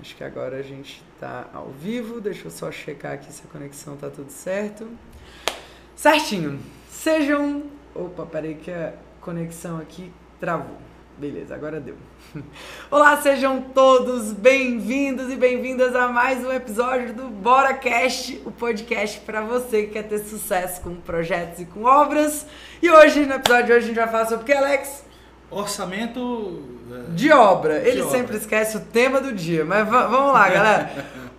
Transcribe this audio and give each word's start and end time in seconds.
Acho 0.00 0.16
que 0.16 0.24
agora 0.24 0.56
a 0.56 0.62
gente 0.62 1.02
está 1.14 1.46
ao 1.52 1.68
vivo. 1.68 2.20
Deixa 2.20 2.46
eu 2.46 2.50
só 2.50 2.70
checar 2.70 3.12
aqui 3.12 3.32
se 3.32 3.42
a 3.46 3.50
conexão 3.50 3.96
tá 3.96 4.10
tudo 4.10 4.30
certo. 4.30 4.88
Certinho. 5.96 6.58
Sejam. 6.90 7.64
Opa, 7.94 8.26
peraí 8.26 8.56
que 8.56 8.70
a 8.70 8.94
conexão 9.20 9.78
aqui 9.78 10.12
travou. 10.40 10.76
Beleza, 11.16 11.54
agora 11.54 11.78
deu. 11.78 11.96
Olá, 12.90 13.16
sejam 13.22 13.62
todos 13.62 14.32
bem-vindos 14.32 15.32
e 15.32 15.36
bem-vindas 15.36 15.94
a 15.94 16.08
mais 16.08 16.44
um 16.44 16.52
episódio 16.52 17.14
do 17.14 17.28
Bora 17.28 17.72
Cast, 17.72 18.42
o 18.44 18.50
podcast 18.50 19.20
para 19.20 19.40
você 19.40 19.84
que 19.84 19.92
quer 19.92 20.08
ter 20.08 20.18
sucesso 20.18 20.80
com 20.80 20.96
projetos 20.96 21.60
e 21.60 21.66
com 21.66 21.84
obras. 21.84 22.44
E 22.82 22.90
hoje, 22.90 23.24
no 23.26 23.34
episódio 23.34 23.66
de 23.66 23.72
hoje, 23.72 23.84
a 23.84 23.86
gente 23.86 23.96
vai 23.96 24.08
falar 24.08 24.26
sobre 24.26 24.42
o 24.42 24.46
que, 24.46 24.52
Alex? 24.52 25.04
Orçamento 25.54 26.62
de 27.10 27.30
obra. 27.32 27.78
Ele 27.78 28.02
de 28.02 28.10
sempre 28.10 28.26
obra. 28.26 28.36
esquece 28.36 28.76
o 28.76 28.80
tema 28.80 29.20
do 29.20 29.32
dia, 29.32 29.64
mas 29.64 29.88
va- 29.88 30.06
vamos 30.06 30.32
lá, 30.32 30.48
galera. 30.48 30.90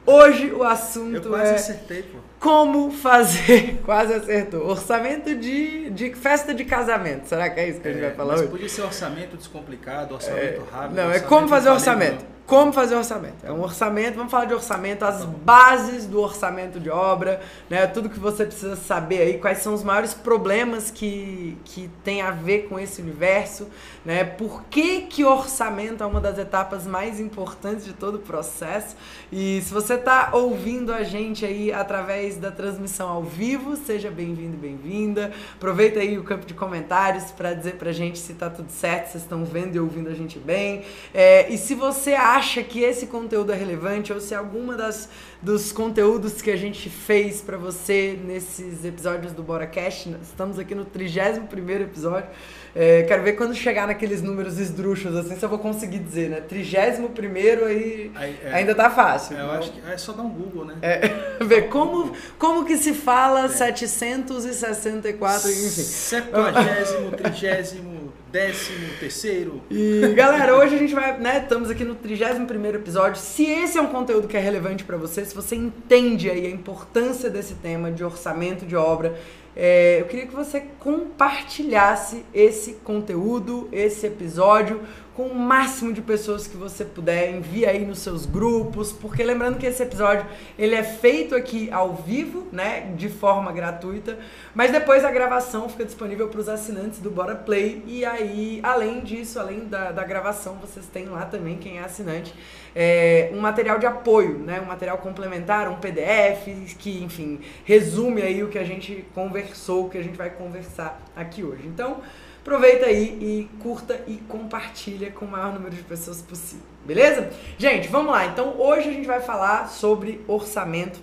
Hoje 0.06 0.52
o 0.52 0.58
Eu 0.58 0.64
assunto 0.64 1.30
quase 1.30 1.52
é 1.52 1.56
acertei, 1.56 2.04
pô. 2.04 2.20
como 2.40 2.92
fazer, 2.92 3.80
quase 3.86 4.14
acertou, 4.14 4.68
orçamento 4.70 5.36
de, 5.36 5.90
de 5.90 6.14
festa 6.14 6.54
de 6.54 6.64
casamento. 6.64 7.28
Será 7.28 7.50
que 7.50 7.59
é 7.59 7.70
isso 7.70 7.80
que 7.80 7.88
a 7.88 7.92
gente 7.92 8.04
É, 8.04 8.08
vai 8.08 8.16
falar 8.16 8.34
mas 8.34 8.42
hoje? 8.42 8.52
podia 8.52 8.70
ser 8.70 8.82
orçamento 8.84 9.36
descomplicado, 9.36 10.14
orçamento 10.14 10.62
rápido. 10.72 10.95
Não, 10.95 11.12
é 11.12 11.20
como 11.20 11.48
fazer 11.48 11.70
orçamento. 11.70 12.23
Como 12.45 12.72
fazer 12.72 12.94
orçamento. 12.94 13.44
É 13.44 13.52
um 13.52 13.63
orçamento, 13.63 14.17
vamos 14.17 14.30
falar 14.30 14.45
de 14.45 14.53
orçamento, 14.53 15.03
as 15.03 15.26
bases 15.26 16.05
do 16.05 16.22
orçamento 16.22 16.80
de 16.80 16.91
obra, 16.91 17.41
né? 17.67 17.88
Tudo 17.88 18.08
que 18.08 18.20
você 18.20 18.45
precisa 18.45 18.76
saber 18.76 19.22
aí, 19.22 19.38
quais 19.40 19.59
são 19.59 19.73
os 19.73 19.84
maiores 19.84 20.13
problemas 20.13 20.91
que, 20.91 21.58
que 21.66 21.89
tem 22.03 22.22
a 22.22 22.30
ver 22.30 22.67
com 22.70 22.80
esse 22.80 23.02
universo, 23.02 23.67
né? 24.05 24.23
Por 24.23 24.62
que, 24.70 25.02
que 25.02 25.26
orçamento 25.26 26.03
é 26.03 26.05
uma 26.05 26.22
das 26.22 26.38
etapas 26.38 26.86
mais 26.86 27.20
importantes 27.20 27.84
de 27.84 27.94
todo 27.94 28.16
o 28.16 28.20
processo. 28.20 28.95
E 29.31 29.59
se 29.64 29.73
você 29.73 29.95
está 29.95 30.30
ouvindo 30.34 30.94
a 30.94 31.02
gente 31.02 31.44
aí 31.44 31.73
através 31.73 32.38
da 32.38 32.52
transmissão 32.52 33.09
ao 33.09 33.23
vivo, 33.23 33.75
seja 33.75 34.11
bem-vindo 34.11 34.53
e 34.53 34.59
bem-vinda. 34.59 35.31
Aproveita 35.55 36.00
aí 36.00 36.16
o 36.16 36.23
campo 36.23 36.45
de 36.45 36.53
comentários 36.53 37.31
para 37.31 37.55
dizer 37.55 37.77
pra 37.77 37.92
gente 37.92 38.20
se 38.20 38.36
tá 38.36 38.52
tudo 38.52 38.70
certo, 38.70 39.08
se 39.08 39.11
vocês 39.14 39.23
estão 39.23 39.44
vendo 39.44 39.75
e 39.75 39.80
ouvindo 39.80 40.11
a 40.11 40.14
gente 40.14 40.38
bem. 40.38 40.83
É, 41.11 41.52
e 41.52 41.58
se 41.58 41.73
você 41.73 42.14
acha 42.14 42.34
que 42.39 42.83
esse 42.83 43.08
conteúdo 43.08 43.53
é 43.53 43.55
relevante 43.55 44.11
ou 44.11 44.19
se 44.19 44.36
alguma 44.36 44.75
das 44.75 45.08
dos 45.41 45.72
conteúdos 45.72 46.42
que 46.42 46.52
a 46.52 46.55
gente 46.55 46.89
fez 46.89 47.39
pra 47.39 47.55
você 47.55 48.19
nesses 48.25 48.83
episódios 48.83 49.31
do 49.31 49.44
Bora 49.44 49.67
Cash, 49.67 50.08
estamos 50.22 50.58
aqui 50.58 50.73
no 50.73 50.83
31 50.83 51.45
primeiro 51.45 51.83
episódio. 51.83 52.27
É, 52.75 53.03
quero 53.03 53.23
ver 53.23 53.33
quando 53.33 53.55
chegar 53.55 53.88
naqueles 53.88 54.22
números 54.22 54.59
esdrúxulos, 54.59 55.17
assim, 55.17 55.38
se 55.38 55.45
eu 55.45 55.47
vou 55.47 55.59
conseguir 55.59 56.00
dizer, 56.00 56.30
né? 56.30 56.42
31 56.42 57.08
primeiro 57.09 57.66
aí, 57.66 58.11
Aí, 58.16 58.38
é, 58.44 58.53
ainda 58.53 58.75
tá 58.75 58.89
fácil. 58.89 59.38
é, 59.38 59.42
eu 59.42 59.52
acho 59.52 59.72
que 59.72 59.80
é 59.89 59.97
só 59.97 60.11
dar 60.11 60.23
um 60.23 60.30
Google, 60.30 60.66
né? 60.66 60.75
É, 60.81 61.08
ver 61.45 61.70
como, 61.70 62.11
como 62.38 62.66
que 62.66 62.75
se 62.75 62.94
fala 62.94 63.47
764, 63.47 65.49
enfim. 65.49 65.70
Septuagésimo, 65.70 67.11
trigésimo, 67.11 68.05
décimo, 68.36 68.89
terceiro. 69.00 69.61
E 69.72 70.14
galera, 70.14 70.58
hoje 70.58 70.75
a 70.75 70.78
gente 70.78 70.94
vai, 70.94 71.17
né, 71.17 71.39
estamos 71.41 71.69
aqui 71.69 71.86
no 71.86 71.95
31º 71.95 72.75
episódio. 72.75 73.16
Se 73.22 73.45
esse 73.45 73.77
é 73.77 73.81
um 73.81 73.88
conteúdo 73.88 74.27
que 74.27 74.36
é 74.36 74.42
relevante 74.42 74.83
pra 74.83 74.97
você, 74.97 75.23
se 75.23 75.33
você 75.33 75.55
entende 75.55 76.30
aí 76.30 76.45
a 76.45 76.50
importância 76.50 77.30
desse 77.30 77.53
tema 77.55 77.89
de 77.89 78.03
orçamento 78.03 78.66
de 78.66 78.75
obra, 78.75 79.17
é, 79.56 80.02
eu 80.02 80.06
queria 80.06 80.28
que 80.28 80.36
você 80.36 80.61
compartilhasse 80.80 82.25
esse 82.34 82.73
conteúdo, 82.84 83.70
esse 83.72 84.06
episódio 84.06 84.81
com 85.16 85.28
o 85.28 85.36
máximo 85.36 85.94
de 85.94 86.02
pessoas 86.02 86.45
que 86.45 86.58
você 86.58 86.84
puder, 86.84 87.34
envia 87.34 87.70
aí 87.70 87.86
nos 87.86 88.00
seus 88.00 88.26
grupos, 88.26 88.92
porque 88.92 89.23
lembrando 89.23 89.58
que 89.58 89.66
esse 89.66 89.81
episódio 89.81 90.26
ele 90.59 90.76
é 90.76 90.83
feito 90.83 91.33
aqui 91.33 91.72
ao 91.72 91.94
vivo, 91.94 92.50
né, 92.52 92.94
de 92.98 93.08
forma 93.08 93.50
gratuita, 93.53 94.20
mas 94.53 94.73
depois 94.73 95.06
a 95.06 95.11
gravação 95.11 95.70
fica 95.70 95.86
disponível 95.86 96.27
para 96.27 96.42
os 96.42 96.49
assinantes 96.49 96.99
do 96.99 97.10
Bora 97.10 97.33
Play. 97.33 97.82
E 97.87 98.04
aí, 98.04 98.60
além 98.61 98.99
disso, 98.99 99.39
além 99.39 99.66
da, 99.66 99.93
da 99.93 100.04
gravação, 100.04 100.55
vocês 100.55 100.86
têm 100.87 101.05
lá 101.05 101.26
também, 101.26 101.55
quem 101.55 101.77
é 101.77 101.83
assinante, 101.83 102.33
é, 102.75 103.31
um 103.33 103.39
material 103.39 103.80
de 103.80 103.86
apoio, 103.86 104.37
né, 104.37 104.59
um 104.59 104.65
material 104.65 104.97
complementar, 104.97 105.69
um 105.69 105.77
PDF 105.77 106.75
que, 106.77 107.02
enfim, 107.02 107.39
resume 107.63 108.21
aí 108.21 108.43
o 108.43 108.49
que 108.49 108.59
a 108.59 108.65
gente 108.65 109.05
conversou, 109.15 109.86
o 109.86 109.89
que 109.89 109.97
a 109.97 110.03
gente 110.03 110.17
vai 110.17 110.30
conversar 110.30 111.02
aqui 111.15 111.43
hoje. 111.43 111.65
Então, 111.65 112.02
Aproveita 112.45 112.86
aí 112.86 113.17
e 113.19 113.49
curta 113.59 113.99
e 114.05 114.17
compartilha 114.27 115.09
com 115.09 115.25
o 115.25 115.27
maior 115.27 115.52
número 115.52 115.75
de 115.75 115.81
pessoas 115.81 116.21
possível, 116.21 116.63
beleza? 116.86 117.31
Gente, 117.58 117.87
vamos 117.87 118.11
lá. 118.11 118.27
Então, 118.27 118.61
hoje 118.61 118.87
a 118.87 118.92
gente 118.92 119.07
vai 119.07 119.19
falar 119.19 119.67
sobre 119.67 120.23
orçamento. 120.27 120.99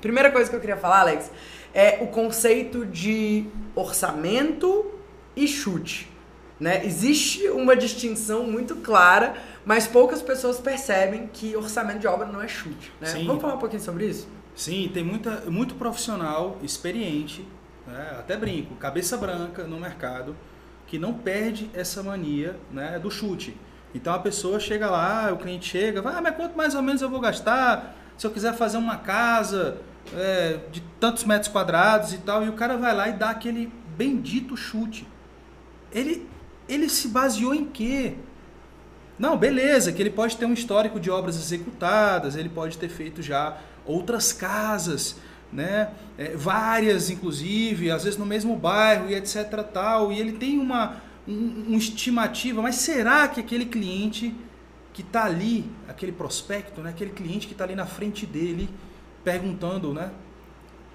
Primeira 0.00 0.30
coisa 0.30 0.48
que 0.48 0.56
eu 0.56 0.60
queria 0.60 0.78
falar, 0.78 1.00
Alex, 1.00 1.30
é 1.74 1.98
o 2.00 2.06
conceito 2.06 2.86
de 2.86 3.44
orçamento 3.74 4.90
e 5.36 5.46
chute. 5.46 6.08
Né? 6.58 6.82
Existe 6.86 7.46
uma 7.50 7.76
distinção 7.76 8.44
muito 8.44 8.76
clara, 8.76 9.34
mas 9.64 9.86
poucas 9.86 10.22
pessoas 10.22 10.58
percebem 10.58 11.28
que 11.32 11.56
orçamento 11.56 11.98
de 11.98 12.06
obra 12.06 12.26
não 12.26 12.40
é 12.40 12.48
chute. 12.48 12.92
Né? 13.00 13.06
Sim. 13.06 13.26
Vamos 13.26 13.42
falar 13.42 13.54
um 13.54 13.58
pouquinho 13.58 13.82
sobre 13.82 14.06
isso? 14.06 14.28
Sim, 14.54 14.90
tem 14.92 15.04
muita, 15.04 15.42
muito 15.50 15.74
profissional 15.74 16.58
experiente, 16.62 17.46
né? 17.86 18.16
até 18.18 18.36
brinco, 18.36 18.74
cabeça 18.76 19.16
branca 19.16 19.64
no 19.64 19.78
mercado, 19.78 20.36
que 20.86 20.98
não 20.98 21.14
perde 21.14 21.70
essa 21.72 22.02
mania 22.02 22.56
né, 22.72 22.98
do 22.98 23.10
chute. 23.10 23.56
Então 23.94 24.12
a 24.12 24.18
pessoa 24.18 24.58
chega 24.58 24.90
lá, 24.90 25.32
o 25.32 25.36
cliente 25.36 25.68
chega, 25.68 26.02
vai, 26.02 26.14
ah, 26.14 26.20
mas 26.20 26.36
quanto 26.36 26.56
mais 26.56 26.74
ou 26.74 26.82
menos 26.82 27.02
eu 27.02 27.08
vou 27.08 27.20
gastar 27.20 27.96
se 28.16 28.26
eu 28.26 28.30
quiser 28.30 28.54
fazer 28.54 28.76
uma 28.76 28.98
casa 28.98 29.78
é, 30.14 30.58
de 30.70 30.82
tantos 31.00 31.24
metros 31.24 31.50
quadrados 31.50 32.12
e 32.12 32.18
tal, 32.18 32.44
e 32.44 32.48
o 32.48 32.52
cara 32.52 32.76
vai 32.76 32.94
lá 32.94 33.08
e 33.08 33.14
dá 33.14 33.30
aquele 33.30 33.72
bendito 33.96 34.56
chute. 34.56 35.06
Ele, 35.90 36.28
ele 36.68 36.88
se 36.88 37.08
baseou 37.08 37.54
em 37.54 37.64
quê? 37.64 38.16
Não, 39.20 39.36
beleza, 39.36 39.92
que 39.92 40.00
ele 40.00 40.08
pode 40.08 40.38
ter 40.38 40.46
um 40.46 40.54
histórico 40.54 40.98
de 40.98 41.10
obras 41.10 41.36
executadas, 41.36 42.36
ele 42.36 42.48
pode 42.48 42.78
ter 42.78 42.88
feito 42.88 43.20
já 43.20 43.58
outras 43.84 44.32
casas, 44.32 45.16
né? 45.52 45.90
É, 46.16 46.34
várias, 46.34 47.10
inclusive, 47.10 47.90
às 47.90 48.04
vezes 48.04 48.18
no 48.18 48.24
mesmo 48.24 48.56
bairro 48.56 49.10
e 49.10 49.14
etc. 49.14 49.62
tal, 49.70 50.10
e 50.10 50.18
ele 50.18 50.32
tem 50.32 50.58
uma 50.58 51.02
um, 51.28 51.74
um 51.74 51.76
estimativa, 51.76 52.62
mas 52.62 52.76
será 52.76 53.28
que 53.28 53.40
aquele 53.40 53.66
cliente 53.66 54.34
que 54.94 55.02
está 55.02 55.24
ali, 55.26 55.70
aquele 55.86 56.12
prospecto, 56.12 56.80
né? 56.80 56.88
aquele 56.88 57.10
cliente 57.10 57.46
que 57.46 57.52
está 57.52 57.64
ali 57.64 57.74
na 57.74 57.84
frente 57.84 58.24
dele, 58.24 58.70
perguntando 59.22 59.92
né? 59.92 60.10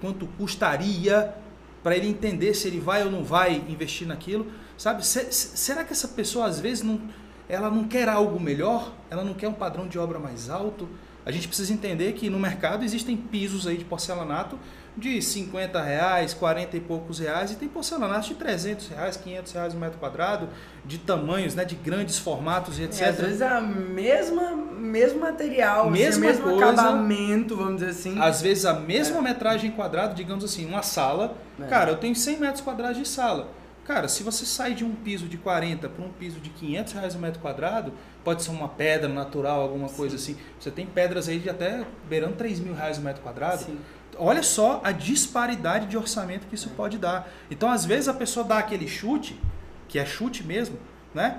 quanto 0.00 0.26
custaria 0.36 1.32
para 1.80 1.96
ele 1.96 2.08
entender 2.08 2.54
se 2.54 2.66
ele 2.66 2.80
vai 2.80 3.04
ou 3.04 3.10
não 3.10 3.22
vai 3.22 3.64
investir 3.68 4.06
naquilo, 4.06 4.50
sabe? 4.76 5.06
Se- 5.06 5.32
se- 5.32 5.56
será 5.56 5.84
que 5.84 5.92
essa 5.92 6.08
pessoa 6.08 6.46
às 6.46 6.58
vezes 6.58 6.82
não, 6.82 7.00
ela 7.48 7.70
não 7.70 7.84
quer 7.84 8.08
algo 8.08 8.40
melhor? 8.40 8.92
Ela 9.10 9.24
não 9.24 9.34
quer 9.34 9.48
um 9.48 9.52
padrão 9.54 9.86
de 9.86 9.98
obra 9.98 10.18
mais 10.18 10.50
alto? 10.50 10.88
A 11.24 11.32
gente 11.32 11.48
precisa 11.48 11.72
entender 11.72 12.12
que 12.12 12.30
no 12.30 12.38
mercado 12.38 12.84
existem 12.84 13.16
pisos 13.16 13.66
aí 13.66 13.76
de 13.76 13.84
porcelanato 13.84 14.58
de 14.96 15.20
50 15.20 15.82
reais, 15.82 16.32
40 16.32 16.76
e 16.76 16.80
poucos 16.80 17.18
reais, 17.18 17.50
e 17.50 17.56
tem 17.56 17.68
porcelanato 17.68 18.28
de 18.28 18.34
300 18.34 18.88
reais, 18.88 19.16
500 19.16 19.52
reais 19.52 19.74
o 19.74 19.76
metro 19.76 19.98
quadrado, 19.98 20.48
de 20.84 20.98
tamanhos, 20.98 21.54
né, 21.54 21.64
de 21.64 21.74
grandes 21.74 22.18
formatos 22.18 22.78
e 22.78 22.84
etc. 22.84 23.02
É, 23.02 23.08
às 23.10 23.16
vezes 23.16 23.40
é 23.42 23.48
a 23.48 23.60
mesma, 23.60 24.52
mesmo 24.52 25.20
material, 25.20 25.90
Mesma 25.90 26.08
assim, 26.08 26.20
mesmo 26.20 26.44
coisa. 26.44 26.64
acabamento, 26.70 27.56
vamos 27.56 27.80
dizer 27.80 27.90
assim. 27.90 28.18
Às 28.18 28.40
vezes 28.40 28.64
a 28.64 28.72
mesma 28.72 29.20
metragem 29.20 29.70
quadrada, 29.70 30.14
digamos 30.14 30.44
assim, 30.44 30.64
uma 30.64 30.82
sala. 30.82 31.36
É. 31.60 31.66
Cara, 31.66 31.90
eu 31.90 31.96
tenho 31.96 32.14
100 32.14 32.38
metros 32.38 32.60
quadrados 32.62 32.96
de 32.96 33.06
sala. 33.06 33.48
Cara, 33.86 34.08
se 34.08 34.24
você 34.24 34.44
sai 34.44 34.74
de 34.74 34.84
um 34.84 34.96
piso 34.96 35.28
de 35.28 35.36
40 35.36 35.88
para 35.88 36.04
um 36.04 36.08
piso 36.08 36.40
de 36.40 36.50
500 36.50 36.92
reais 36.94 37.14
o 37.14 37.18
metro 37.20 37.40
quadrado, 37.40 37.92
pode 38.24 38.42
ser 38.42 38.50
uma 38.50 38.68
pedra 38.68 39.08
natural, 39.08 39.60
alguma 39.60 39.88
coisa 39.88 40.16
assim. 40.16 40.36
Você 40.58 40.72
tem 40.72 40.84
pedras 40.84 41.28
aí 41.28 41.38
de 41.38 41.48
até 41.48 41.86
beirando 42.08 42.34
3 42.34 42.58
mil 42.58 42.74
reais 42.74 42.98
o 42.98 43.00
metro 43.00 43.22
quadrado. 43.22 43.62
Sim. 43.62 43.78
Olha 44.18 44.42
só 44.42 44.80
a 44.82 44.90
disparidade 44.90 45.86
de 45.86 45.96
orçamento 45.96 46.48
que 46.48 46.56
isso 46.56 46.70
pode 46.70 46.98
dar. 46.98 47.28
Então, 47.48 47.70
às 47.70 47.84
vezes, 47.84 48.08
a 48.08 48.14
pessoa 48.14 48.44
dá 48.44 48.58
aquele 48.58 48.88
chute, 48.88 49.38
que 49.86 50.00
é 50.00 50.04
chute 50.04 50.42
mesmo, 50.42 50.76
né? 51.14 51.38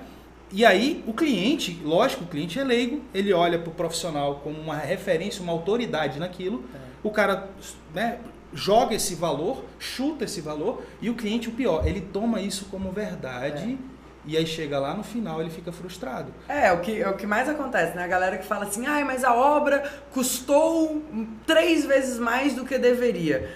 E 0.49 0.65
aí, 0.65 1.03
o 1.05 1.13
cliente, 1.13 1.81
lógico, 1.83 2.23
o 2.23 2.27
cliente 2.27 2.57
é 2.57 2.63
leigo, 2.63 3.01
ele 3.13 3.33
olha 3.33 3.59
para 3.59 3.69
o 3.69 3.73
profissional 3.73 4.35
como 4.35 4.57
uma 4.57 4.77
referência, 4.77 5.43
uma 5.43 5.51
autoridade 5.51 6.17
naquilo. 6.17 6.63
O 7.03 7.11
cara 7.11 7.49
né, 7.93 8.19
joga 8.53 8.95
esse 8.95 9.15
valor, 9.15 9.63
chuta 9.79 10.25
esse 10.25 10.41
valor, 10.41 10.83
e 11.01 11.09
o 11.09 11.15
cliente, 11.15 11.49
o 11.49 11.51
pior, 11.51 11.85
ele 11.85 12.01
toma 12.01 12.41
isso 12.41 12.65
como 12.65 12.91
verdade. 12.91 13.77
E 14.25 14.35
aí 14.35 14.45
chega 14.45 14.77
lá 14.77 14.93
no 14.93 15.03
final 15.03 15.39
ele 15.39 15.49
fica 15.49 15.71
frustrado. 15.71 16.33
É, 16.49 16.69
o 16.73 16.81
que, 16.81 17.01
é 17.01 17.09
o 17.09 17.15
que 17.15 17.25
mais 17.25 17.47
acontece, 17.47 17.95
né? 17.95 18.03
A 18.03 18.07
galera 18.07 18.37
que 18.37 18.45
fala 18.45 18.65
assim, 18.65 18.85
ai, 18.85 19.05
mas 19.05 19.23
a 19.23 19.33
obra 19.33 19.89
custou 20.11 21.01
três 21.45 21.85
vezes 21.85 22.19
mais 22.19 22.53
do 22.53 22.65
que 22.65 22.77
deveria. 22.77 23.49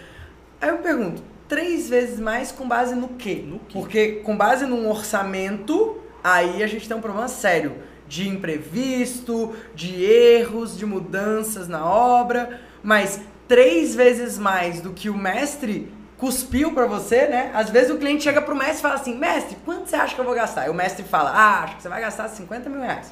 Aí 0.61 0.69
eu 0.69 0.77
pergunto, 0.77 1.21
três 1.49 1.89
vezes 1.89 2.21
mais 2.21 2.53
com 2.53 2.65
base 2.65 2.95
no 2.95 3.09
quê? 3.09 3.43
No 3.45 3.59
quê? 3.59 3.73
Porque 3.73 4.07
com 4.23 4.37
base 4.37 4.65
num 4.65 4.89
orçamento, 4.89 5.99
aí 6.23 6.63
a 6.63 6.67
gente 6.67 6.87
tem 6.87 6.95
um 6.95 7.01
problema 7.01 7.27
sério 7.27 7.75
de 8.07 8.29
imprevisto, 8.29 9.53
de 9.75 10.03
erros, 10.03 10.77
de 10.77 10.85
mudanças 10.85 11.67
na 11.67 11.85
obra, 11.85 12.61
mas 12.81 13.21
três 13.55 13.93
vezes 13.93 14.37
mais 14.39 14.79
do 14.79 14.91
que 14.93 15.09
o 15.09 15.13
mestre 15.17 15.91
cuspiu 16.17 16.71
para 16.73 16.85
você, 16.85 17.27
né? 17.27 17.51
Às 17.53 17.69
vezes 17.69 17.91
o 17.91 17.97
cliente 17.97 18.23
chega 18.23 18.41
pro 18.41 18.55
mestre 18.55 18.77
e 18.77 18.81
fala 18.81 18.93
assim, 18.95 19.13
mestre, 19.17 19.57
quanto 19.65 19.89
você 19.89 19.97
acha 19.97 20.15
que 20.15 20.21
eu 20.21 20.23
vou 20.23 20.33
gastar? 20.33 20.67
E 20.67 20.69
o 20.69 20.73
mestre 20.73 21.03
fala, 21.03 21.31
ah, 21.31 21.63
acho 21.63 21.75
que 21.75 21.81
você 21.81 21.89
vai 21.89 21.99
gastar 21.99 22.29
50 22.29 22.69
mil 22.69 22.79
reais. 22.79 23.11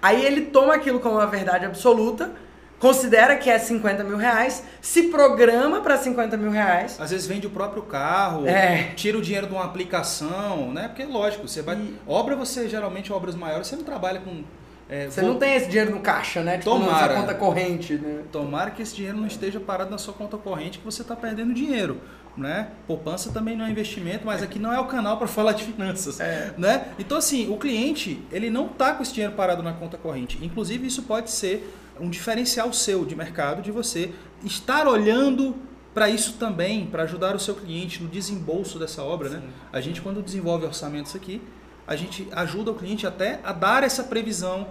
Aí 0.00 0.24
ele 0.24 0.42
toma 0.42 0.74
aquilo 0.74 1.00
como 1.00 1.16
uma 1.16 1.26
verdade 1.26 1.66
absoluta, 1.66 2.30
considera 2.78 3.34
que 3.34 3.50
é 3.50 3.58
50 3.58 4.04
mil 4.04 4.16
reais, 4.16 4.62
se 4.80 5.04
programa 5.08 5.80
para 5.80 5.96
50 5.98 6.36
mil 6.36 6.52
reais. 6.52 6.96
Às 7.00 7.10
vezes 7.10 7.26
vende 7.26 7.48
o 7.48 7.50
próprio 7.50 7.82
carro, 7.82 8.46
É. 8.46 8.92
tira 8.94 9.18
o 9.18 9.20
dinheiro 9.20 9.48
de 9.48 9.52
uma 9.54 9.64
aplicação, 9.64 10.70
né? 10.72 10.86
Porque 10.86 11.04
lógico, 11.04 11.48
você 11.48 11.62
vai. 11.62 11.74
E- 11.76 11.96
Obra, 12.06 12.36
você 12.36 12.68
geralmente, 12.68 13.12
obras 13.12 13.34
maiores, 13.34 13.66
você 13.66 13.74
não 13.74 13.82
trabalha 13.84 14.20
com. 14.20 14.44
É, 14.90 15.08
Você 15.08 15.20
vou- 15.20 15.30
não 15.30 15.38
tem 15.38 15.54
esse 15.54 15.68
dinheiro 15.68 15.90
no 15.92 16.00
caixa, 16.00 16.42
né? 16.42 16.58
Tipo, 16.58 16.78
na 16.78 16.84
Tomara. 16.86 17.12
sua 17.14 17.22
conta 17.22 17.34
corrente, 17.34 17.94
né? 17.94 18.22
Tomara 18.32 18.70
que 18.72 18.82
esse 18.82 18.94
dinheiro 18.94 19.16
não 19.16 19.26
esteja 19.26 19.60
parado 19.60 19.90
na 19.90 19.98
sua 19.98 20.12
conta 20.12 20.36
corrente, 20.36 20.78
que 20.78 20.84
você 20.84 21.02
está 21.02 21.14
perdendo 21.14 21.54
dinheiro. 21.54 22.00
Né? 22.36 22.68
Poupança 22.86 23.32
também 23.32 23.56
não 23.56 23.66
é 23.66 23.70
investimento, 23.70 24.24
mas 24.24 24.40
aqui 24.40 24.58
não 24.58 24.72
é 24.72 24.78
o 24.78 24.84
canal 24.86 25.16
para 25.18 25.26
falar 25.26 25.52
de 25.52 25.64
finanças. 25.64 26.20
É. 26.20 26.54
Né? 26.56 26.86
Então, 26.98 27.18
assim, 27.18 27.52
o 27.52 27.56
cliente 27.56 28.22
ele 28.30 28.48
não 28.48 28.66
está 28.66 28.94
com 28.94 29.02
esse 29.02 29.12
dinheiro 29.12 29.34
parado 29.34 29.62
na 29.64 29.72
conta 29.72 29.98
corrente. 29.98 30.38
Inclusive, 30.40 30.86
isso 30.86 31.02
pode 31.02 31.28
ser 31.30 31.74
um 32.00 32.08
diferencial 32.08 32.72
seu 32.72 33.04
de 33.04 33.16
mercado, 33.16 33.60
de 33.60 33.72
você 33.72 34.12
estar 34.44 34.86
olhando 34.86 35.56
para 35.92 36.08
isso 36.08 36.34
também, 36.34 36.86
para 36.86 37.02
ajudar 37.02 37.34
o 37.34 37.38
seu 37.38 37.54
cliente 37.56 38.00
no 38.00 38.08
desembolso 38.08 38.78
dessa 38.78 39.02
obra. 39.02 39.28
Né? 39.28 39.42
A 39.72 39.80
gente, 39.80 40.00
quando 40.00 40.22
desenvolve 40.22 40.64
orçamentos 40.64 41.14
aqui, 41.16 41.42
a 41.86 41.96
gente 41.96 42.28
ajuda 42.32 42.70
o 42.70 42.74
cliente 42.74 43.06
até 43.06 43.40
a 43.44 43.52
dar 43.52 43.82
essa 43.82 44.04
previsão 44.04 44.68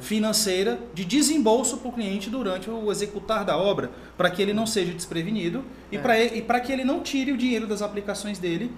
financeira 0.00 0.78
de 0.94 1.04
desembolso 1.04 1.76
para 1.76 1.88
o 1.90 1.92
cliente 1.92 2.30
durante 2.30 2.70
o 2.70 2.90
executar 2.90 3.44
da 3.44 3.56
obra, 3.58 3.90
para 4.16 4.30
que 4.30 4.40
ele 4.40 4.54
não 4.54 4.66
seja 4.66 4.92
desprevenido 4.92 5.62
e 5.90 5.96
É. 5.96 6.00
para 6.00 6.18
e 6.24 6.40
para 6.42 6.60
que 6.60 6.72
ele 6.72 6.82
não 6.84 7.00
tire 7.02 7.30
o 7.30 7.36
dinheiro 7.36 7.66
das 7.66 7.82
aplicações 7.82 8.38
dele 8.38 8.72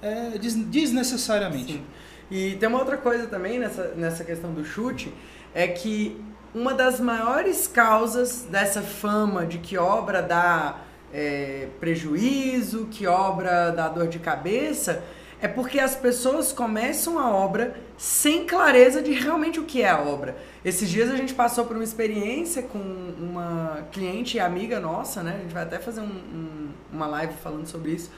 é, 0.00 0.38
des- 0.38 0.54
desnecessariamente. 0.54 1.72
Sim. 1.74 1.82
E 2.30 2.54
tem 2.60 2.68
uma 2.68 2.78
outra 2.78 2.96
coisa 2.96 3.26
também 3.26 3.58
nessa, 3.58 3.88
nessa 3.96 4.22
questão 4.24 4.52
do 4.54 4.64
chute, 4.64 5.12
é 5.52 5.66
que 5.66 6.16
uma 6.54 6.72
das 6.72 7.00
maiores 7.00 7.66
causas 7.66 8.42
dessa 8.48 8.80
fama 8.80 9.44
de 9.44 9.58
que 9.58 9.76
obra 9.76 10.22
dá 10.22 10.78
é, 11.12 11.66
prejuízo, 11.80 12.86
que 12.90 13.06
obra 13.08 13.70
dá 13.72 13.88
dor 13.88 14.06
de 14.06 14.20
cabeça, 14.20 15.02
é 15.42 15.48
porque 15.48 15.78
as 15.80 15.94
pessoas 15.94 16.52
começam 16.52 17.18
a 17.18 17.30
obra 17.30 17.74
sem 17.96 18.44
clareza 18.46 19.02
de 19.02 19.12
realmente 19.12 19.58
o 19.60 19.64
que 19.64 19.82
é 19.82 19.88
a 19.88 20.00
obra. 20.00 20.36
Esses 20.64 20.88
dias 20.88 21.10
a 21.10 21.16
gente 21.16 21.32
passou 21.34 21.64
por 21.64 21.76
uma 21.76 21.84
experiência 21.84 22.62
com 22.62 22.78
uma 23.18 23.84
cliente 23.92 24.36
e 24.36 24.40
amiga 24.40 24.78
nossa, 24.80 25.22
né? 25.22 25.36
A 25.38 25.42
gente 25.42 25.54
vai 25.54 25.62
até 25.62 25.78
fazer 25.78 26.00
um- 26.00 26.04
um- 26.04 26.68
uma 26.92 27.06
live 27.06 27.32
falando 27.42 27.66
sobre 27.66 27.92
isso 27.92 28.10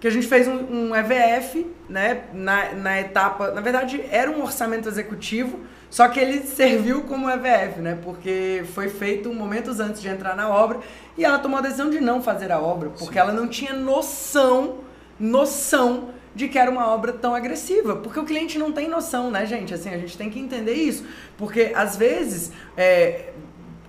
que 0.00 0.08
a 0.08 0.10
gente 0.10 0.26
fez 0.26 0.48
um, 0.48 0.88
um 0.88 0.96
EVF, 0.96 1.64
né, 1.88 2.24
na, 2.34 2.72
na 2.72 3.00
etapa, 3.00 3.52
na 3.52 3.60
verdade 3.60 4.04
era 4.10 4.28
um 4.28 4.42
orçamento 4.42 4.88
executivo, 4.88 5.60
só 5.88 6.08
que 6.08 6.18
ele 6.18 6.40
serviu 6.40 7.02
como 7.02 7.30
EVF, 7.30 7.78
né, 7.80 7.96
porque 8.02 8.64
foi 8.74 8.88
feito 8.88 9.32
momentos 9.32 9.78
antes 9.78 10.02
de 10.02 10.08
entrar 10.08 10.34
na 10.34 10.48
obra 10.48 10.80
e 11.16 11.24
ela 11.24 11.38
tomou 11.38 11.56
a 11.60 11.62
decisão 11.62 11.88
de 11.88 12.00
não 12.00 12.20
fazer 12.20 12.50
a 12.50 12.58
obra, 12.60 12.88
porque 12.90 13.12
Sim. 13.14 13.20
ela 13.20 13.32
não 13.32 13.46
tinha 13.46 13.74
noção, 13.74 14.78
noção 15.20 16.08
de 16.34 16.48
que 16.48 16.58
era 16.58 16.70
uma 16.70 16.86
obra 16.88 17.12
tão 17.12 17.34
agressiva, 17.34 17.96
porque 17.96 18.18
o 18.18 18.24
cliente 18.24 18.58
não 18.58 18.72
tem 18.72 18.88
noção, 18.88 19.30
né, 19.30 19.44
gente, 19.46 19.74
assim, 19.74 19.90
a 19.90 19.98
gente 19.98 20.16
tem 20.16 20.30
que 20.30 20.38
entender 20.38 20.74
isso, 20.74 21.04
porque 21.36 21.72
às 21.74 21.96
vezes, 21.96 22.50
é, 22.76 23.30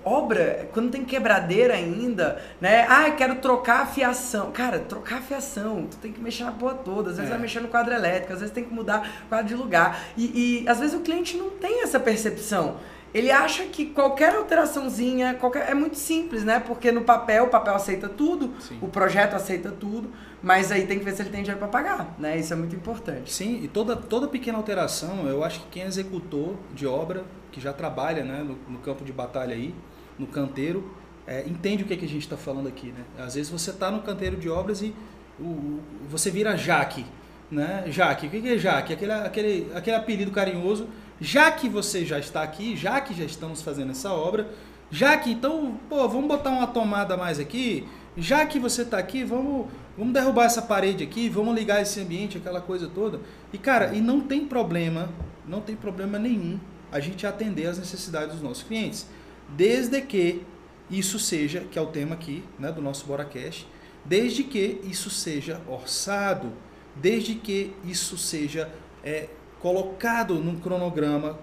obra, 0.05 0.67
quando 0.73 0.91
tem 0.91 1.05
quebradeira 1.05 1.73
ainda, 1.75 2.41
né? 2.59 2.85
Ah, 2.89 3.09
quero 3.11 3.35
trocar 3.35 3.83
a 3.83 3.85
fiação. 3.85 4.51
Cara, 4.51 4.77
trocar 4.79 5.19
a 5.19 5.21
fiação, 5.21 5.87
tu 5.89 5.95
tem 5.97 6.11
que 6.11 6.19
mexer 6.19 6.43
na 6.43 6.51
porra 6.51 6.73
toda. 6.75 7.11
Às 7.11 7.15
vezes 7.15 7.31
É. 7.31 7.33
vai 7.33 7.41
mexer 7.41 7.61
no 7.61 7.69
quadro 7.69 7.93
elétrico, 7.93 8.33
às 8.33 8.39
vezes 8.39 8.53
tem 8.53 8.65
que 8.65 8.73
mudar 8.73 9.23
o 9.25 9.29
quadro 9.29 9.47
de 9.47 9.55
lugar. 9.55 9.97
E, 10.17 10.63
e 10.65 10.69
às 10.69 10.79
vezes 10.81 10.93
o 10.93 10.99
cliente 10.99 11.37
não 11.37 11.51
tem 11.51 11.83
essa 11.83 12.01
percepção. 12.01 12.75
Ele 13.13 13.29
acha 13.29 13.65
que 13.65 13.85
qualquer 13.87 14.33
alteraçãozinha, 14.35 15.35
qualquer, 15.35 15.69
é 15.69 15.73
muito 15.73 15.95
simples, 15.97 16.43
né? 16.43 16.59
Porque 16.59 16.91
no 16.91 17.01
papel, 17.01 17.45
o 17.45 17.47
papel 17.49 17.75
aceita 17.75 18.09
tudo, 18.09 18.51
Sim. 18.59 18.79
o 18.81 18.87
projeto 18.87 19.35
aceita 19.35 19.69
tudo, 19.69 20.09
mas 20.41 20.71
aí 20.71 20.87
tem 20.87 20.97
que 20.97 21.05
ver 21.05 21.13
se 21.15 21.21
ele 21.21 21.29
tem 21.29 21.41
dinheiro 21.43 21.59
para 21.59 21.67
pagar, 21.67 22.15
né? 22.17 22.37
Isso 22.37 22.51
é 22.53 22.55
muito 22.55 22.75
importante. 22.75 23.31
Sim, 23.31 23.61
e 23.63 23.67
toda, 23.67 23.95
toda 23.95 24.27
pequena 24.27 24.57
alteração, 24.57 25.27
eu 25.27 25.43
acho 25.43 25.59
que 25.61 25.67
quem 25.71 25.83
executou 25.83 26.57
de 26.73 26.87
obra, 26.87 27.23
que 27.51 27.61
já 27.61 27.71
trabalha 27.71 28.23
né, 28.23 28.39
no, 28.43 28.57
no 28.67 28.79
campo 28.79 29.03
de 29.05 29.13
batalha 29.13 29.53
aí, 29.53 29.75
no 30.17 30.25
canteiro, 30.25 30.91
é, 31.27 31.41
entende 31.47 31.83
o 31.83 31.85
que, 31.85 31.93
é 31.93 31.97
que 31.97 32.05
a 32.05 32.09
gente 32.09 32.23
está 32.23 32.35
falando 32.35 32.67
aqui. 32.67 32.87
Né? 32.87 33.03
Às 33.23 33.35
vezes 33.35 33.51
você 33.51 33.69
está 33.69 33.91
no 33.91 34.01
canteiro 34.01 34.37
de 34.37 34.49
obras 34.49 34.81
e 34.81 34.93
o, 35.39 35.43
o- 35.43 35.81
você 36.09 36.31
vira 36.31 36.57
Jaque. 36.57 37.05
Né? 37.51 37.83
Jaque, 37.87 38.25
o 38.25 38.29
que, 38.31 38.41
que 38.41 38.49
é 38.55 38.57
Jaque? 38.57 38.93
Aquele, 38.93 39.11
aquele, 39.11 39.71
aquele 39.75 39.95
apelido 39.95 40.31
carinhoso. 40.31 40.87
Já 41.21 41.51
que 41.51 41.69
você 41.69 42.05
já 42.05 42.19
está 42.19 42.43
aqui, 42.43 42.75
já 42.75 42.99
que 43.01 43.13
já 43.13 43.23
estamos 43.23 43.61
fazendo 43.61 43.91
essa 43.91 44.11
obra, 44.11 44.49
já 44.91 45.17
que 45.17 45.31
então, 45.31 45.79
pô, 45.89 46.07
vamos 46.07 46.27
botar 46.27 46.49
uma 46.51 46.67
tomada 46.67 47.17
mais 47.17 47.39
aqui, 47.39 47.87
já 48.15 48.45
que 48.45 48.59
você 48.59 48.83
está 48.83 48.97
aqui, 48.97 49.23
vamos, 49.23 49.67
vamos 49.97 50.13
derrubar 50.13 50.45
essa 50.45 50.61
parede 50.61 51.03
aqui, 51.03 51.29
vamos 51.29 51.55
ligar 51.55 51.81
esse 51.81 51.99
ambiente, 51.99 52.37
aquela 52.37 52.61
coisa 52.61 52.87
toda. 52.87 53.19
E 53.51 53.57
cara, 53.57 53.95
e 53.95 54.01
não 54.01 54.21
tem 54.21 54.45
problema, 54.45 55.09
não 55.47 55.61
tem 55.61 55.75
problema 55.75 56.19
nenhum 56.19 56.59
a 56.91 56.99
gente 56.99 57.25
atender 57.25 57.65
às 57.65 57.79
necessidades 57.79 58.33
dos 58.33 58.43
nossos 58.43 58.63
clientes, 58.63 59.07
desde 59.49 59.99
que 60.01 60.43
isso 60.91 61.17
seja, 61.17 61.61
que 61.61 61.79
é 61.79 61.81
o 61.81 61.87
tema 61.87 62.13
aqui, 62.13 62.43
né, 62.59 62.71
do 62.71 62.81
nosso 62.81 63.05
BoraCast, 63.05 63.67
desde 64.05 64.43
que 64.43 64.79
isso 64.83 65.09
seja 65.09 65.59
orçado, 65.67 66.51
desde 66.95 67.33
que 67.33 67.73
isso 67.83 68.15
seja 68.15 68.69
é, 69.03 69.27
colocado 69.63 70.35
num 70.35 70.57
cronograma 70.59 71.39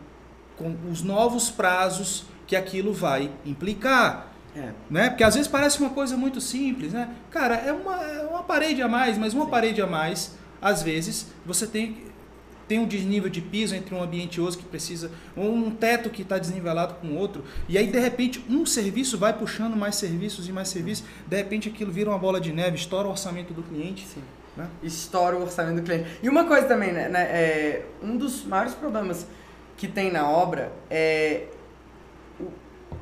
com 0.56 0.76
os 0.92 1.02
novos 1.02 1.50
prazos 1.50 2.26
que 2.46 2.54
aquilo 2.54 2.92
vai 2.92 3.30
implicar 3.46 4.30
É. 4.54 4.72
né? 4.90 5.08
Porque 5.08 5.24
às 5.24 5.34
vezes 5.34 5.48
parece 5.48 5.80
uma 5.80 5.90
coisa 5.90 6.16
muito 6.16 6.38
simples, 6.40 6.92
né? 6.92 7.08
Cara, 7.30 7.54
é 7.54 7.72
uma, 7.72 7.96
é 8.04 8.26
uma 8.26 8.42
parede 8.42 8.82
a 8.82 8.88
mais, 8.88 9.16
mas 9.16 9.32
uma 9.32 9.46
Sim. 9.46 9.50
parede 9.50 9.80
a 9.80 9.86
mais, 9.86 10.36
às 10.60 10.82
vezes, 10.82 11.28
você 11.46 11.66
tem, 11.66 11.96
tem 12.68 12.78
um 12.78 12.86
desnível 12.86 13.30
de 13.30 13.40
piso 13.40 13.74
entre 13.74 13.94
um 13.94 14.02
ambiente 14.02 14.34
e 14.36 14.40
outro 14.40 14.58
que 14.58 14.64
precisa, 14.64 15.10
ou 15.36 15.54
um 15.54 15.70
teto 15.70 16.10
que 16.10 16.22
está 16.22 16.36
desnivelado 16.36 16.94
com 17.00 17.06
o 17.06 17.16
outro, 17.16 17.42
e 17.68 17.78
aí 17.78 17.86
de 17.86 17.98
repente 17.98 18.44
um 18.50 18.66
serviço 18.66 19.16
vai 19.16 19.32
puxando 19.32 19.76
mais 19.76 19.94
serviços 19.96 20.46
e 20.48 20.52
mais 20.52 20.68
serviços, 20.68 21.04
de 21.26 21.36
repente 21.36 21.68
aquilo 21.68 21.90
vira 21.90 22.10
uma 22.10 22.18
bola 22.18 22.40
de 22.40 22.52
neve, 22.52 22.76
estoura 22.76 23.08
o 23.08 23.12
orçamento 23.12 23.54
do 23.54 23.62
cliente. 23.62 24.06
Sim. 24.06 24.20
Né? 24.56 24.68
Estoura 24.82 25.36
o 25.36 25.42
orçamento 25.42 25.76
do 25.76 25.82
cliente. 25.82 26.18
E 26.22 26.28
uma 26.28 26.44
coisa 26.44 26.66
também, 26.66 26.92
né? 26.92 27.08
né, 27.08 27.22
é, 27.22 27.82
um 28.02 28.16
dos 28.16 28.44
maiores 28.44 28.74
problemas 28.74 29.26
que 29.76 29.88
tem 29.88 30.10
na 30.10 30.28
obra 30.28 30.72
é 30.90 31.46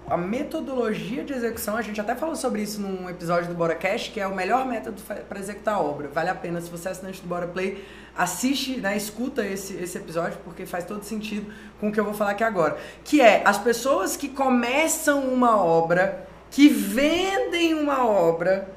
a 0.08 0.16
metodologia 0.16 1.24
de 1.24 1.32
execução. 1.32 1.76
A 1.76 1.82
gente 1.82 2.00
até 2.00 2.14
falou 2.14 2.34
sobre 2.34 2.62
isso 2.62 2.80
num 2.80 3.08
episódio 3.08 3.48
do 3.48 3.54
BoraCast, 3.54 4.10
que 4.10 4.20
é 4.20 4.26
o 4.26 4.34
melhor 4.34 4.66
método 4.66 5.00
para 5.02 5.38
executar 5.38 5.74
a 5.74 5.80
obra. 5.80 6.08
Vale 6.08 6.30
a 6.30 6.34
pena, 6.34 6.60
se 6.60 6.70
você 6.70 6.88
é 6.88 6.90
assinante 6.92 7.20
do 7.20 7.28
Bora 7.28 7.46
Play, 7.46 7.84
assiste, 8.16 8.78
né, 8.78 8.96
escuta 8.96 9.44
esse, 9.44 9.74
esse 9.74 9.98
episódio, 9.98 10.38
porque 10.44 10.64
faz 10.64 10.84
todo 10.84 11.02
sentido 11.02 11.52
com 11.78 11.88
o 11.88 11.92
que 11.92 12.00
eu 12.00 12.04
vou 12.04 12.14
falar 12.14 12.30
aqui 12.30 12.44
agora. 12.44 12.78
Que 13.04 13.20
é 13.20 13.42
as 13.44 13.58
pessoas 13.58 14.16
que 14.16 14.28
começam 14.28 15.20
uma 15.20 15.62
obra, 15.62 16.26
que 16.50 16.68
vendem 16.68 17.74
uma 17.74 18.06
obra 18.06 18.68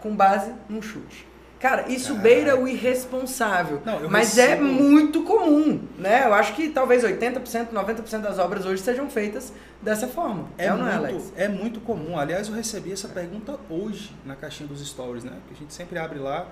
com 0.00 0.14
base 0.14 0.52
num 0.68 0.80
chute. 0.80 1.29
Cara, 1.60 1.88
isso 1.92 2.14
Caraca. 2.14 2.22
beira 2.22 2.56
o 2.58 2.66
irresponsável. 2.66 3.82
Não, 3.84 4.08
mas 4.08 4.38
é 4.38 4.54
recebo- 4.54 4.64
muito 4.64 5.22
comum, 5.24 5.82
né? 5.98 6.24
Eu 6.24 6.32
acho 6.32 6.54
que 6.54 6.70
talvez 6.70 7.04
80%, 7.04 7.70
90% 7.70 8.22
das 8.22 8.38
obras 8.38 8.64
hoje 8.64 8.80
sejam 8.82 9.10
feitas 9.10 9.52
dessa 9.82 10.08
forma. 10.08 10.46
É, 10.56 10.72
ou 10.72 10.78
não 10.78 10.88
é, 10.88 10.92
muito, 10.98 11.06
Alex? 11.14 11.32
é 11.36 11.48
muito 11.48 11.80
comum. 11.80 12.18
Aliás, 12.18 12.48
eu 12.48 12.54
recebi 12.54 12.90
essa 12.92 13.08
pergunta 13.08 13.58
hoje 13.68 14.10
na 14.24 14.34
caixinha 14.34 14.66
dos 14.66 14.80
stories, 14.86 15.22
né? 15.22 15.32
Que 15.48 15.54
a 15.54 15.56
gente 15.58 15.74
sempre 15.74 15.98
abre 15.98 16.18
lá, 16.18 16.46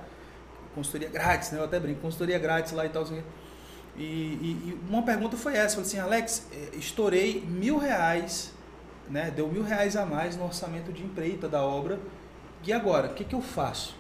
consultoria 0.75 1.09
grátis, 1.09 1.53
né? 1.53 1.59
Eu 1.59 1.65
até 1.65 1.81
brinco, 1.81 2.01
consultoria 2.03 2.39
grátis 2.39 2.73
lá 2.73 2.85
e 2.85 2.91
tal. 2.91 3.03
assim. 3.05 3.23
E, 3.97 4.03
e- 4.03 4.63
e 4.69 4.81
uma 4.91 5.03
pergunta 5.03 5.39
foi 5.39 5.55
essa, 5.57 5.77
falei 5.77 5.89
assim, 5.89 5.99
Alex, 5.99 6.47
eh, 6.53 6.77
estourei 6.77 7.43
mil 7.49 7.79
reais, 7.79 8.53
né? 9.09 9.33
Deu 9.35 9.49
mil 9.49 9.63
reais 9.63 9.97
a 9.97 10.05
mais 10.05 10.37
no 10.37 10.45
orçamento 10.45 10.93
de 10.93 11.03
empreita 11.03 11.49
da 11.49 11.63
obra. 11.63 11.99
E 12.63 12.73
agora, 12.75 13.07
o 13.09 13.15
que, 13.15 13.25
que 13.25 13.35
eu 13.35 13.41
faço? 13.41 13.97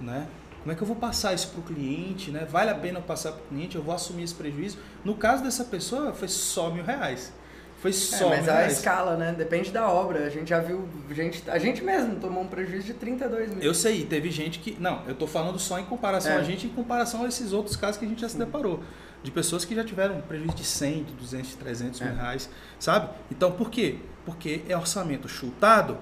Né? 0.00 0.26
Como 0.62 0.72
é 0.72 0.74
que 0.74 0.82
eu 0.82 0.86
vou 0.86 0.96
passar 0.96 1.34
isso 1.34 1.48
para 1.48 1.60
o 1.60 1.62
cliente? 1.62 2.30
Né? 2.30 2.46
Vale 2.48 2.70
a 2.70 2.74
pena 2.74 2.98
eu 2.98 3.02
passar 3.02 3.32
para 3.32 3.42
o 3.42 3.46
cliente? 3.48 3.76
Eu 3.76 3.82
vou 3.82 3.94
assumir 3.94 4.22
esse 4.22 4.34
prejuízo? 4.34 4.78
No 5.04 5.14
caso 5.16 5.42
dessa 5.42 5.64
pessoa, 5.64 6.12
foi 6.12 6.28
só 6.28 6.70
mil 6.70 6.84
reais. 6.84 7.32
Foi 7.80 7.90
É, 7.90 7.94
só 7.94 8.28
mas 8.28 8.42
mil 8.44 8.52
a 8.52 8.56
reais. 8.58 8.74
escala, 8.74 9.16
né? 9.16 9.34
Depende 9.36 9.72
da 9.72 9.88
obra. 9.88 10.24
A 10.24 10.30
gente 10.30 10.50
já 10.50 10.60
viu. 10.60 10.88
Gente, 11.10 11.42
a 11.50 11.58
gente 11.58 11.82
mesmo 11.82 12.14
tomou 12.20 12.44
um 12.44 12.46
prejuízo 12.46 12.86
de 12.86 12.94
32 12.94 13.50
mil. 13.54 13.60
Eu 13.60 13.74
sei, 13.74 14.06
teve 14.06 14.30
gente 14.30 14.60
que. 14.60 14.76
Não, 14.80 15.02
eu 15.08 15.16
tô 15.16 15.26
falando 15.26 15.58
só 15.58 15.80
em 15.80 15.84
comparação 15.84 16.30
É. 16.32 16.36
a 16.36 16.42
gente, 16.44 16.66
em 16.66 16.70
comparação 16.70 17.24
a 17.24 17.28
esses 17.28 17.52
outros 17.52 17.74
casos 17.74 17.96
que 17.96 18.04
a 18.04 18.08
gente 18.08 18.20
já 18.20 18.28
se 18.28 18.38
deparou. 18.38 18.80
de 19.24 19.30
pessoas 19.30 19.64
que 19.64 19.72
já 19.72 19.84
tiveram 19.84 20.16
um 20.16 20.20
prejuízo 20.20 20.56
de 20.56 20.64
100, 20.64 21.04
de 21.04 21.12
200, 21.12 21.50
de 21.50 21.56
300 21.56 22.00
É. 22.00 22.04
mil 22.06 22.14
reais, 22.16 22.50
sabe? 22.76 23.08
Então, 23.30 23.52
por 23.52 23.70
quê? 23.70 24.00
Porque 24.24 24.62
é 24.68 24.76
orçamento 24.76 25.28
chutado, 25.28 25.96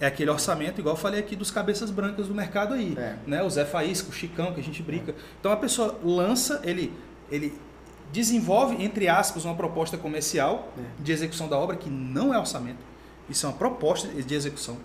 é 0.00 0.06
aquele 0.06 0.30
orçamento, 0.30 0.80
igual 0.80 0.94
eu 0.96 1.00
falei 1.00 1.20
aqui, 1.20 1.36
dos 1.36 1.50
cabeças 1.50 1.90
brancas 1.90 2.28
do 2.28 2.34
mercado 2.34 2.74
aí. 2.74 2.94
É. 2.98 3.16
Né? 3.26 3.42
O 3.42 3.50
Zé 3.50 3.64
Faísca, 3.64 4.10
o 4.10 4.12
Chicão, 4.12 4.52
que 4.52 4.60
a 4.60 4.62
gente 4.62 4.82
brinca. 4.82 5.14
Então, 5.38 5.52
a 5.52 5.56
pessoa 5.56 5.98
lança, 6.02 6.60
ele, 6.64 6.92
ele 7.30 7.56
desenvolve, 8.12 8.82
entre 8.82 9.08
aspas, 9.08 9.44
uma 9.44 9.54
proposta 9.54 9.96
comercial 9.96 10.72
É. 10.78 11.02
de 11.02 11.12
execução 11.12 11.48
da 11.48 11.58
obra, 11.58 11.76
que 11.76 11.88
não 11.90 12.34
é 12.34 12.38
orçamento. 12.38 12.78
Isso 13.28 13.46
é 13.46 13.48
uma 13.48 13.56
proposta 13.56 14.08
de 14.08 14.34
execução. 14.34 14.76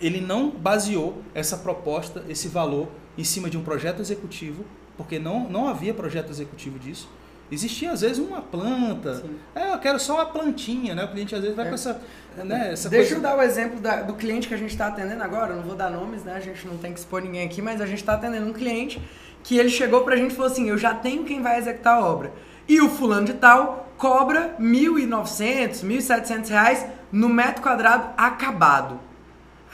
Ele 0.00 0.20
não 0.20 0.50
baseou 0.50 1.22
essa 1.34 1.56
proposta, 1.56 2.24
esse 2.28 2.48
valor, 2.48 2.88
em 3.16 3.24
cima 3.24 3.50
de 3.50 3.58
um 3.58 3.62
projeto 3.64 4.00
executivo, 4.00 4.64
porque 4.96 5.18
não, 5.18 5.48
não 5.50 5.68
havia 5.68 5.92
projeto 5.92 6.30
executivo 6.30 6.78
disso. 6.78 7.08
Existia, 7.50 7.92
às 7.92 8.02
vezes, 8.02 8.18
uma 8.18 8.42
planta. 8.42 9.16
Sim. 9.16 9.36
É, 9.54 9.72
eu 9.72 9.78
quero 9.78 9.98
só 9.98 10.16
uma 10.16 10.26
plantinha, 10.26 10.94
né? 10.94 11.04
O 11.04 11.08
cliente, 11.08 11.34
às 11.34 11.40
vezes, 11.40 11.56
vai 11.56 11.64
É. 11.66 11.68
com 11.68 11.74
essa, 11.74 12.00
né, 12.44 12.72
essa 12.72 12.88
Deixa 12.90 13.14
eu 13.14 13.20
coisa... 13.20 13.36
dar 13.36 13.38
o 13.38 13.42
exemplo 13.46 13.80
da- 13.80 14.02
do 14.02 14.14
cliente 14.14 14.46
que 14.48 14.54
a 14.54 14.56
gente 14.58 14.70
está 14.70 14.88
atendendo 14.88 15.22
agora. 15.22 15.52
Eu 15.52 15.56
não 15.56 15.62
vou 15.62 15.74
dar 15.74 15.90
nomes, 15.90 16.22
né? 16.24 16.34
A 16.36 16.40
gente 16.40 16.66
não 16.66 16.76
tem 16.76 16.92
que 16.92 16.98
expor 16.98 17.22
ninguém 17.22 17.46
aqui, 17.46 17.62
mas 17.62 17.80
a 17.80 17.86
gente 17.86 17.98
está 18.00 18.14
atendendo 18.14 18.46
um 18.46 18.52
cliente 18.52 19.00
que 19.42 19.56
ele 19.56 19.70
chegou 19.70 20.02
pra 20.02 20.14
gente 20.16 20.32
e 20.32 20.34
falou 20.34 20.50
assim: 20.50 20.68
Eu 20.68 20.76
já 20.76 20.94
tenho 20.94 21.24
quem 21.24 21.40
vai 21.40 21.58
executar 21.58 21.94
a 21.94 22.04
obra. 22.04 22.32
E 22.68 22.80
o 22.82 22.88
fulano 22.90 23.24
de 23.24 23.32
tal 23.34 23.88
cobra 23.96 24.54
R$ 24.58 24.64
1.900, 24.64 25.82
1.700 25.82 26.48
reais 26.50 26.86
no 27.10 27.28
metro 27.30 27.62
quadrado 27.62 28.10
acabado. 28.16 29.00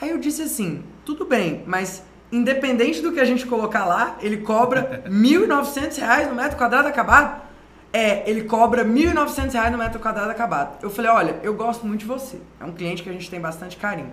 Aí 0.01 0.11
eu 0.11 0.19
disse 0.19 0.43
assim: 0.43 0.85
Tudo 1.05 1.25
bem, 1.25 1.65
mas 1.67 2.05
independente 2.31 3.01
do 3.01 3.13
que 3.13 3.21
a 3.21 3.25
gente 3.25 3.47
colocar 3.47 3.85
lá, 3.85 4.17
ele 4.21 4.39
cobra 4.39 5.03
1.900 5.11 5.99
reais 5.99 6.29
no 6.29 6.35
metro 6.37 6.57
quadrado 6.57 6.87
acabado? 6.89 7.43
É, 7.97 8.29
ele 8.29 8.43
cobra 8.43 8.85
1.900 8.85 9.53
reais 9.53 9.71
no 9.71 9.79
metro 9.79 10.01
quadrado 10.01 10.29
acabado. 10.29 10.83
Eu 10.83 10.91
falei, 10.91 11.13
olha, 11.13 11.39
eu 11.45 11.55
gosto 11.55 11.87
muito 11.87 12.01
de 12.01 12.07
você. 12.07 12.39
É 12.61 12.65
um 12.65 12.73
cliente 12.73 13.05
que 13.05 13.09
a 13.09 13.13
gente 13.13 13.31
tem 13.31 13.41
bastante 13.41 13.77
carinho. 13.77 14.13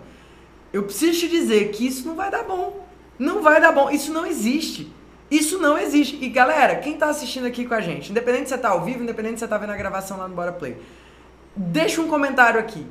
Eu 0.71 0.83
preciso 0.83 1.19
te 1.19 1.27
dizer 1.27 1.71
que 1.71 1.87
isso 1.87 2.07
não 2.07 2.13
vai 2.13 2.29
dar 2.29 2.43
bom. 2.43 2.85
Não 3.17 3.41
vai 3.41 3.59
dar 3.59 3.71
bom. 3.71 3.89
Isso 3.89 4.13
não 4.13 4.23
existe. 4.23 4.93
Isso 5.31 5.57
não 5.57 5.79
existe. 5.79 6.15
E 6.21 6.29
galera, 6.29 6.75
quem 6.75 6.95
tá 6.95 7.07
assistindo 7.07 7.47
aqui 7.47 7.65
com 7.65 7.73
a 7.73 7.81
gente, 7.81 8.11
independente 8.11 8.49
se 8.49 8.55
você 8.55 8.61
tá 8.61 8.69
ao 8.69 8.85
vivo, 8.85 9.01
independente 9.01 9.35
se 9.35 9.39
você 9.39 9.47
tá 9.47 9.57
vendo 9.57 9.71
a 9.71 9.75
gravação 9.77 10.15
lá 10.15 10.27
no 10.27 10.35
Bora 10.35 10.51
Play, 10.51 10.77
deixa 11.55 12.01
um 12.01 12.07
comentário 12.07 12.59
aqui. 12.59 12.85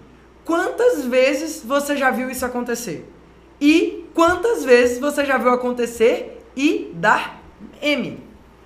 Quantas 0.44 1.04
vezes 1.04 1.62
você 1.64 1.96
já 1.96 2.10
viu 2.10 2.28
isso 2.28 2.44
acontecer? 2.44 3.08
E 3.60 4.08
quantas 4.12 4.64
vezes 4.64 4.98
você 4.98 5.24
já 5.24 5.38
viu 5.38 5.50
acontecer 5.50 6.42
e 6.56 6.90
dar 6.94 7.40
M? 7.80 8.18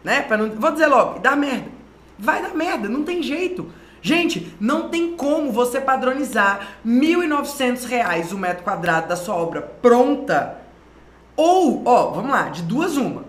Né? 0.02 0.26
Não, 0.31 0.50
vou 0.52 0.71
dizer 0.71 0.87
logo, 0.87 1.19
dar 1.19 1.37
merda. 1.37 1.83
Vai 2.18 2.42
dar 2.42 2.54
merda, 2.54 2.88
não 2.88 3.02
tem 3.02 3.23
jeito. 3.23 3.71
Gente, 4.00 4.54
não 4.61 4.90
tem 4.90 5.16
como 5.16 5.50
você 5.50 5.80
padronizar 5.80 6.76
1.900 6.87 7.87
reais 7.87 8.33
o 8.33 8.38
metro 8.38 8.62
quadrado 8.62 9.09
da 9.09 9.16
sua 9.16 9.35
obra 9.35 9.62
pronta. 9.62 10.59
Ou, 11.37 11.83
ó, 11.87 12.11
vamos 12.11 12.30
lá, 12.30 12.50
de 12.50 12.62
duas 12.62 12.97
uma. 12.97 13.25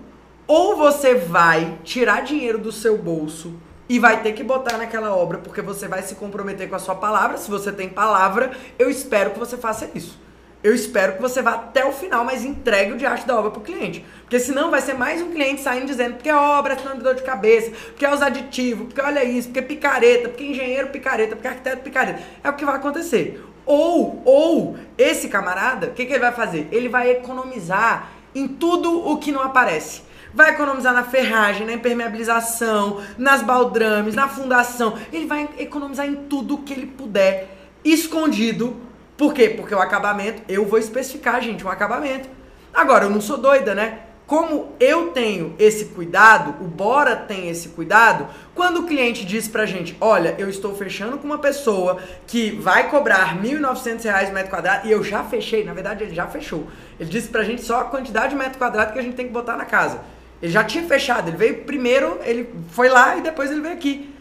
Ou 0.45 0.75
você 0.75 1.15
vai 1.15 1.79
tirar 1.83 2.23
dinheiro 2.23 2.59
do 2.59 2.71
seu 2.71 2.97
bolso 2.97 3.53
e 3.87 3.97
vai 3.97 4.21
ter 4.21 4.33
que 4.33 4.43
botar 4.43 4.77
naquela 4.77 5.15
obra 5.15 5.37
porque 5.37 5.61
você 5.61 5.87
vai 5.87 6.01
se 6.01 6.15
comprometer 6.15 6.69
com 6.69 6.75
a 6.75 6.79
sua 6.79 6.95
palavra. 6.95 7.37
Se 7.37 7.49
você 7.49 7.71
tem 7.71 7.87
palavra, 7.87 8.51
eu 8.77 8.89
espero 8.89 9.31
que 9.31 9.39
você 9.39 9.57
faça 9.57 9.89
isso. 9.95 10.19
Eu 10.65 10.73
espero 10.73 11.13
que 11.13 11.21
você 11.21 11.43
vá 11.43 11.51
até 11.51 11.85
o 11.85 11.91
final, 11.91 12.25
mas 12.25 12.43
entregue 12.43 12.93
o 12.93 12.97
diacho 12.97 13.27
da 13.27 13.37
obra 13.37 13.51
pro 13.51 13.61
cliente. 13.61 14.03
Porque 14.21 14.39
senão 14.39 14.71
vai 14.71 14.81
ser 14.81 14.95
mais 14.95 15.21
um 15.21 15.29
cliente 15.29 15.61
saindo 15.61 15.85
dizendo 15.85 16.15
porque 16.15 16.27
é 16.27 16.35
obra, 16.35 16.75
senão 16.75 16.95
me 16.95 17.03
dor 17.03 17.13
de 17.13 17.21
cabeça, 17.21 17.69
porque 17.69 18.03
é 18.03 18.11
os 18.11 18.19
aditivos, 18.19 18.87
porque 18.87 18.99
olha 18.99 19.23
isso, 19.23 19.49
porque 19.49 19.59
é 19.59 19.61
picareta, 19.61 20.27
porque 20.27 20.43
é 20.43 20.47
engenheiro 20.47 20.87
picareta, 20.87 21.35
porque 21.35 21.47
é 21.47 21.51
arquiteto 21.51 21.83
picareta. 21.83 22.19
É 22.43 22.49
o 22.49 22.53
que 22.53 22.65
vai 22.65 22.77
acontecer. 22.77 23.45
Ou, 23.63 24.23
ou, 24.25 24.75
esse 24.97 25.27
camarada, 25.27 25.85
o 25.85 25.91
que, 25.91 26.03
que 26.03 26.13
ele 26.13 26.19
vai 26.19 26.31
fazer? 26.31 26.67
Ele 26.71 26.89
vai 26.89 27.11
economizar 27.11 28.09
em 28.33 28.47
tudo 28.47 29.07
o 29.07 29.17
que 29.19 29.31
não 29.31 29.43
aparece. 29.43 30.01
Vai 30.33 30.49
economizar 30.49 30.95
na 30.95 31.03
ferragem, 31.03 31.67
na 31.67 31.73
impermeabilização, 31.73 33.03
nas 33.19 33.43
baldrames, 33.43 34.15
na 34.15 34.27
fundação. 34.27 34.97
Ele 35.13 35.27
vai 35.27 35.47
economizar 35.59 36.07
em 36.07 36.15
tudo 36.15 36.57
que 36.57 36.73
ele 36.73 36.87
puder, 36.87 37.55
escondido. 37.83 38.75
Por 39.17 39.33
quê? 39.33 39.49
Porque 39.49 39.73
o 39.73 39.79
acabamento, 39.79 40.41
eu 40.47 40.65
vou 40.65 40.77
especificar, 40.77 41.41
gente, 41.41 41.65
um 41.65 41.69
acabamento. 41.69 42.27
Agora, 42.73 43.05
eu 43.05 43.09
não 43.09 43.21
sou 43.21 43.37
doida, 43.37 43.73
né? 43.73 43.99
Como 44.27 44.73
eu 44.79 45.11
tenho 45.11 45.55
esse 45.59 45.85
cuidado, 45.85 46.55
o 46.59 46.67
Bora 46.67 47.15
tem 47.15 47.47
esse 47.47 47.69
cuidado, 47.69 48.27
quando 48.55 48.79
o 48.79 48.87
cliente 48.87 49.23
diz 49.23 49.47
pra 49.47 49.67
gente, 49.67 49.95
olha, 50.01 50.35
eu 50.39 50.49
estou 50.49 50.75
fechando 50.75 51.19
com 51.19 51.25
uma 51.25 51.37
pessoa 51.37 51.99
que 52.25 52.49
vai 52.49 52.89
cobrar 52.89 53.39
1.900 53.39 54.03
reais 54.03 54.29
o 54.29 54.33
metro 54.33 54.49
quadrado, 54.49 54.87
e 54.87 54.91
eu 54.91 55.03
já 55.03 55.23
fechei, 55.23 55.63
na 55.63 55.75
verdade 55.75 56.03
ele 56.03 56.15
já 56.15 56.25
fechou. 56.25 56.65
Ele 56.99 57.07
disse 57.07 57.27
pra 57.27 57.43
gente 57.43 57.61
só 57.61 57.81
a 57.81 57.85
quantidade 57.85 58.29
de 58.29 58.35
metro 58.35 58.57
quadrado 58.57 58.93
que 58.93 58.99
a 58.99 59.03
gente 59.03 59.15
tem 59.15 59.27
que 59.27 59.31
botar 59.31 59.55
na 59.55 59.65
casa. 59.65 60.01
Ele 60.41 60.51
já 60.51 60.63
tinha 60.63 60.83
fechado, 60.85 61.29
ele 61.29 61.37
veio 61.37 61.63
primeiro, 61.63 62.19
ele 62.23 62.49
foi 62.71 62.89
lá 62.89 63.15
e 63.17 63.21
depois 63.21 63.51
ele 63.51 63.61
veio 63.61 63.75
aqui. 63.75 64.11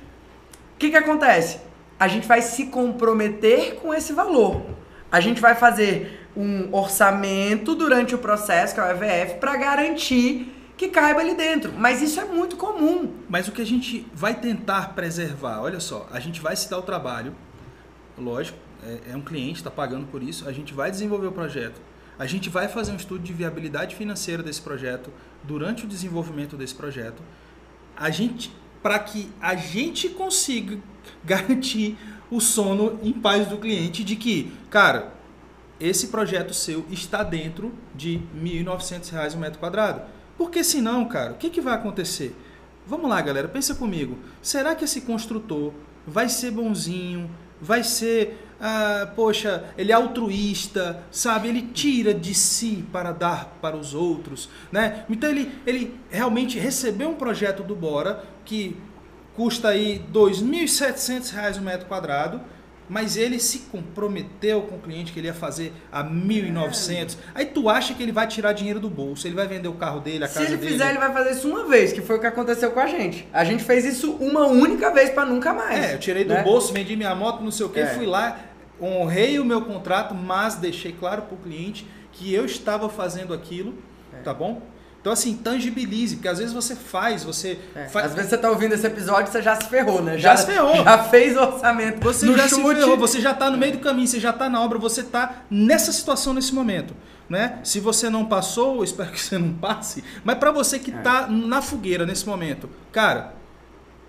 O 0.75 0.79
que, 0.79 0.91
que 0.91 0.97
acontece? 0.97 1.61
A 1.99 2.09
gente 2.09 2.29
vai 2.29 2.43
se 2.43 2.67
comprometer 2.67 3.77
com 3.77 3.95
esse 3.95 4.13
valor. 4.13 4.61
A 5.15 5.21
gente 5.21 5.41
vai 5.41 5.55
fazer 5.55 6.29
um 6.37 6.75
orçamento 6.75 7.77
durante 7.77 8.17
o 8.17 8.19
processo, 8.19 8.75
que 8.75 8.81
é 8.81 8.83
o 8.83 8.91
EVF, 8.91 9.39
para 9.39 9.57
garantir 9.57 10.53
que 10.77 10.89
caiba 10.89 11.21
ali 11.21 11.37
dentro. 11.37 11.73
Mas 11.73 12.03
isso 12.03 12.19
é 12.19 12.25
muito 12.25 12.57
comum. 12.57 13.13
Mas 13.29 13.47
o 13.47 13.53
que 13.53 13.63
a 13.63 13.65
gente 13.65 14.05
vai 14.13 14.35
tentar 14.35 14.93
preservar, 14.93 15.61
olha 15.61 15.79
só, 15.79 16.09
a 16.11 16.19
gente 16.19 16.41
vai 16.41 16.57
se 16.57 16.69
dar 16.69 16.79
o 16.79 16.83
trabalho, 16.83 17.33
lógico, 18.19 18.59
é, 18.83 19.13
é 19.13 19.17
um 19.17 19.21
cliente, 19.21 19.59
está 19.59 19.71
pagando 19.71 20.09
por 20.09 20.21
isso, 20.21 20.49
a 20.49 20.53
gente 20.53 20.75
vai 20.75 20.91
desenvolver 20.91 21.29
o 21.29 21.33
projeto, 21.33 21.81
a 22.19 22.27
gente 22.27 22.51
vai 22.51 22.67
fazer 22.67 22.91
um 22.91 22.97
estudo 22.97 23.23
de 23.23 23.33
viabilidade 23.33 23.95
financeira 23.95 24.43
desse 24.43 24.63
projeto 24.63 25.13
durante 25.45 25.85
o 25.85 25.87
desenvolvimento 25.87 26.57
desse 26.57 26.75
projeto, 26.75 27.23
a 27.97 28.11
gente, 28.11 28.51
para 28.83 28.99
que 28.99 29.31
a 29.41 29.55
gente 29.55 30.09
consiga 30.09 30.77
garantir 31.23 31.97
o 32.35 32.41
sono 32.41 32.99
em 33.03 33.13
paz 33.13 33.47
do 33.47 33.59
cliente 33.59 34.03
de 34.03 34.17
que, 34.17 34.53
cara, 34.69 35.13
esse 35.79 36.09
projeto 36.09 36.53
seu 36.53 36.85
está 36.91 37.23
dentro 37.23 37.73
de 37.95 38.17
R$ 38.17 38.65
1.900 38.65 39.35
o 39.35 39.39
metro 39.39 39.59
quadrado. 39.59 40.03
Porque 40.37 40.65
senão, 40.65 41.05
cara, 41.07 41.33
o 41.33 41.37
que, 41.37 41.51
que 41.51 41.61
vai 41.61 41.75
acontecer? 41.75 42.35
Vamos 42.87 43.09
lá, 43.09 43.21
galera, 43.21 43.49
pensa 43.49 43.75
comigo. 43.75 44.19
Será 44.43 44.75
que 44.75 44.85
esse 44.85 45.03
construtor 45.03 45.73
vai 46.07 46.29
ser 46.29 46.51
bonzinho? 46.51 47.31
Vai 47.61 47.85
ser, 47.85 48.37
ah, 48.61 49.13
poxa, 49.15 49.65
ele 49.79 49.93
é 49.93 49.95
altruísta, 49.95 51.03
sabe? 51.11 51.49
Ele 51.49 51.63
tira 51.63 52.13
de 52.13 52.35
si 52.35 52.85
para 52.93 53.13
dar 53.13 53.59
para 53.63 53.77
os 53.77 53.95
outros, 53.95 54.51
né? 54.73 55.05
Então 55.09 55.31
ele, 55.31 55.53
ele 55.65 55.95
realmente 56.11 56.59
recebeu 56.59 57.11
um 57.11 57.15
projeto 57.15 57.63
do 57.63 57.77
Bora 57.77 58.25
que 58.45 58.77
custa 59.37 59.69
aí 59.69 59.95
R$ 59.95 60.03
2.700 60.13 61.59
o 61.59 61.63
metro 61.63 61.87
quadrado, 61.87 62.41
mas 62.89 63.17
ele 63.17 63.39
se 63.41 63.61
comprometeu 63.71 64.63
com 64.63 64.77
o 64.77 64.79
cliente 64.79 65.11
que 65.13 65.19
ele 65.19 65.27
ia 65.29 65.35
fazer 65.35 65.73
a 65.91 66.05
1.900. 66.05 67.17
Aí 67.35 67.47
tu 67.47 67.69
acha 67.69 67.95
que 67.95 68.03
ele 68.03 68.13
vai 68.13 68.27
tirar 68.27 68.53
dinheiro 68.53 68.79
do 68.79 68.91
bolso, 68.91 69.27
ele 69.27 69.35
vai 69.35 69.47
vender 69.47 69.69
o 69.69 69.73
carro 69.73 70.01
dele, 70.01 70.25
a 70.25 70.29
Se 70.29 70.35
casa 70.35 70.49
ele 70.49 70.57
dele. 70.59 70.73
fizer, 70.73 70.91
ele 70.91 70.99
vai 70.99 71.13
fazer 71.13 71.31
isso 71.31 71.49
uma 71.49 71.65
vez, 71.67 71.93
que 71.93 72.03
foi 72.03 72.17
o 72.17 72.21
que 72.21 72.27
aconteceu 72.27 72.71
com 72.73 72.81
a 72.81 72.87
gente. 72.87 73.27
A 73.33 73.43
gente 73.45 73.65
fez 73.65 73.85
isso 73.87 74.13
uma 74.13 74.47
única 74.47 74.91
vez 74.91 75.11
para 75.11 75.25
nunca 75.25 75.55
mais. 75.55 75.83
É, 75.83 75.95
eu 75.95 75.99
tirei 75.99 76.25
do 76.25 76.35
né? 76.35 76.43
bolso, 76.43 76.73
vendi 76.75 76.95
minha 76.95 77.15
moto, 77.15 77.43
não 77.43 77.51
sei 77.51 77.65
o 77.67 77.71
que, 77.71 77.81
É. 77.81 77.87
fui 77.87 78.05
lá, 78.07 78.39
honrei 78.81 79.39
o 79.39 79.45
meu 79.47 79.63
contrato, 79.63 80.15
mas 80.15 80.57
deixei 80.57 80.93
claro 80.93 81.23
para 81.23 81.35
o 81.35 81.39
cliente 81.39 81.87
que 82.13 82.33
eu 82.35 82.45
estava 82.45 82.89
fazendo 82.91 83.33
aquilo, 83.33 83.75
É. 84.13 84.19
tá 84.19 84.35
bom? 84.35 84.61
Então 85.05 85.13
assim, 85.13 85.37
tangibilize, 85.37 86.17
porque 86.17 86.29
às 86.29 86.39
vezes 86.39 86.55
você 86.55 86.75
faz, 86.75 87.23
você 87.23 87.59
É, 87.75 87.85
faz... 87.89 88.07
Às 88.07 88.15
vezes 88.15 88.31
você 88.31 88.39
tá 88.39 88.49
ouvindo 88.49 88.73
esse 88.73 88.87
episódio 88.87 89.29
e 89.29 89.33
você 89.33 89.43
já 89.43 89.55
se 89.55 89.69
ferrou, 89.69 90.01
né? 90.01 90.17
Já 90.17 90.35
se 90.35 90.47
ferrou. 90.47 90.83
Já 90.83 91.05
fez 91.05 91.37
o 91.37 91.41
orçamento. 91.41 92.03
Você 92.03 92.35
já 92.35 92.49
se 92.49 92.55
chute. 92.55 92.75
ferrou, 92.81 92.97
você 92.97 93.21
já 93.21 93.33
está 93.33 93.51
no 93.51 93.59
meio 93.59 93.73
do 93.73 93.81
caminho, 93.81 94.09
você 94.09 94.19
já 94.19 94.31
está 94.31 94.49
na 94.49 94.63
obra, 94.63 94.79
você 94.79 95.03
está 95.03 95.43
nessa 95.51 95.93
situação 95.93 96.33
nesse 96.33 96.55
momento. 96.55 96.97
Né? 97.29 97.59
Se 97.63 97.81
você 97.81 98.09
não 98.09 98.25
passou, 98.25 98.77
eu 98.77 98.85
espero 98.85 99.11
que 99.13 99.21
você 99.21 99.37
não 99.37 99.53
passe, 99.53 100.03
mas 100.25 100.39
para 100.39 100.51
você 100.51 100.79
que 100.79 100.91
É. 100.91 100.97
está 100.97 101.27
na 101.27 101.61
fogueira 101.61 102.07
nesse 102.07 102.27
momento, 102.27 102.71
cara, 102.91 103.35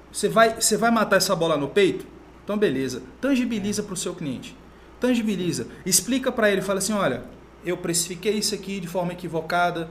você 0.09 0.29
vai, 0.29 0.55
você 0.61 0.77
vai 0.77 0.91
matar 0.91 1.17
essa 1.17 1.35
bola 1.35 1.57
no 1.57 1.67
peito? 1.67 2.07
Então 2.45 2.57
beleza, 2.57 3.03
tangibiliza 3.19 3.83
para 3.83 3.93
o 3.93 3.97
seu 3.97 4.15
cliente. 4.15 4.55
Tangibiliza, 4.97 5.67
explica 5.85 6.31
para 6.31 6.49
ele, 6.49 6.61
fala 6.61 6.79
assim, 6.79 6.93
olha, 6.93 7.23
eu 7.65 7.75
precifiquei 7.75 8.33
isso 8.37 8.55
aqui 8.55 8.79
de 8.79 8.87
forma 8.87 9.11
equivocada, 9.11 9.89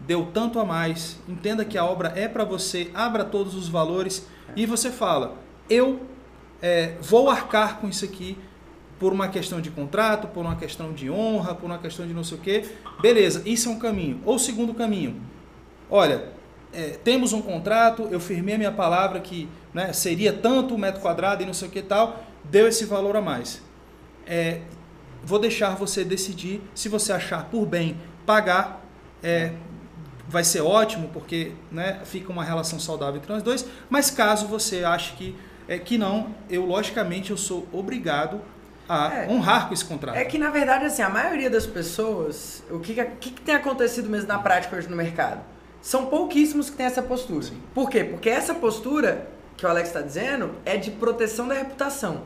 deu 0.00 0.28
tanto 0.32 0.58
a 0.58 0.64
mais, 0.64 1.18
entenda 1.28 1.64
que 1.64 1.76
a 1.76 1.84
obra 1.84 2.12
é 2.14 2.28
para 2.28 2.44
você, 2.44 2.90
abra 2.94 3.24
todos 3.24 3.54
os 3.54 3.68
valores 3.68 4.26
e 4.56 4.64
você 4.66 4.90
fala, 4.90 5.36
eu 5.68 6.00
é, 6.62 6.94
vou 7.00 7.28
arcar 7.28 7.78
com 7.78 7.88
isso 7.88 8.04
aqui 8.04 8.36
por 8.98 9.12
uma 9.12 9.28
questão 9.28 9.60
de 9.60 9.70
contrato, 9.70 10.26
por 10.28 10.44
uma 10.44 10.56
questão 10.56 10.92
de 10.92 11.10
honra, 11.10 11.54
por 11.54 11.66
uma 11.66 11.78
questão 11.78 12.06
de 12.06 12.12
não 12.12 12.24
sei 12.24 12.36
o 12.36 12.40
quê. 12.40 12.64
Beleza, 13.00 13.42
isso 13.46 13.68
é 13.68 13.72
um 13.72 13.78
caminho. 13.78 14.20
Ou 14.24 14.38
segundo 14.38 14.74
caminho, 14.74 15.20
olha, 15.88 16.32
é, 16.72 16.98
temos 17.02 17.32
um 17.32 17.40
contrato, 17.40 18.08
eu 18.10 18.18
firmei 18.18 18.56
a 18.56 18.58
minha 18.58 18.72
palavra 18.72 19.20
que 19.20 19.48
né, 19.72 19.92
seria 19.92 20.32
tanto 20.32 20.76
metro 20.76 21.00
quadrado 21.00 21.42
e 21.42 21.46
não 21.46 21.54
sei 21.54 21.68
o 21.68 21.70
que 21.70 21.82
tal, 21.82 22.24
deu 22.44 22.66
esse 22.66 22.84
valor 22.84 23.16
a 23.16 23.20
mais. 23.20 23.62
É, 24.26 24.60
vou 25.22 25.38
deixar 25.38 25.76
você 25.76 26.04
decidir 26.04 26.60
se 26.74 26.88
você 26.88 27.12
achar 27.12 27.46
por 27.46 27.66
bem 27.66 27.96
pagar, 28.26 28.84
é, 29.22 29.52
vai 30.28 30.44
ser 30.44 30.60
ótimo, 30.60 31.08
porque 31.12 31.52
né, 31.72 32.00
fica 32.04 32.30
uma 32.30 32.44
relação 32.44 32.78
saudável 32.78 33.16
entre 33.16 33.32
nós 33.32 33.42
dois, 33.42 33.66
mas 33.88 34.10
caso 34.10 34.46
você 34.46 34.84
ache 34.84 35.14
que, 35.16 35.36
é, 35.66 35.78
que 35.78 35.96
não, 35.96 36.34
eu 36.50 36.66
logicamente 36.66 37.30
eu 37.30 37.36
sou 37.36 37.66
obrigado 37.72 38.40
a 38.88 39.12
é, 39.12 39.28
honrar 39.28 39.68
com 39.68 39.74
esse 39.74 39.84
contrato. 39.84 40.16
É 40.16 40.24
que 40.24 40.38
na 40.38 40.50
verdade 40.50 40.84
assim, 40.84 41.02
a 41.02 41.08
maioria 41.08 41.48
das 41.48 41.66
pessoas, 41.66 42.62
o 42.70 42.78
que, 42.78 42.94
que, 42.94 43.30
que 43.30 43.40
tem 43.40 43.54
acontecido 43.54 44.08
mesmo 44.08 44.28
na 44.28 44.38
prática 44.38 44.76
hoje 44.76 44.88
no 44.88 44.96
mercado? 44.96 45.40
São 45.80 46.06
pouquíssimos 46.06 46.68
que 46.68 46.76
têm 46.76 46.86
essa 46.86 47.02
postura. 47.02 47.42
Sim. 47.42 47.62
Por 47.74 47.88
quê? 47.88 48.04
Porque 48.04 48.28
essa 48.28 48.54
postura 48.54 49.28
que 49.56 49.64
o 49.64 49.68
Alex 49.68 49.88
está 49.88 50.00
dizendo 50.00 50.54
é 50.64 50.76
de 50.76 50.90
proteção 50.90 51.48
da 51.48 51.54
reputação. 51.54 52.22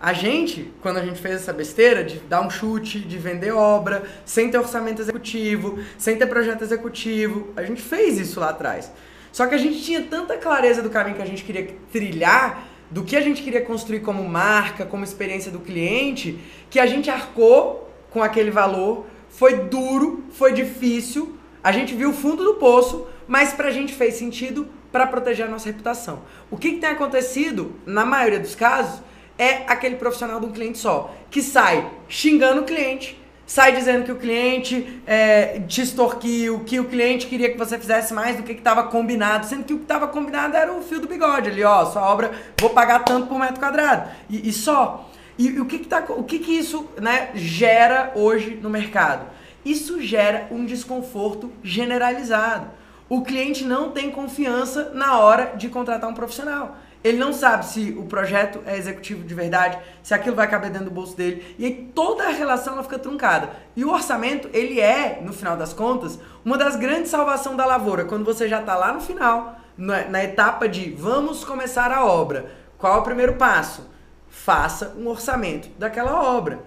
A 0.00 0.14
gente, 0.14 0.72
quando 0.80 0.96
a 0.96 1.04
gente 1.04 1.20
fez 1.20 1.34
essa 1.34 1.52
besteira 1.52 2.02
de 2.02 2.20
dar 2.20 2.40
um 2.40 2.48
chute, 2.48 2.98
de 2.98 3.18
vender 3.18 3.52
obra, 3.52 4.02
sem 4.24 4.50
ter 4.50 4.56
orçamento 4.56 5.02
executivo, 5.02 5.78
sem 5.98 6.16
ter 6.16 6.24
projeto 6.24 6.62
executivo, 6.62 7.52
a 7.54 7.62
gente 7.62 7.82
fez 7.82 8.18
isso 8.18 8.40
lá 8.40 8.48
atrás. 8.48 8.90
Só 9.30 9.46
que 9.46 9.54
a 9.54 9.58
gente 9.58 9.82
tinha 9.82 10.00
tanta 10.00 10.38
clareza 10.38 10.80
do 10.80 10.88
caminho 10.88 11.16
que 11.16 11.22
a 11.22 11.26
gente 11.26 11.44
queria 11.44 11.76
trilhar, 11.92 12.64
do 12.90 13.04
que 13.04 13.14
a 13.14 13.20
gente 13.20 13.42
queria 13.42 13.60
construir 13.60 14.00
como 14.00 14.26
marca, 14.26 14.86
como 14.86 15.04
experiência 15.04 15.52
do 15.52 15.60
cliente, 15.60 16.38
que 16.70 16.80
a 16.80 16.86
gente 16.86 17.10
arcou 17.10 17.92
com 18.10 18.22
aquele 18.22 18.50
valor. 18.50 19.04
Foi 19.28 19.64
duro, 19.64 20.24
foi 20.30 20.54
difícil, 20.54 21.36
a 21.62 21.72
gente 21.72 21.94
viu 21.94 22.08
o 22.08 22.14
fundo 22.14 22.42
do 22.42 22.54
poço, 22.54 23.06
mas 23.28 23.52
pra 23.52 23.70
gente 23.70 23.92
fez 23.92 24.14
sentido 24.14 24.66
para 24.90 25.06
proteger 25.06 25.44
a 25.44 25.48
nossa 25.48 25.66
reputação. 25.66 26.22
O 26.50 26.56
que, 26.56 26.72
que 26.72 26.78
tem 26.78 26.88
acontecido, 26.88 27.74
na 27.84 28.06
maioria 28.06 28.40
dos 28.40 28.54
casos, 28.54 29.02
é 29.40 29.64
aquele 29.66 29.96
profissional 29.96 30.38
de 30.38 30.44
um 30.44 30.52
cliente 30.52 30.76
só, 30.76 31.14
que 31.30 31.40
sai 31.40 31.90
xingando 32.06 32.60
o 32.60 32.64
cliente, 32.64 33.18
sai 33.46 33.72
dizendo 33.74 34.04
que 34.04 34.12
o 34.12 34.16
cliente 34.16 35.00
é, 35.06 35.60
te 35.66 35.80
extorquiu, 35.80 36.60
que 36.60 36.78
o 36.78 36.84
cliente 36.84 37.26
queria 37.26 37.50
que 37.50 37.56
você 37.56 37.78
fizesse 37.78 38.12
mais 38.12 38.36
do 38.36 38.42
que 38.42 38.52
estava 38.52 38.82
combinado, 38.82 39.46
sendo 39.46 39.64
que 39.64 39.72
o 39.72 39.78
que 39.78 39.84
estava 39.84 40.06
combinado 40.08 40.54
era 40.54 40.70
o 40.70 40.82
fio 40.82 41.00
do 41.00 41.08
bigode 41.08 41.48
ali, 41.48 41.64
ó, 41.64 41.86
sua 41.86 42.02
obra, 42.02 42.32
vou 42.60 42.68
pagar 42.68 42.98
tanto 42.98 43.28
por 43.28 43.38
metro 43.38 43.58
quadrado. 43.58 44.10
E, 44.28 44.46
e 44.46 44.52
só. 44.52 45.08
E, 45.38 45.46
e, 45.46 45.60
o, 45.60 45.64
que, 45.64 45.78
que, 45.78 45.88
tá, 45.88 46.04
o 46.10 46.22
que, 46.22 46.38
que 46.38 46.52
isso 46.52 46.86
né, 47.00 47.30
gera 47.34 48.12
hoje 48.14 48.58
no 48.62 48.68
mercado? 48.68 49.24
Isso 49.64 50.02
gera 50.02 50.48
um 50.50 50.66
desconforto 50.66 51.50
generalizado. 51.62 52.68
O 53.08 53.22
cliente 53.22 53.64
não 53.64 53.90
tem 53.90 54.10
confiança 54.10 54.90
na 54.92 55.18
hora 55.18 55.54
de 55.56 55.70
contratar 55.70 56.10
um 56.10 56.14
profissional. 56.14 56.76
Ele 57.02 57.16
não 57.16 57.32
sabe 57.32 57.64
se 57.64 57.96
o 57.98 58.04
projeto 58.04 58.60
é 58.66 58.76
executivo 58.76 59.24
de 59.24 59.34
verdade, 59.34 59.78
se 60.02 60.12
aquilo 60.12 60.36
vai 60.36 60.46
caber 60.48 60.70
dentro 60.70 60.86
do 60.86 60.90
bolso 60.90 61.16
dele. 61.16 61.54
E 61.58 61.64
aí 61.64 61.90
toda 61.94 62.24
a 62.24 62.30
relação 62.30 62.74
ela 62.74 62.82
fica 62.82 62.98
truncada. 62.98 63.50
E 63.74 63.84
o 63.84 63.90
orçamento, 63.90 64.50
ele 64.52 64.78
é, 64.78 65.18
no 65.22 65.32
final 65.32 65.56
das 65.56 65.72
contas, 65.72 66.18
uma 66.44 66.58
das 66.58 66.76
grandes 66.76 67.10
salvações 67.10 67.56
da 67.56 67.64
lavoura. 67.64 68.04
Quando 68.04 68.24
você 68.24 68.46
já 68.46 68.60
está 68.60 68.76
lá 68.76 68.92
no 68.92 69.00
final, 69.00 69.58
na, 69.76 70.04
na 70.04 70.22
etapa 70.22 70.68
de 70.68 70.90
vamos 70.90 71.42
começar 71.42 71.90
a 71.90 72.04
obra. 72.04 72.52
Qual 72.76 72.96
é 72.96 73.00
o 73.00 73.02
primeiro 73.02 73.36
passo? 73.36 73.88
Faça 74.28 74.94
um 74.98 75.08
orçamento 75.08 75.70
daquela 75.78 76.22
obra. 76.22 76.60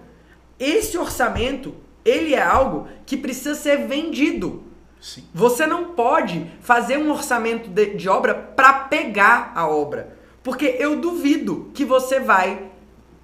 Esse 0.58 0.98
orçamento, 0.98 1.76
ele 2.04 2.34
é 2.34 2.42
algo 2.42 2.88
que 3.06 3.16
precisa 3.16 3.54
ser 3.54 3.86
vendido. 3.86 4.64
Sim. 5.00 5.28
Você 5.32 5.66
não 5.66 5.92
pode 5.92 6.50
fazer 6.60 6.96
um 6.96 7.10
orçamento 7.10 7.68
de, 7.68 7.94
de 7.94 8.08
obra 8.08 8.34
para 8.34 8.72
pegar 8.72 9.52
a 9.54 9.68
obra. 9.68 10.13
Porque 10.44 10.76
eu 10.78 11.00
duvido 11.00 11.70
que 11.72 11.84
você 11.84 12.20
vai. 12.20 12.70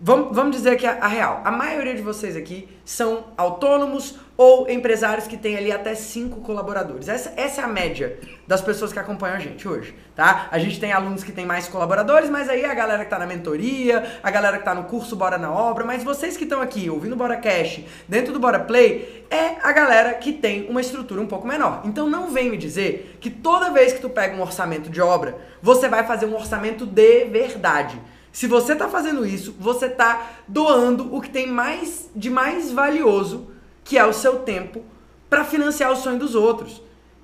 Vamos, 0.01 0.35
vamos 0.35 0.57
dizer 0.57 0.77
que 0.77 0.87
a, 0.87 1.05
a 1.05 1.07
real. 1.07 1.43
A 1.45 1.51
maioria 1.53 1.95
de 1.95 2.01
vocês 2.01 2.35
aqui 2.35 2.67
são 2.85 3.27
autônomos 3.37 4.17
ou 4.41 4.71
empresários 4.71 5.27
que 5.27 5.37
têm 5.37 5.59
ali 5.59 5.71
até 5.71 5.95
cinco 5.95 6.41
colaboradores. 6.41 7.11
Essa, 7.11 7.31
essa 7.37 7.61
é 7.61 7.65
a 7.65 7.69
média 7.69 8.19
das 8.47 8.63
pessoas 8.63 8.91
que 8.91 8.99
acompanham 8.99 9.37
a 9.37 9.39
gente 9.39 9.69
hoje, 9.69 9.95
tá? 10.17 10.49
A 10.51 10.59
gente 10.59 10.81
tem 10.81 10.95
alunos 10.95 11.23
que 11.23 11.31
têm 11.31 11.45
mais 11.45 11.69
colaboradores, 11.69 12.31
mas 12.31 12.49
aí 12.49 12.65
a 12.65 12.73
galera 12.73 13.05
que 13.05 13.11
tá 13.11 13.19
na 13.19 13.27
mentoria, 13.27 14.19
a 14.23 14.31
galera 14.31 14.57
que 14.57 14.65
tá 14.65 14.75
no 14.75 14.85
curso 14.85 15.15
Bora 15.15 15.37
na 15.37 15.53
Obra, 15.53 15.85
mas 15.85 16.03
vocês 16.03 16.39
que 16.39 16.45
estão 16.45 16.63
aqui 16.63 16.89
ouvindo 16.89 17.15
Bora 17.15 17.37
Cash, 17.37 17.81
dentro 18.09 18.33
do 18.33 18.41
Bora 18.41 18.61
Play, 18.61 19.27
é 19.29 19.57
a 19.63 19.73
galera 19.73 20.15
que 20.15 20.33
tem 20.33 20.71
uma 20.71 20.81
estrutura 20.81 21.21
um 21.21 21.27
pouco 21.27 21.47
menor. 21.47 21.83
Então 21.85 22.09
não 22.09 22.31
vem 22.31 22.49
me 22.49 22.57
dizer 22.57 23.19
que 23.21 23.29
toda 23.29 23.69
vez 23.69 23.93
que 23.93 24.01
tu 24.01 24.09
pega 24.09 24.35
um 24.35 24.41
orçamento 24.41 24.89
de 24.89 25.03
obra, 25.03 25.37
você 25.61 25.87
vai 25.87 26.07
fazer 26.07 26.25
um 26.25 26.35
orçamento 26.35 26.87
de 26.87 27.27
verdade. 27.27 28.01
Se 28.33 28.47
você 28.47 28.73
está 28.73 28.89
fazendo 28.89 29.27
isso, 29.27 29.55
você 29.61 29.85
está 29.85 30.31
doando 30.49 31.15
o 31.15 31.21
que 31.21 31.29
tem 31.29 31.47
mais 31.47 32.09
de 32.17 32.31
mais 32.31 32.73
valioso 32.73 33.60
que 33.85 33.99
é 33.99 34.05
o 34.05 34.13
seu 34.13 34.41
tempo, 34.41 34.85
para 35.29 35.45
financiar 35.45 35.93
o 35.93 35.97
sonho 35.97 36.19
dos 36.19 36.35
outros. 36.35 36.83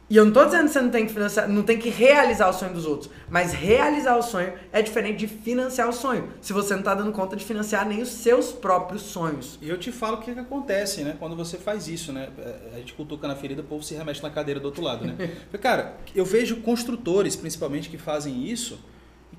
E 0.09 0.17
eu 0.17 0.25
não 0.25 0.31
estou 0.31 0.45
dizendo 0.45 0.69
que 0.69 0.73
você 0.73 0.81
não 0.81 0.91
tem 0.91 1.07
que 1.07 1.13
financiar, 1.13 1.49
não 1.49 1.63
tem 1.65 1.79
que 1.79 1.89
realizar 1.89 2.49
o 2.49 2.53
sonho 2.53 2.73
dos 2.73 2.87
outros, 2.87 3.11
mas 3.29 3.53
realizar 3.53 4.17
o 4.17 4.23
sonho 4.23 4.53
é 4.73 4.81
diferente 4.81 5.19
de 5.19 5.27
financiar 5.27 5.89
o 5.89 5.93
sonho. 5.93 6.33
Se 6.41 6.53
você 6.53 6.75
não 6.75 6.79
está 6.79 6.95
dando 6.95 7.11
conta 7.11 7.35
de 7.35 7.45
financiar 7.45 7.85
nem 7.89 8.01
os 8.01 8.11
seus 8.11 8.53
próprios 8.53 9.03
sonhos. 9.03 9.59
E 9.61 9.69
eu 9.69 9.77
te 9.77 9.91
falo 9.91 10.19
o 10.19 10.21
que, 10.21 10.33
que 10.33 10.39
acontece, 10.39 11.03
né? 11.03 11.17
Quando 11.19 11.35
você 11.35 11.59
faz 11.59 11.89
isso, 11.89 12.13
né? 12.13 12.29
A 12.73 12.79
gente 12.79 12.95
cutuca 12.95 13.27
na 13.27 13.35
ferida, 13.35 13.63
o 13.63 13.65
povo 13.65 13.83
se 13.83 13.95
remexe 13.95 14.23
na 14.23 14.31
cadeira 14.31 14.61
do 14.61 14.67
outro 14.67 14.81
lado, 14.81 15.05
né? 15.05 15.33
Porque, 15.51 15.59
cara, 15.59 15.97
eu 16.15 16.25
vejo 16.25 16.59
construtores, 16.59 17.35
principalmente, 17.35 17.89
que 17.89 17.99
fazem 17.99 18.49
isso. 18.49 18.79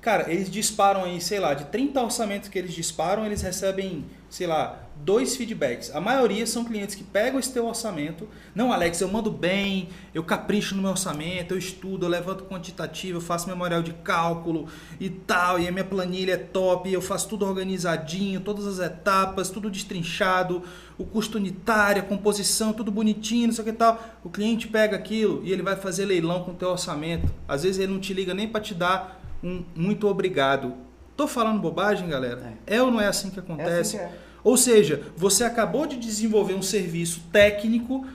Cara, 0.00 0.30
eles 0.32 0.48
disparam 0.48 1.04
aí, 1.04 1.20
sei 1.20 1.40
lá, 1.40 1.54
de 1.54 1.64
30 1.66 2.00
orçamentos 2.00 2.48
que 2.48 2.58
eles 2.58 2.72
disparam, 2.72 3.26
eles 3.26 3.42
recebem, 3.42 4.04
sei 4.30 4.46
lá, 4.46 4.88
dois 5.04 5.36
feedbacks. 5.36 5.94
A 5.94 6.00
maioria 6.00 6.46
são 6.46 6.64
clientes 6.64 6.94
que 6.94 7.02
pegam 7.02 7.38
esse 7.38 7.52
teu 7.52 7.66
orçamento. 7.66 8.28
Não, 8.54 8.72
Alex, 8.72 9.00
eu 9.00 9.08
mando 9.08 9.30
bem, 9.30 9.88
eu 10.14 10.22
capricho 10.22 10.74
no 10.74 10.82
meu 10.82 10.92
orçamento, 10.92 11.54
eu 11.54 11.58
estudo, 11.58 12.06
eu 12.06 12.10
levanto 12.10 12.44
quantitativo, 12.44 13.18
eu 13.18 13.20
faço 13.20 13.48
memorial 13.48 13.82
de 13.82 13.92
cálculo 13.92 14.68
e 15.00 15.08
tal, 15.08 15.58
e 15.58 15.66
a 15.66 15.72
minha 15.72 15.84
planilha 15.84 16.34
é 16.34 16.36
top, 16.36 16.92
eu 16.92 17.00
faço 17.00 17.28
tudo 17.28 17.44
organizadinho, 17.46 18.40
todas 18.40 18.66
as 18.66 18.78
etapas, 18.78 19.50
tudo 19.50 19.70
destrinchado, 19.70 20.62
o 20.96 21.04
custo 21.04 21.38
unitário, 21.38 22.02
a 22.02 22.04
composição, 22.04 22.72
tudo 22.72 22.90
bonitinho, 22.90 23.48
não 23.48 23.54
sei 23.54 23.62
o 23.62 23.66
que 23.66 23.72
tal. 23.72 24.00
O 24.24 24.30
cliente 24.30 24.66
pega 24.68 24.96
aquilo 24.96 25.40
e 25.44 25.52
ele 25.52 25.62
vai 25.62 25.76
fazer 25.76 26.04
leilão 26.04 26.42
com 26.44 26.52
o 26.52 26.54
teu 26.54 26.68
orçamento. 26.68 27.32
Às 27.46 27.62
vezes 27.62 27.78
ele 27.78 27.92
não 27.92 28.00
te 28.00 28.12
liga 28.12 28.34
nem 28.34 28.48
para 28.48 28.60
te 28.60 28.74
dar 28.74 29.17
um 29.42 29.64
muito 29.74 30.08
obrigado. 30.08 30.74
Tô 31.16 31.26
falando 31.26 31.60
bobagem, 31.60 32.08
galera? 32.08 32.54
É, 32.66 32.76
é 32.76 32.82
ou 32.82 32.90
não 32.90 33.00
é 33.00 33.06
assim 33.06 33.30
que 33.30 33.40
acontece? 33.40 33.70
É 33.70 33.80
assim 33.80 33.98
que 33.98 34.04
é. 34.04 34.28
Ou 34.44 34.56
seja, 34.56 35.02
você 35.16 35.44
acabou 35.44 35.86
de 35.86 35.96
desenvolver 35.96 36.54
um 36.54 36.62
serviço 36.62 37.22
técnico, 37.32 38.06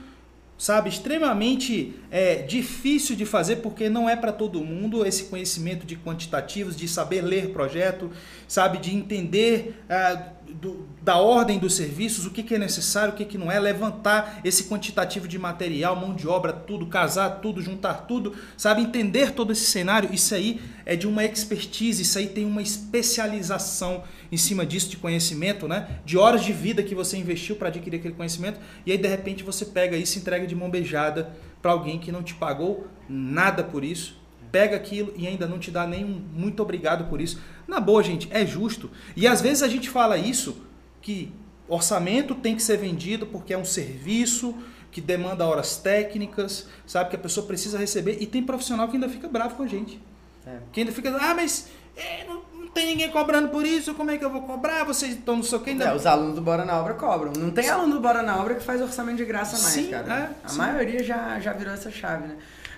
sabe, 0.56 0.88
extremamente 0.88 1.94
é, 2.10 2.36
difícil 2.36 3.14
de 3.14 3.26
fazer 3.26 3.56
porque 3.56 3.88
não 3.88 4.08
é 4.08 4.16
para 4.16 4.32
todo 4.32 4.64
mundo 4.64 5.04
esse 5.04 5.24
conhecimento 5.24 5.86
de 5.86 5.96
quantitativos, 5.96 6.76
de 6.76 6.88
saber 6.88 7.22
ler 7.22 7.50
projeto, 7.50 8.10
sabe, 8.48 8.78
de 8.78 8.94
entender 8.94 9.82
ah, 9.88 10.33
do, 10.60 10.86
da 11.02 11.16
ordem 11.16 11.58
dos 11.58 11.74
serviços, 11.74 12.26
o 12.26 12.30
que, 12.30 12.42
que 12.42 12.54
é 12.54 12.58
necessário, 12.58 13.12
o 13.12 13.16
que, 13.16 13.24
que 13.24 13.38
não 13.38 13.50
é, 13.50 13.58
levantar 13.58 14.40
esse 14.44 14.64
quantitativo 14.64 15.26
de 15.26 15.38
material, 15.38 15.96
mão 15.96 16.14
de 16.14 16.26
obra, 16.26 16.52
tudo, 16.52 16.86
casar 16.86 17.40
tudo, 17.40 17.60
juntar 17.60 18.06
tudo, 18.06 18.34
sabe, 18.56 18.82
entender 18.82 19.32
todo 19.32 19.52
esse 19.52 19.64
cenário, 19.66 20.12
isso 20.12 20.34
aí 20.34 20.60
é 20.86 20.96
de 20.96 21.06
uma 21.06 21.24
expertise, 21.24 22.02
isso 22.02 22.18
aí 22.18 22.28
tem 22.28 22.44
uma 22.44 22.62
especialização 22.62 24.04
em 24.30 24.36
cima 24.36 24.64
disso 24.64 24.88
de 24.88 24.96
conhecimento, 24.96 25.68
né? 25.68 26.00
De 26.04 26.16
horas 26.16 26.44
de 26.44 26.52
vida 26.52 26.82
que 26.82 26.94
você 26.94 27.16
investiu 27.16 27.56
para 27.56 27.68
adquirir 27.68 27.98
aquele 27.98 28.14
conhecimento 28.14 28.58
e 28.84 28.92
aí 28.92 28.98
de 28.98 29.08
repente 29.08 29.42
você 29.42 29.64
pega 29.64 29.96
isso 29.96 30.18
e 30.18 30.20
entrega 30.20 30.46
de 30.46 30.54
mão 30.54 30.70
beijada 30.70 31.32
para 31.62 31.72
alguém 31.72 31.98
que 31.98 32.12
não 32.12 32.22
te 32.22 32.34
pagou 32.34 32.86
nada 33.08 33.62
por 33.62 33.84
isso, 33.84 34.16
pega 34.54 34.76
aquilo 34.76 35.12
e 35.16 35.26
ainda 35.26 35.48
não 35.48 35.58
te 35.58 35.68
dá 35.68 35.84
nenhum 35.84 36.22
muito 36.32 36.62
obrigado 36.62 37.06
por 37.10 37.20
isso. 37.20 37.40
Na 37.66 37.80
boa, 37.80 38.04
gente, 38.04 38.28
é 38.30 38.46
justo. 38.46 38.88
E 39.16 39.26
às 39.26 39.40
vezes 39.40 39.64
a 39.64 39.68
gente 39.68 39.90
fala 39.90 40.16
isso 40.16 40.64
que 41.02 41.32
orçamento 41.66 42.36
tem 42.36 42.54
que 42.54 42.62
ser 42.62 42.76
vendido 42.76 43.26
porque 43.26 43.52
é 43.52 43.58
um 43.58 43.64
serviço 43.64 44.54
que 44.92 45.00
demanda 45.00 45.44
horas 45.44 45.76
técnicas, 45.76 46.68
sabe 46.86 47.10
que 47.10 47.16
a 47.16 47.18
pessoa 47.18 47.44
precisa 47.44 47.76
receber 47.76 48.18
e 48.20 48.26
tem 48.26 48.44
profissional 48.44 48.86
que 48.86 48.94
ainda 48.94 49.08
fica 49.08 49.26
bravo 49.26 49.56
com 49.56 49.64
a 49.64 49.66
gente. 49.66 50.00
É. 50.46 50.58
Que 50.70 50.80
ainda 50.82 50.92
fica, 50.92 51.10
ah, 51.20 51.34
mas 51.34 51.68
é, 51.96 52.24
não, 52.24 52.68
tem 52.68 52.86
ninguém 52.86 53.10
cobrando 53.10 53.48
por 53.48 53.66
isso, 53.66 53.92
como 53.94 54.12
é 54.12 54.18
que 54.18 54.24
eu 54.24 54.30
vou 54.30 54.42
cobrar? 54.42 54.84
Vocês 54.84 55.14
estão 55.14 55.36
no 55.36 55.42
seu 55.42 55.58
que 55.58 55.70
ainda. 55.70 55.86
É, 55.86 55.94
os 55.96 56.06
alunos 56.06 56.36
do 56.36 56.40
Bora 56.40 56.64
na 56.64 56.80
Obra 56.80 56.94
cobram. 56.94 57.32
Não 57.36 57.50
tem 57.50 57.68
aluno 57.68 57.94
do 57.94 58.00
Bora 58.00 58.22
na 58.22 58.40
Obra 58.40 58.54
que 58.54 58.62
faz 58.62 58.80
orçamento 58.80 59.16
de 59.16 59.24
graça 59.24 59.58
mais, 59.58 59.74
sim, 59.74 59.90
cara. 59.90 60.14
É, 60.14 60.30
a 60.44 60.48
sim. 60.48 60.58
maioria 60.58 61.02
já, 61.02 61.40
já 61.40 61.52
virou 61.52 61.74
essa 61.74 61.90
chave, 61.90 62.28
né? 62.28 62.36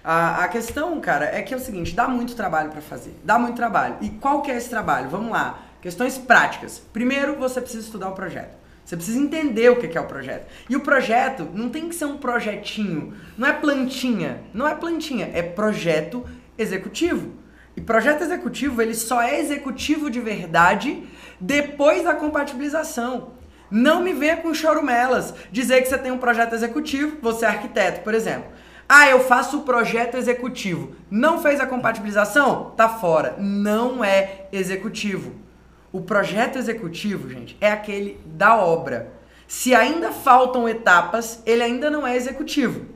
A, 0.09 0.45
a 0.45 0.49
questão, 0.49 1.01
cara, 1.01 1.25
é 1.25 1.43
que 1.43 1.53
é 1.53 1.57
o 1.57 1.61
seguinte, 1.61 1.93
dá 1.93 2.07
muito 2.07 2.37
trabalho 2.37 2.71
para 2.71 2.81
fazer. 2.81 3.13
Dá 3.25 3.41
muito 3.41 3.57
trabalho. 3.57 3.97
E 4.01 4.09
qual 4.09 4.41
que 4.41 4.53
é 4.53 4.57
esse 4.57 4.71
trabalho? 4.71 5.09
Vamos 5.09 5.33
lá. 5.33 5.59
Questões 5.83 6.17
práticas. 6.17 6.81
Primeiro, 6.93 7.35
você 7.35 7.61
precisa 7.61 7.85
estudar 7.85 8.11
o 8.11 8.13
projeto. 8.13 8.57
Você 8.85 8.95
precisa 8.95 9.19
entender 9.19 9.69
o 9.69 9.75
que 9.75 9.99
é 9.99 10.01
o 10.01 10.07
projeto. 10.07 10.47
E 10.71 10.77
o 10.77 10.81
projeto 10.81 11.49
não 11.53 11.71
tem 11.71 11.89
que 11.89 11.95
ser 11.97 12.05
um 12.05 12.19
projetinho, 12.19 13.15
não 13.37 13.49
é 13.49 13.53
plantinha, 13.53 14.43
não 14.55 14.69
é 14.69 14.77
plantinha, 14.77 15.29
é 15.35 15.43
projeto 15.43 16.25
executivo. 16.57 17.33
E 17.77 17.81
projeto 17.81 18.23
executivo, 18.23 18.81
ele 18.81 18.95
só 18.95 19.21
é 19.21 19.41
executivo 19.41 20.09
de 20.09 20.21
verdade 20.21 21.03
depois 21.41 22.05
da 22.05 22.15
compatibilização. 22.15 23.33
Não 23.69 24.01
me 24.01 24.13
venha 24.13 24.37
com 24.37 24.55
chorumelas 24.55 25.35
dizer 25.51 25.83
que 25.83 25.89
você 25.89 25.99
tem 25.99 26.13
um 26.13 26.19
projeto 26.19 26.55
executivo, 26.55 27.19
você 27.21 27.45
é 27.45 27.49
arquiteto, 27.49 28.03
por 28.03 28.15
exemplo. 28.15 28.55
Ah, 28.89 29.09
eu 29.09 29.21
faço 29.21 29.59
o 29.59 29.63
projeto 29.63 30.17
executivo. 30.17 30.95
Não 31.11 31.43
fez 31.43 31.59
a 31.61 31.67
compatibilização? 31.67 32.71
Tá 32.77 32.89
fora. 32.89 33.35
Não 33.39 34.05
é 34.05 34.47
executivo. 34.53 35.33
O 35.93 36.03
projeto 36.03 36.57
executivo, 36.57 37.29
gente, 37.29 37.57
é 37.61 37.71
aquele 37.71 38.21
da 38.25 38.57
obra. 38.57 39.13
Se 39.49 39.75
ainda 39.75 40.13
faltam 40.13 40.69
etapas, 40.69 41.43
ele 41.45 41.63
ainda 41.63 41.91
não 41.91 42.07
é 42.07 42.15
executivo. 42.15 42.87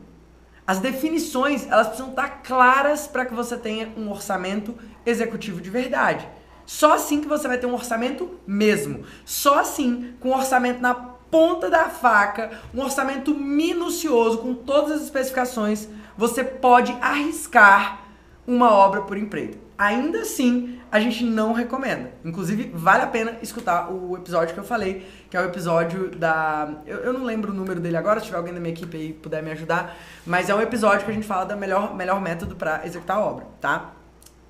As 0.66 0.78
definições, 0.78 1.66
elas 1.66 1.88
precisam 1.88 2.10
estar 2.10 2.42
claras 2.42 3.08
para 3.08 3.26
que 3.26 3.34
você 3.34 3.56
tenha 3.56 3.92
um 3.96 4.10
orçamento 4.10 4.76
executivo 5.04 5.60
de 5.60 5.70
verdade. 5.70 6.28
Só 6.64 6.94
assim 6.94 7.20
que 7.20 7.26
você 7.26 7.48
vai 7.48 7.58
ter 7.58 7.66
um 7.66 7.74
orçamento 7.74 8.38
mesmo. 8.46 9.04
Só 9.24 9.58
assim, 9.58 10.14
com 10.20 10.28
um 10.28 10.34
orçamento 10.36 10.80
na 10.80 10.94
ponta 11.30 11.70
da 11.70 11.88
faca, 11.88 12.50
um 12.74 12.82
orçamento 12.82 13.34
minucioso 13.34 14.38
com 14.38 14.54
todas 14.54 14.92
as 14.92 15.02
especificações, 15.02 15.88
você 16.16 16.42
pode 16.42 16.92
arriscar 17.00 18.00
uma 18.46 18.72
obra 18.72 19.02
por 19.02 19.16
empreito. 19.16 19.58
Ainda 19.78 20.20
assim, 20.20 20.78
a 20.92 21.00
gente 21.00 21.24
não 21.24 21.52
recomenda. 21.52 22.12
Inclusive, 22.22 22.70
vale 22.74 23.02
a 23.02 23.06
pena 23.06 23.38
escutar 23.40 23.90
o 23.90 24.16
episódio 24.16 24.52
que 24.52 24.60
eu 24.60 24.64
falei, 24.64 25.06
que 25.30 25.36
é 25.36 25.40
o 25.40 25.44
episódio 25.44 26.10
da. 26.10 26.82
Eu, 26.86 26.98
eu 26.98 27.12
não 27.14 27.24
lembro 27.24 27.52
o 27.52 27.54
número 27.54 27.80
dele 27.80 27.96
agora, 27.96 28.20
se 28.20 28.26
tiver 28.26 28.36
alguém 28.36 28.52
da 28.52 28.60
minha 28.60 28.74
equipe 28.74 28.96
aí 28.96 29.12
puder 29.12 29.42
me 29.42 29.50
ajudar, 29.52 29.96
mas 30.26 30.50
é 30.50 30.54
um 30.54 30.60
episódio 30.60 31.06
que 31.06 31.10
a 31.10 31.14
gente 31.14 31.26
fala 31.26 31.46
do 31.46 31.56
melhor, 31.56 31.94
melhor 31.94 32.20
método 32.20 32.56
para 32.56 32.84
executar 32.84 33.16
a 33.16 33.20
obra, 33.20 33.46
tá? 33.60 33.92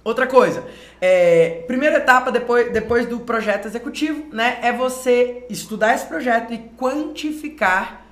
Outra 0.02 0.26
coisa, 0.26 0.64
é, 0.98 1.62
primeira 1.66 1.98
etapa 1.98 2.32
depois, 2.32 2.72
depois 2.72 3.06
do 3.06 3.20
projeto 3.20 3.66
executivo, 3.66 4.34
né, 4.34 4.58
é 4.62 4.72
você 4.72 5.44
estudar 5.50 5.94
esse 5.94 6.06
projeto 6.06 6.54
e 6.54 6.58
quantificar 6.78 8.06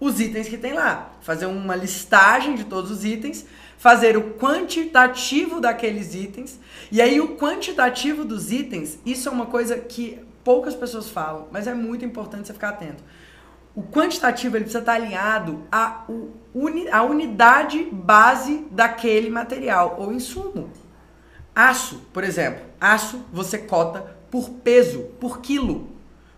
os 0.00 0.20
itens 0.20 0.48
que 0.48 0.56
tem 0.56 0.72
lá. 0.72 1.12
Fazer 1.20 1.44
uma 1.44 1.76
listagem 1.76 2.54
de 2.54 2.64
todos 2.64 2.90
os 2.90 3.04
itens, 3.04 3.46
fazer 3.76 4.16
o 4.16 4.34
quantitativo 4.34 5.60
daqueles 5.60 6.14
itens. 6.14 6.58
E 6.90 7.02
aí 7.02 7.20
o 7.20 7.36
quantitativo 7.36 8.24
dos 8.24 8.50
itens, 8.50 8.98
isso 9.04 9.28
é 9.28 9.32
uma 9.32 9.46
coisa 9.46 9.76
que 9.76 10.18
poucas 10.42 10.74
pessoas 10.74 11.10
falam, 11.10 11.48
mas 11.50 11.66
é 11.66 11.74
muito 11.74 12.04
importante 12.04 12.46
você 12.46 12.54
ficar 12.54 12.70
atento. 12.70 13.02
O 13.74 13.82
quantitativo 13.82 14.56
ele 14.56 14.64
precisa 14.64 14.78
estar 14.78 14.94
alinhado 14.94 15.64
à, 15.70 16.06
à 16.92 17.02
unidade 17.02 17.88
base 17.90 18.66
daquele 18.70 19.28
material 19.28 19.96
ou 19.98 20.12
insumo. 20.12 20.70
Aço, 21.54 22.02
por 22.12 22.24
exemplo, 22.24 22.64
aço 22.80 23.24
você 23.32 23.58
cota 23.58 24.16
por 24.30 24.50
peso, 24.50 25.02
por 25.20 25.40
quilo. 25.40 25.88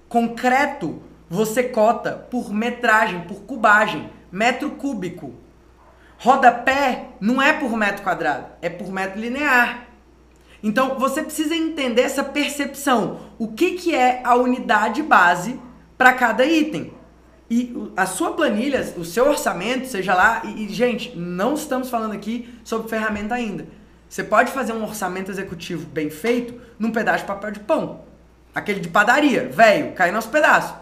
Concreto 0.09 1.03
você 1.29 1.65
cota 1.65 2.13
por 2.13 2.53
metragem, 2.53 3.23
por 3.23 3.43
cubagem, 3.43 4.11
metro 4.31 4.73
cúbico. 4.73 5.33
Rodapé 6.19 7.09
não 7.21 7.41
é 7.41 7.53
por 7.53 7.77
metro 7.77 8.03
quadrado, 8.03 8.47
é 8.61 8.69
por 8.69 8.93
metro 8.93 9.21
linear. 9.21 9.87
Então 10.63 10.99
você 10.99 11.23
precisa 11.23 11.55
entender 11.55 12.03
essa 12.03 12.25
percepção. 12.25 13.21
O 13.39 13.49
que, 13.49 13.73
que 13.73 13.95
é 13.95 14.21
a 14.25 14.35
unidade 14.35 15.03
base 15.03 15.61
para 15.97 16.13
cada 16.13 16.45
item? 16.45 16.93
E 17.49 17.75
a 17.97 18.07
sua 18.07 18.33
planilha, 18.33 18.81
o 18.97 19.05
seu 19.05 19.29
orçamento, 19.29 19.87
seja 19.87 20.15
lá, 20.15 20.43
e, 20.45 20.65
e 20.65 20.69
gente, 20.69 21.17
não 21.17 21.55
estamos 21.55 21.89
falando 21.89 22.13
aqui 22.13 22.53
sobre 22.65 22.89
ferramenta 22.89 23.35
ainda. 23.35 23.67
Você 24.09 24.23
pode 24.23 24.53
fazer 24.53 24.73
um 24.73 24.85
orçamento 24.85 25.31
executivo 25.31 25.87
bem 25.87 26.11
feito 26.11 26.61
num 26.79 26.91
pedaço 26.91 27.21
de 27.21 27.27
papel 27.27 27.51
de 27.51 27.61
pão. 27.61 28.05
Aquele 28.55 28.81
de 28.81 28.89
padaria, 28.89 29.49
velho, 29.49 29.93
cai 29.93 30.11
nosso 30.11 30.31
pedaço. 30.31 30.75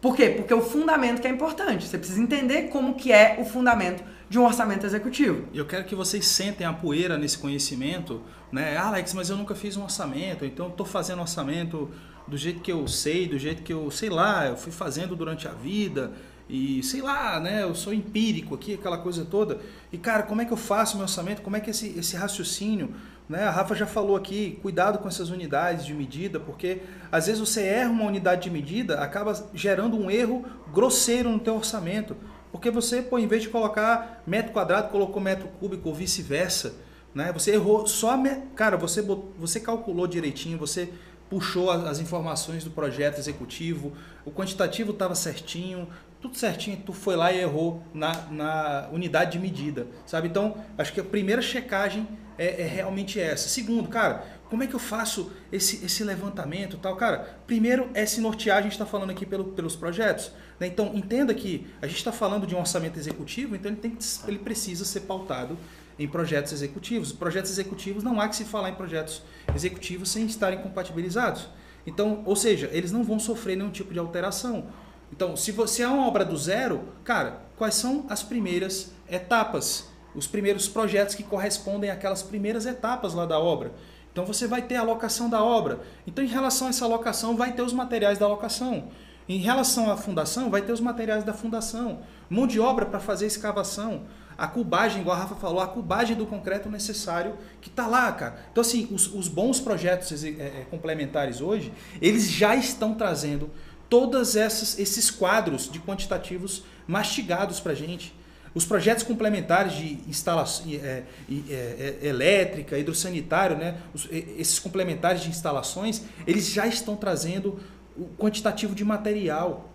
Por 0.00 0.16
quê? 0.16 0.30
Porque 0.30 0.54
o 0.54 0.62
fundamento 0.62 1.20
que 1.20 1.28
é 1.28 1.30
importante. 1.30 1.86
Você 1.86 1.98
precisa 1.98 2.20
entender 2.20 2.68
como 2.68 2.94
que 2.94 3.12
é 3.12 3.36
o 3.38 3.44
fundamento 3.44 4.02
de 4.30 4.38
um 4.38 4.44
orçamento 4.44 4.86
executivo. 4.86 5.46
Eu 5.52 5.66
quero 5.66 5.84
que 5.84 5.94
vocês 5.94 6.26
sentem 6.26 6.66
a 6.66 6.72
poeira 6.72 7.18
nesse 7.18 7.36
conhecimento, 7.36 8.22
né? 8.50 8.76
Ah, 8.76 8.86
Alex, 8.86 9.12
mas 9.12 9.28
eu 9.28 9.36
nunca 9.36 9.54
fiz 9.54 9.76
um 9.76 9.82
orçamento, 9.82 10.44
então 10.44 10.68
estou 10.68 10.86
fazendo 10.86 11.20
orçamento 11.20 11.90
do 12.26 12.36
jeito 12.36 12.60
que 12.60 12.72
eu 12.72 12.86
sei, 12.88 13.26
do 13.26 13.38
jeito 13.38 13.62
que 13.62 13.72
eu, 13.72 13.90
sei 13.90 14.08
lá, 14.08 14.46
eu 14.46 14.56
fui 14.56 14.72
fazendo 14.72 15.14
durante 15.14 15.46
a 15.46 15.52
vida 15.52 16.12
e 16.50 16.82
sei 16.82 17.00
lá, 17.00 17.38
né, 17.38 17.62
eu 17.62 17.74
sou 17.74 17.94
empírico 17.94 18.56
aqui, 18.56 18.74
aquela 18.74 18.98
coisa 18.98 19.24
toda. 19.24 19.60
E 19.92 19.96
cara, 19.96 20.24
como 20.24 20.42
é 20.42 20.44
que 20.44 20.52
eu 20.52 20.56
faço 20.56 20.96
meu 20.96 21.04
orçamento? 21.04 21.42
Como 21.42 21.56
é 21.56 21.60
que 21.60 21.70
esse, 21.70 21.96
esse 21.96 22.16
raciocínio, 22.16 22.92
né? 23.28 23.44
A 23.44 23.50
Rafa 23.50 23.76
já 23.76 23.86
falou 23.86 24.16
aqui, 24.16 24.58
cuidado 24.60 24.98
com 24.98 25.06
essas 25.06 25.30
unidades 25.30 25.86
de 25.86 25.94
medida, 25.94 26.40
porque 26.40 26.82
às 27.12 27.26
vezes 27.26 27.40
você 27.40 27.62
erra 27.62 27.90
uma 27.90 28.04
unidade 28.04 28.42
de 28.42 28.50
medida, 28.50 29.00
acaba 29.00 29.32
gerando 29.54 29.96
um 29.96 30.10
erro 30.10 30.44
grosseiro 30.72 31.30
no 31.30 31.38
teu 31.38 31.54
orçamento. 31.54 32.16
Porque 32.50 32.72
você, 32.72 33.00
pô, 33.00 33.16
em 33.16 33.28
vez 33.28 33.42
de 33.42 33.48
colocar 33.48 34.20
metro 34.26 34.52
quadrado, 34.52 34.90
colocou 34.90 35.22
metro 35.22 35.46
cúbico 35.60 35.88
ou 35.88 35.94
vice-versa, 35.94 36.74
né? 37.14 37.30
Você 37.32 37.52
errou 37.52 37.86
só, 37.86 38.20
cara, 38.56 38.76
você 38.76 39.00
você 39.38 39.60
calculou 39.60 40.08
direitinho, 40.08 40.58
você 40.58 40.92
puxou 41.30 41.70
as 41.70 42.00
informações 42.00 42.64
do 42.64 42.72
projeto 42.72 43.18
executivo, 43.18 43.92
o 44.24 44.32
quantitativo 44.32 44.90
estava 44.90 45.14
certinho, 45.14 45.86
tudo 46.20 46.36
certinho, 46.36 46.76
tu 46.84 46.92
foi 46.92 47.16
lá 47.16 47.32
e 47.32 47.40
errou 47.40 47.82
na, 47.94 48.12
na 48.30 48.88
unidade 48.92 49.32
de 49.32 49.38
medida, 49.38 49.86
sabe? 50.04 50.28
Então, 50.28 50.56
acho 50.76 50.92
que 50.92 51.00
a 51.00 51.04
primeira 51.04 51.40
checagem 51.40 52.06
é, 52.36 52.62
é, 52.62 52.66
realmente 52.66 53.18
essa. 53.18 53.48
Segundo, 53.48 53.88
cara, 53.88 54.24
como 54.48 54.62
é 54.62 54.66
que 54.66 54.74
eu 54.74 54.78
faço 54.78 55.32
esse, 55.50 55.84
esse 55.84 56.04
levantamento 56.04 56.76
tal? 56.76 56.96
Cara, 56.96 57.38
primeiro 57.46 57.90
é 57.94 58.04
se 58.04 58.20
nortear, 58.20 58.58
a 58.58 58.62
gente 58.62 58.72
está 58.72 58.86
falando 58.86 59.10
aqui 59.10 59.24
pelo, 59.24 59.44
pelos 59.52 59.76
projetos. 59.76 60.32
Né? 60.58 60.66
Então, 60.66 60.92
entenda 60.94 61.32
que 61.32 61.66
a 61.80 61.86
gente 61.86 61.98
está 61.98 62.12
falando 62.12 62.46
de 62.46 62.54
um 62.54 62.58
orçamento 62.58 62.98
executivo, 62.98 63.56
então 63.56 63.70
ele, 63.70 63.80
tem 63.80 63.90
que, 63.90 64.04
ele 64.26 64.38
precisa 64.38 64.84
ser 64.84 65.00
pautado 65.00 65.56
em 65.98 66.08
projetos 66.08 66.52
executivos. 66.52 67.12
Projetos 67.12 67.50
executivos, 67.50 68.02
não 68.02 68.20
há 68.20 68.28
que 68.28 68.36
se 68.36 68.44
falar 68.44 68.70
em 68.70 68.74
projetos 68.74 69.22
executivos 69.54 70.10
sem 70.10 70.24
estarem 70.26 70.60
compatibilizados. 70.60 71.48
Então, 71.86 72.22
ou 72.26 72.36
seja, 72.36 72.68
eles 72.72 72.92
não 72.92 73.02
vão 73.04 73.18
sofrer 73.18 73.56
nenhum 73.56 73.70
tipo 73.70 73.92
de 73.92 73.98
alteração. 73.98 74.68
Então, 75.12 75.36
se 75.36 75.52
você 75.52 75.82
é 75.82 75.88
uma 75.88 76.06
obra 76.06 76.24
do 76.24 76.36
zero, 76.36 76.82
cara, 77.04 77.40
quais 77.56 77.74
são 77.74 78.06
as 78.08 78.22
primeiras 78.22 78.92
etapas? 79.10 79.88
Os 80.14 80.26
primeiros 80.26 80.68
projetos 80.68 81.14
que 81.14 81.22
correspondem 81.22 81.90
àquelas 81.90 82.22
primeiras 82.22 82.66
etapas 82.66 83.14
lá 83.14 83.26
da 83.26 83.38
obra. 83.38 83.72
Então 84.12 84.26
você 84.26 84.46
vai 84.46 84.62
ter 84.62 84.76
a 84.76 84.80
alocação 84.80 85.30
da 85.30 85.42
obra. 85.42 85.80
Então, 86.06 86.24
em 86.24 86.28
relação 86.28 86.66
a 86.66 86.70
essa 86.70 86.84
alocação, 86.84 87.36
vai 87.36 87.52
ter 87.52 87.62
os 87.62 87.72
materiais 87.72 88.18
da 88.18 88.26
alocação. 88.26 88.88
Em 89.28 89.38
relação 89.38 89.90
à 89.90 89.96
fundação, 89.96 90.50
vai 90.50 90.62
ter 90.62 90.72
os 90.72 90.80
materiais 90.80 91.22
da 91.22 91.32
fundação. 91.32 92.00
Mão 92.28 92.46
de 92.46 92.58
obra 92.58 92.84
para 92.86 92.98
fazer 92.98 93.26
escavação. 93.26 94.02
A 94.36 94.48
cubagem, 94.48 95.02
igual 95.02 95.16
a 95.16 95.20
Rafa 95.20 95.36
falou, 95.36 95.60
a 95.60 95.68
cubagem 95.68 96.16
do 96.16 96.26
concreto 96.26 96.68
necessário 96.68 97.36
que 97.60 97.68
está 97.68 97.86
lá, 97.86 98.10
cara. 98.10 98.40
Então, 98.50 98.62
assim, 98.62 98.88
os, 98.90 99.14
os 99.14 99.28
bons 99.28 99.60
projetos 99.60 100.24
é, 100.24 100.28
é, 100.28 100.66
complementares 100.70 101.40
hoje, 101.40 101.72
eles 102.00 102.28
já 102.28 102.56
estão 102.56 102.94
trazendo 102.94 103.50
todos 103.90 104.36
esses 104.36 105.10
quadros 105.10 105.68
de 105.70 105.80
quantitativos 105.80 106.62
mastigados 106.86 107.58
para 107.58 107.72
a 107.72 107.74
gente. 107.74 108.14
Os 108.54 108.64
projetos 108.64 109.02
complementares 109.04 109.74
de 109.74 109.98
instalação 110.08 110.64
é, 110.68 111.04
é, 111.28 111.98
é, 112.02 112.06
elétrica, 112.06 112.78
hidrossanitário, 112.78 113.56
né? 113.56 113.78
Os, 113.92 114.08
esses 114.10 114.58
complementares 114.58 115.22
de 115.22 115.28
instalações, 115.28 116.02
eles 116.26 116.48
já 116.50 116.66
estão 116.66 116.96
trazendo 116.96 117.60
o 117.96 118.08
quantitativo 118.16 118.74
de 118.74 118.84
material 118.84 119.72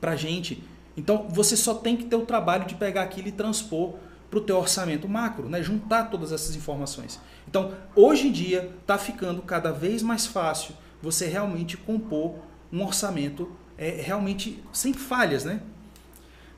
para 0.00 0.12
a 0.12 0.16
gente. 0.16 0.62
Então 0.96 1.26
você 1.28 1.56
só 1.56 1.74
tem 1.74 1.96
que 1.96 2.04
ter 2.04 2.16
o 2.16 2.24
trabalho 2.24 2.64
de 2.64 2.74
pegar 2.74 3.02
aquilo 3.02 3.28
e 3.28 3.32
transpor 3.32 3.94
para 4.30 4.38
o 4.38 4.42
teu 4.42 4.58
orçamento 4.58 5.08
macro, 5.08 5.48
né? 5.48 5.62
juntar 5.62 6.04
todas 6.04 6.32
essas 6.32 6.54
informações. 6.54 7.20
Então, 7.48 7.72
hoje 7.96 8.28
em 8.28 8.32
dia, 8.32 8.70
está 8.80 8.98
ficando 8.98 9.40
cada 9.42 9.72
vez 9.72 10.02
mais 10.02 10.26
fácil 10.26 10.74
você 11.00 11.26
realmente 11.26 11.76
compor 11.76 12.34
um 12.72 12.84
orçamento 12.84 13.50
é, 13.76 14.00
realmente 14.02 14.62
sem 14.72 14.92
falhas, 14.92 15.44
né? 15.44 15.60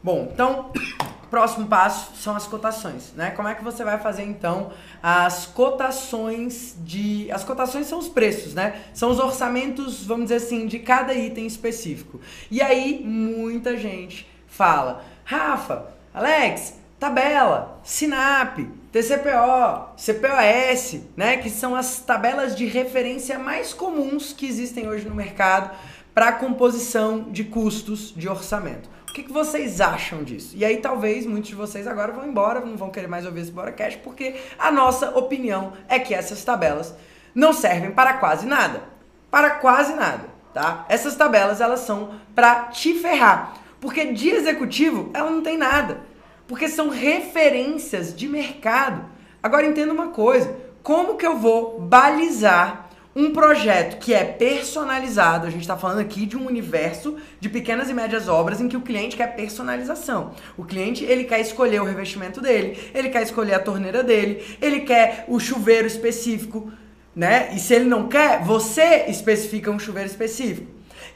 Bom, 0.02 0.30
então, 0.32 0.72
próximo 1.30 1.66
passo 1.66 2.16
são 2.16 2.34
as 2.34 2.46
cotações, 2.46 3.12
né? 3.14 3.30
Como 3.32 3.46
é 3.46 3.54
que 3.54 3.62
você 3.62 3.84
vai 3.84 3.98
fazer 3.98 4.22
então 4.22 4.72
as 5.02 5.46
cotações 5.46 6.74
de 6.78 7.30
as 7.30 7.44
cotações 7.44 7.86
são 7.86 7.98
os 7.98 8.08
preços, 8.08 8.54
né? 8.54 8.82
São 8.94 9.10
os 9.10 9.18
orçamentos, 9.18 10.04
vamos 10.04 10.24
dizer 10.24 10.36
assim, 10.36 10.66
de 10.66 10.78
cada 10.78 11.14
item 11.14 11.46
específico. 11.46 12.20
E 12.50 12.60
aí 12.62 13.02
muita 13.04 13.76
gente 13.76 14.26
fala: 14.46 15.04
"Rafa, 15.24 15.92
Alex, 16.12 16.74
tabela, 16.98 17.80
SINAP, 17.84 18.68
TCPO, 18.92 19.94
CPOS, 19.96 21.00
né, 21.16 21.36
que 21.36 21.48
são 21.48 21.76
as 21.76 22.00
tabelas 22.00 22.56
de 22.56 22.66
referência 22.66 23.38
mais 23.38 23.72
comuns 23.72 24.32
que 24.32 24.46
existem 24.46 24.88
hoje 24.88 25.08
no 25.08 25.14
mercado 25.14 25.70
para 26.14 26.32
composição 26.32 27.30
de 27.30 27.44
custos 27.44 28.12
de 28.16 28.28
orçamento. 28.28 28.88
O 29.08 29.12
que, 29.12 29.24
que, 29.24 29.32
vocês 29.32 29.80
acham 29.80 30.22
disso? 30.22 30.56
E 30.56 30.64
aí 30.64 30.76
talvez 30.76 31.26
muitos 31.26 31.50
de 31.50 31.56
vocês 31.56 31.86
agora 31.86 32.12
vão 32.12 32.26
embora, 32.26 32.60
não 32.60 32.76
vão 32.76 32.90
querer 32.90 33.08
mais 33.08 33.26
ouvir 33.26 33.40
esse 33.40 33.50
Boracast, 33.50 33.98
porque 33.98 34.36
a 34.56 34.70
nossa 34.70 35.10
opinião 35.18 35.72
é 35.88 35.98
que 35.98 36.14
essas 36.14 36.44
tabelas 36.44 36.94
não 37.34 37.52
servem 37.52 37.90
para 37.90 38.14
quase 38.14 38.46
nada. 38.46 38.82
Para 39.30 39.50
quase 39.50 39.94
nada, 39.94 40.28
tá? 40.54 40.84
Essas 40.88 41.16
tabelas, 41.16 41.60
elas 41.60 41.80
são 41.80 42.14
para 42.34 42.66
te 42.66 42.94
ferrar. 42.94 43.54
Porque 43.80 44.12
de 44.12 44.30
executivo, 44.30 45.10
ela 45.14 45.30
não 45.30 45.42
tem 45.42 45.56
nada. 45.56 46.02
Porque 46.46 46.68
são 46.68 46.88
referências 46.88 48.14
de 48.14 48.28
mercado. 48.28 49.04
Agora 49.42 49.66
entenda 49.66 49.92
uma 49.92 50.08
coisa, 50.08 50.54
como 50.82 51.16
que 51.16 51.26
eu 51.26 51.36
vou 51.36 51.80
balizar 51.80 52.89
um 53.24 53.32
projeto 53.32 53.98
que 53.98 54.14
é 54.14 54.24
personalizado, 54.24 55.46
a 55.46 55.50
gente 55.50 55.62
está 55.62 55.76
falando 55.76 56.00
aqui 56.00 56.26
de 56.26 56.36
um 56.36 56.46
universo 56.46 57.16
de 57.38 57.48
pequenas 57.48 57.88
e 57.88 57.94
médias 57.94 58.28
obras 58.28 58.60
em 58.60 58.68
que 58.68 58.76
o 58.76 58.80
cliente 58.80 59.16
quer 59.16 59.34
personalização. 59.34 60.34
O 60.56 60.64
cliente 60.64 61.04
ele 61.04 61.24
quer 61.24 61.40
escolher 61.40 61.80
o 61.80 61.84
revestimento 61.84 62.40
dele, 62.40 62.90
ele 62.94 63.08
quer 63.10 63.22
escolher 63.22 63.54
a 63.54 63.60
torneira 63.60 64.02
dele, 64.02 64.44
ele 64.60 64.80
quer 64.80 65.24
o 65.28 65.38
chuveiro 65.38 65.86
específico, 65.86 66.72
né? 67.14 67.50
E 67.52 67.58
se 67.58 67.74
ele 67.74 67.84
não 67.84 68.08
quer, 68.08 68.42
você 68.42 69.06
especifica 69.08 69.70
um 69.70 69.78
chuveiro 69.78 70.08
específico. 70.08 70.66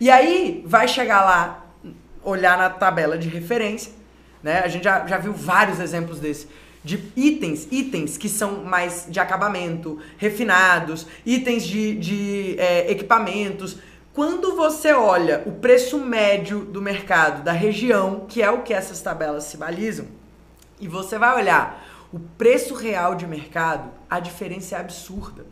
E 0.01 0.11
aí 0.11 0.62
vai 0.67 0.88
chegar 0.88 1.25
lá, 1.25 1.67
olhar 2.23 2.59
na 2.59 2.71
tabela 2.71 3.17
de 3.17 3.29
referência, 3.29 3.93
né? 4.43 4.61
A 4.64 4.69
gente 4.69 4.85
já, 4.85 5.07
já 5.07 5.19
viu 5.19 5.33
vários 5.33 5.81
exemplos 5.81 6.21
desse 6.21 6.49
de 6.85 7.03
itens, 7.16 7.66
itens 7.70 8.18
que 8.18 8.29
são 8.29 8.62
mais 8.62 9.07
de 9.09 9.18
acabamento, 9.18 9.99
refinados, 10.18 11.07
itens 11.25 11.64
de, 11.64 11.97
de 11.97 12.57
é, 12.59 12.90
equipamentos. 12.92 13.79
Quando 14.12 14.55
você 14.55 14.92
olha 14.92 15.42
o 15.47 15.53
preço 15.53 15.99
médio 15.99 16.61
do 16.61 16.83
mercado 16.83 17.42
da 17.42 17.53
região, 17.53 18.27
que 18.29 18.42
é 18.42 18.51
o 18.51 18.62
que 18.62 18.75
essas 18.75 19.01
tabelas 19.01 19.44
se 19.44 19.57
balizam, 19.57 20.07
e 20.79 20.87
você 20.87 21.18
vai 21.18 21.35
olhar 21.35 21.83
o 22.12 22.20
preço 22.20 22.75
real 22.75 23.14
de 23.14 23.27
mercado, 23.27 23.90
a 24.09 24.20
diferença 24.20 24.77
é 24.77 24.81
absurda. 24.81 25.47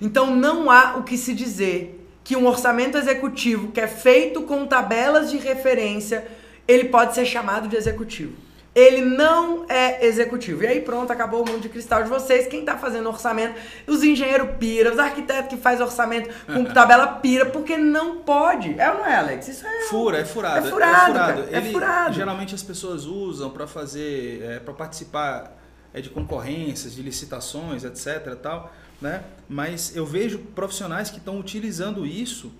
Então 0.00 0.34
não 0.34 0.70
há 0.70 0.96
o 0.96 1.02
que 1.02 1.18
se 1.18 1.34
dizer 1.34 2.08
que 2.22 2.36
um 2.36 2.46
orçamento 2.46 2.96
executivo 2.96 3.72
que 3.72 3.80
é 3.80 3.88
feito 3.88 4.42
com 4.42 4.66
tabelas 4.66 5.30
de 5.30 5.36
referência, 5.36 6.26
ele 6.66 6.84
pode 6.84 7.14
ser 7.14 7.26
chamado 7.26 7.68
de 7.68 7.76
executivo 7.76 8.45
ele 8.76 9.00
não 9.00 9.64
é 9.70 10.06
executivo. 10.06 10.62
E 10.62 10.66
aí 10.66 10.80
pronto, 10.82 11.10
acabou 11.10 11.42
o 11.42 11.48
mundo 11.48 11.62
de 11.62 11.68
cristal 11.70 12.02
de 12.02 12.10
vocês. 12.10 12.46
Quem 12.46 12.62
tá 12.62 12.76
fazendo 12.76 13.08
orçamento, 13.08 13.58
os 13.86 14.02
engenheiros 14.02 14.50
pira, 14.58 14.92
os 14.92 14.98
arquitetos 14.98 15.48
que 15.48 15.56
faz 15.56 15.80
orçamento 15.80 16.28
com 16.44 16.62
tabela 16.74 17.06
pira, 17.06 17.46
porque 17.46 17.78
não 17.78 18.18
pode. 18.18 18.78
É 18.78 18.90
ou 18.90 18.98
não 18.98 19.06
é, 19.06 19.16
Alex? 19.16 19.48
Isso 19.48 19.66
é 19.66 19.80
fura, 19.88 20.18
é 20.18 20.26
furado. 20.26 20.66
É 20.66 20.70
furado, 20.70 20.94
é 20.94 21.06
furado. 21.06 21.42
É 21.50 21.56
Ele, 21.56 21.72
furado. 21.72 22.14
Geralmente 22.14 22.54
as 22.54 22.62
pessoas 22.62 23.06
usam 23.06 23.48
para 23.48 23.66
fazer, 23.66 24.42
é, 24.42 24.58
para 24.58 24.74
participar 24.74 25.56
é, 25.94 26.02
de 26.02 26.10
concorrências, 26.10 26.94
de 26.94 27.00
licitações, 27.00 27.82
etc, 27.82 28.34
tal, 28.42 28.70
né? 29.00 29.24
Mas 29.48 29.96
eu 29.96 30.04
vejo 30.04 30.38
profissionais 30.54 31.08
que 31.08 31.16
estão 31.16 31.40
utilizando 31.40 32.04
isso 32.04 32.52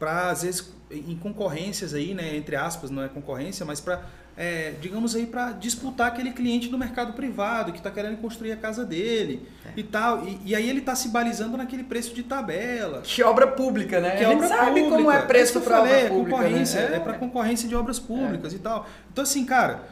para 0.00 0.30
às 0.30 0.42
vezes 0.42 0.74
em 0.90 1.14
concorrências 1.14 1.94
aí, 1.94 2.14
né, 2.14 2.34
entre 2.34 2.56
aspas, 2.56 2.90
não 2.90 3.02
é 3.02 3.08
concorrência, 3.08 3.64
mas 3.64 3.80
para 3.80 4.02
é, 4.42 4.72
digamos 4.80 5.14
aí, 5.14 5.26
para 5.26 5.52
disputar 5.52 6.06
aquele 6.06 6.32
cliente 6.32 6.68
do 6.68 6.78
mercado 6.78 7.12
privado 7.12 7.72
que 7.72 7.78
está 7.78 7.90
querendo 7.90 8.16
construir 8.22 8.52
a 8.52 8.56
casa 8.56 8.86
dele 8.86 9.46
é. 9.66 9.72
e 9.76 9.82
tal. 9.82 10.26
E, 10.26 10.40
e, 10.46 10.54
aí 10.54 10.66
ele 10.66 10.78
está 10.78 10.94
se 10.94 11.10
balizando 11.10 11.58
naquele 11.58 11.84
preço 11.84 12.14
de 12.14 12.22
tabela. 12.22 13.02
Que 13.02 13.22
obra 13.22 13.46
pública, 13.46 14.00
né? 14.00 14.16
Que 14.16 14.24
a 14.24 14.30
gente 14.30 14.48
sabe 14.48 14.80
pública. 14.80 14.96
como 14.96 15.10
é 15.10 15.20
preço 15.20 15.60
para 15.60 15.80
obra 15.80 15.90
é 15.90 16.08
pública. 16.08 16.38
Concorrência, 16.38 16.88
né? 16.88 16.94
É, 16.94 16.96
é 16.96 17.00
para 17.00 17.18
concorrência 17.18 17.68
de 17.68 17.76
obras 17.76 17.98
públicas 17.98 18.54
é. 18.54 18.56
e 18.56 18.58
tal. 18.60 18.88
Então, 19.12 19.24
assim, 19.24 19.44
cara, 19.44 19.82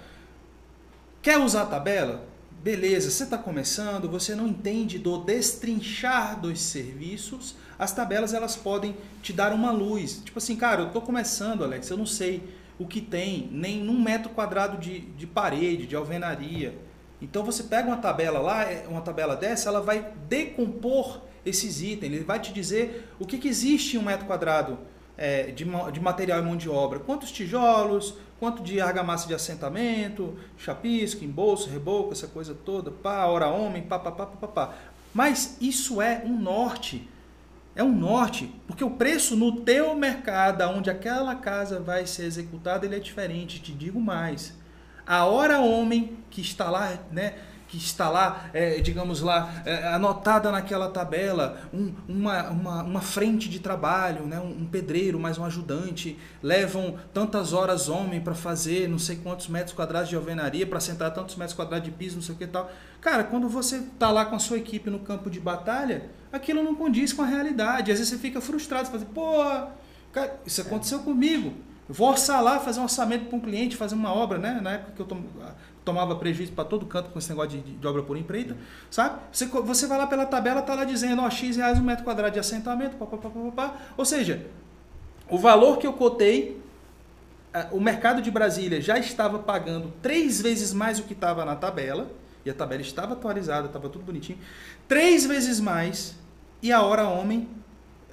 quer 1.20 1.36
usar 1.36 1.64
a 1.64 1.66
tabela? 1.66 2.24
Beleza, 2.62 3.10
você 3.10 3.24
está 3.24 3.36
começando, 3.36 4.08
você 4.08 4.34
não 4.34 4.48
entende 4.48 4.98
do 4.98 5.18
destrinchar 5.18 6.40
dos 6.40 6.58
serviços, 6.58 7.54
as 7.78 7.92
tabelas 7.92 8.32
elas 8.32 8.56
podem 8.56 8.96
te 9.22 9.30
dar 9.30 9.52
uma 9.52 9.70
luz. 9.70 10.22
Tipo 10.24 10.38
assim, 10.38 10.56
cara, 10.56 10.80
eu 10.80 10.86
estou 10.86 11.02
começando, 11.02 11.62
Alex, 11.62 11.90
eu 11.90 11.98
não 11.98 12.06
sei 12.06 12.42
o 12.78 12.86
que 12.86 13.00
tem 13.00 13.48
nem 13.50 13.82
num 13.82 14.00
metro 14.00 14.30
quadrado 14.30 14.78
de, 14.78 15.00
de 15.00 15.26
parede, 15.26 15.86
de 15.86 15.96
alvenaria. 15.96 16.78
Então 17.20 17.44
você 17.44 17.64
pega 17.64 17.88
uma 17.88 17.96
tabela 17.96 18.38
lá, 18.38 18.62
é, 18.64 18.86
uma 18.88 19.00
tabela 19.00 19.34
dessa, 19.34 19.68
ela 19.68 19.80
vai 19.80 20.12
decompor 20.28 21.22
esses 21.44 21.80
itens, 21.82 22.12
ele 22.12 22.24
vai 22.24 22.38
te 22.38 22.52
dizer 22.52 23.08
o 23.18 23.26
que, 23.26 23.38
que 23.38 23.48
existe 23.48 23.96
em 23.96 23.98
um 23.98 24.04
metro 24.04 24.26
quadrado 24.26 24.78
é, 25.16 25.50
de, 25.50 25.64
de 25.64 26.00
material 26.00 26.38
e 26.38 26.42
mão 26.42 26.56
de 26.56 26.68
obra. 26.68 27.00
Quantos 27.00 27.32
tijolos, 27.32 28.14
quanto 28.38 28.62
de 28.62 28.80
argamassa 28.80 29.26
de 29.26 29.34
assentamento, 29.34 30.38
chapisco, 30.56 31.24
embolso, 31.24 31.68
reboco, 31.68 32.12
essa 32.12 32.28
coisa 32.28 32.54
toda, 32.54 32.90
pá, 32.92 33.24
hora 33.26 33.48
homem, 33.48 33.82
pá, 33.82 33.98
pá, 33.98 34.12
pá, 34.12 34.26
pá, 34.26 34.48
pá. 34.48 34.74
Mas 35.12 35.56
isso 35.60 36.00
é 36.00 36.22
um 36.24 36.38
norte 36.38 37.08
é 37.78 37.84
um 37.84 37.94
norte, 37.94 38.52
porque 38.66 38.82
o 38.82 38.90
preço 38.90 39.36
no 39.36 39.60
teu 39.60 39.94
mercado, 39.94 40.64
onde 40.64 40.90
aquela 40.90 41.36
casa 41.36 41.78
vai 41.78 42.08
ser 42.08 42.24
executada, 42.24 42.84
ele 42.84 42.96
é 42.96 42.98
diferente. 42.98 43.60
Te 43.60 43.72
digo 43.72 44.00
mais. 44.00 44.52
A 45.06 45.24
hora 45.26 45.60
homem 45.60 46.18
que 46.28 46.40
está 46.40 46.68
lá, 46.68 46.98
né, 47.12 47.34
que 47.68 47.76
está 47.76 48.08
lá, 48.08 48.48
é, 48.54 48.80
digamos 48.80 49.20
lá, 49.20 49.62
é, 49.66 49.88
anotada 49.88 50.50
naquela 50.50 50.88
tabela, 50.88 51.60
um, 51.72 51.92
uma, 52.08 52.48
uma, 52.48 52.82
uma, 52.82 53.00
frente 53.02 53.48
de 53.48 53.60
trabalho, 53.60 54.24
né? 54.24 54.40
um, 54.40 54.62
um, 54.62 54.66
pedreiro 54.66 55.20
mais 55.20 55.36
um 55.36 55.44
ajudante, 55.44 56.18
levam 56.42 56.96
tantas 57.12 57.52
horas 57.52 57.90
homem 57.90 58.22
para 58.22 58.34
fazer 58.34 58.88
não 58.88 58.98
sei 58.98 59.16
quantos 59.16 59.48
metros 59.48 59.74
quadrados 59.76 60.08
de 60.08 60.16
alvenaria, 60.16 60.66
para 60.66 60.80
sentar 60.80 61.12
tantos 61.12 61.36
metros 61.36 61.54
quadrados 61.54 61.84
de 61.84 61.94
piso, 61.94 62.16
não 62.16 62.22
sei 62.22 62.34
o 62.34 62.38
que 62.38 62.46
tal. 62.46 62.70
Cara, 63.02 63.22
quando 63.22 63.48
você 63.50 63.76
está 63.76 64.10
lá 64.10 64.24
com 64.24 64.34
a 64.34 64.38
sua 64.38 64.56
equipe 64.56 64.88
no 64.88 65.00
campo 65.00 65.28
de 65.28 65.38
batalha, 65.38 66.10
aquilo 66.32 66.62
não 66.62 66.74
condiz 66.74 67.12
com 67.12 67.20
a 67.20 67.26
realidade. 67.26 67.92
Às 67.92 67.98
vezes 67.98 68.08
você 68.08 68.18
fica 68.18 68.40
frustrado, 68.40 68.86
você 68.86 68.92
fala 68.92 69.04
assim, 69.04 69.12
pô, 69.12 70.28
isso 70.46 70.62
aconteceu 70.62 71.00
comigo. 71.00 71.52
Vou 71.88 72.08
orçar 72.08 72.42
lá, 72.42 72.60
fazer 72.60 72.80
um 72.80 72.82
orçamento 72.82 73.26
para 73.26 73.36
um 73.36 73.40
cliente, 73.40 73.76
fazer 73.76 73.94
uma 73.94 74.12
obra, 74.12 74.36
né? 74.36 74.60
Na 74.62 74.72
época 74.72 74.92
que 74.92 75.00
eu 75.00 75.06
tomava 75.84 76.16
prejuízo 76.16 76.52
para 76.52 76.64
todo 76.64 76.86
canto 76.86 77.10
com 77.10 77.18
esse 77.18 77.28
negócio 77.30 77.58
de, 77.58 77.76
de 77.76 77.86
obra 77.86 78.02
por 78.02 78.16
empreita, 78.16 78.56
sabe? 78.90 79.20
Você, 79.32 79.46
você 79.46 79.86
vai 79.86 79.98
lá 79.98 80.06
pela 80.06 80.26
tabela, 80.26 80.62
tá 80.62 80.74
lá 80.74 80.84
dizendo, 80.84 81.22
ó, 81.22 81.30
X 81.30 81.56
reais 81.56 81.78
um 81.78 81.82
metro 81.82 82.04
quadrado 82.04 82.34
de 82.34 82.38
assentamento, 82.38 82.96
pá, 82.96 83.06
pá, 83.06 83.16
pá, 83.16 83.30
pá, 83.30 83.52
pá. 83.54 83.76
Ou 83.96 84.04
seja, 84.04 84.46
o 85.28 85.38
valor 85.38 85.78
que 85.78 85.86
eu 85.86 85.92
cotei, 85.92 86.60
o 87.70 87.80
mercado 87.80 88.20
de 88.20 88.30
Brasília 88.30 88.80
já 88.80 88.98
estava 88.98 89.38
pagando 89.38 89.92
três 90.02 90.40
vezes 90.40 90.72
mais 90.72 90.98
o 90.98 91.04
que 91.04 91.12
estava 91.12 91.44
na 91.44 91.56
tabela, 91.56 92.10
e 92.44 92.50
a 92.50 92.54
tabela 92.54 92.82
estava 92.82 93.14
atualizada, 93.14 93.66
estava 93.66 93.88
tudo 93.88 94.04
bonitinho, 94.04 94.38
três 94.86 95.26
vezes 95.26 95.60
mais, 95.60 96.14
e 96.62 96.72
a 96.72 96.82
hora 96.82 97.08
homem 97.08 97.48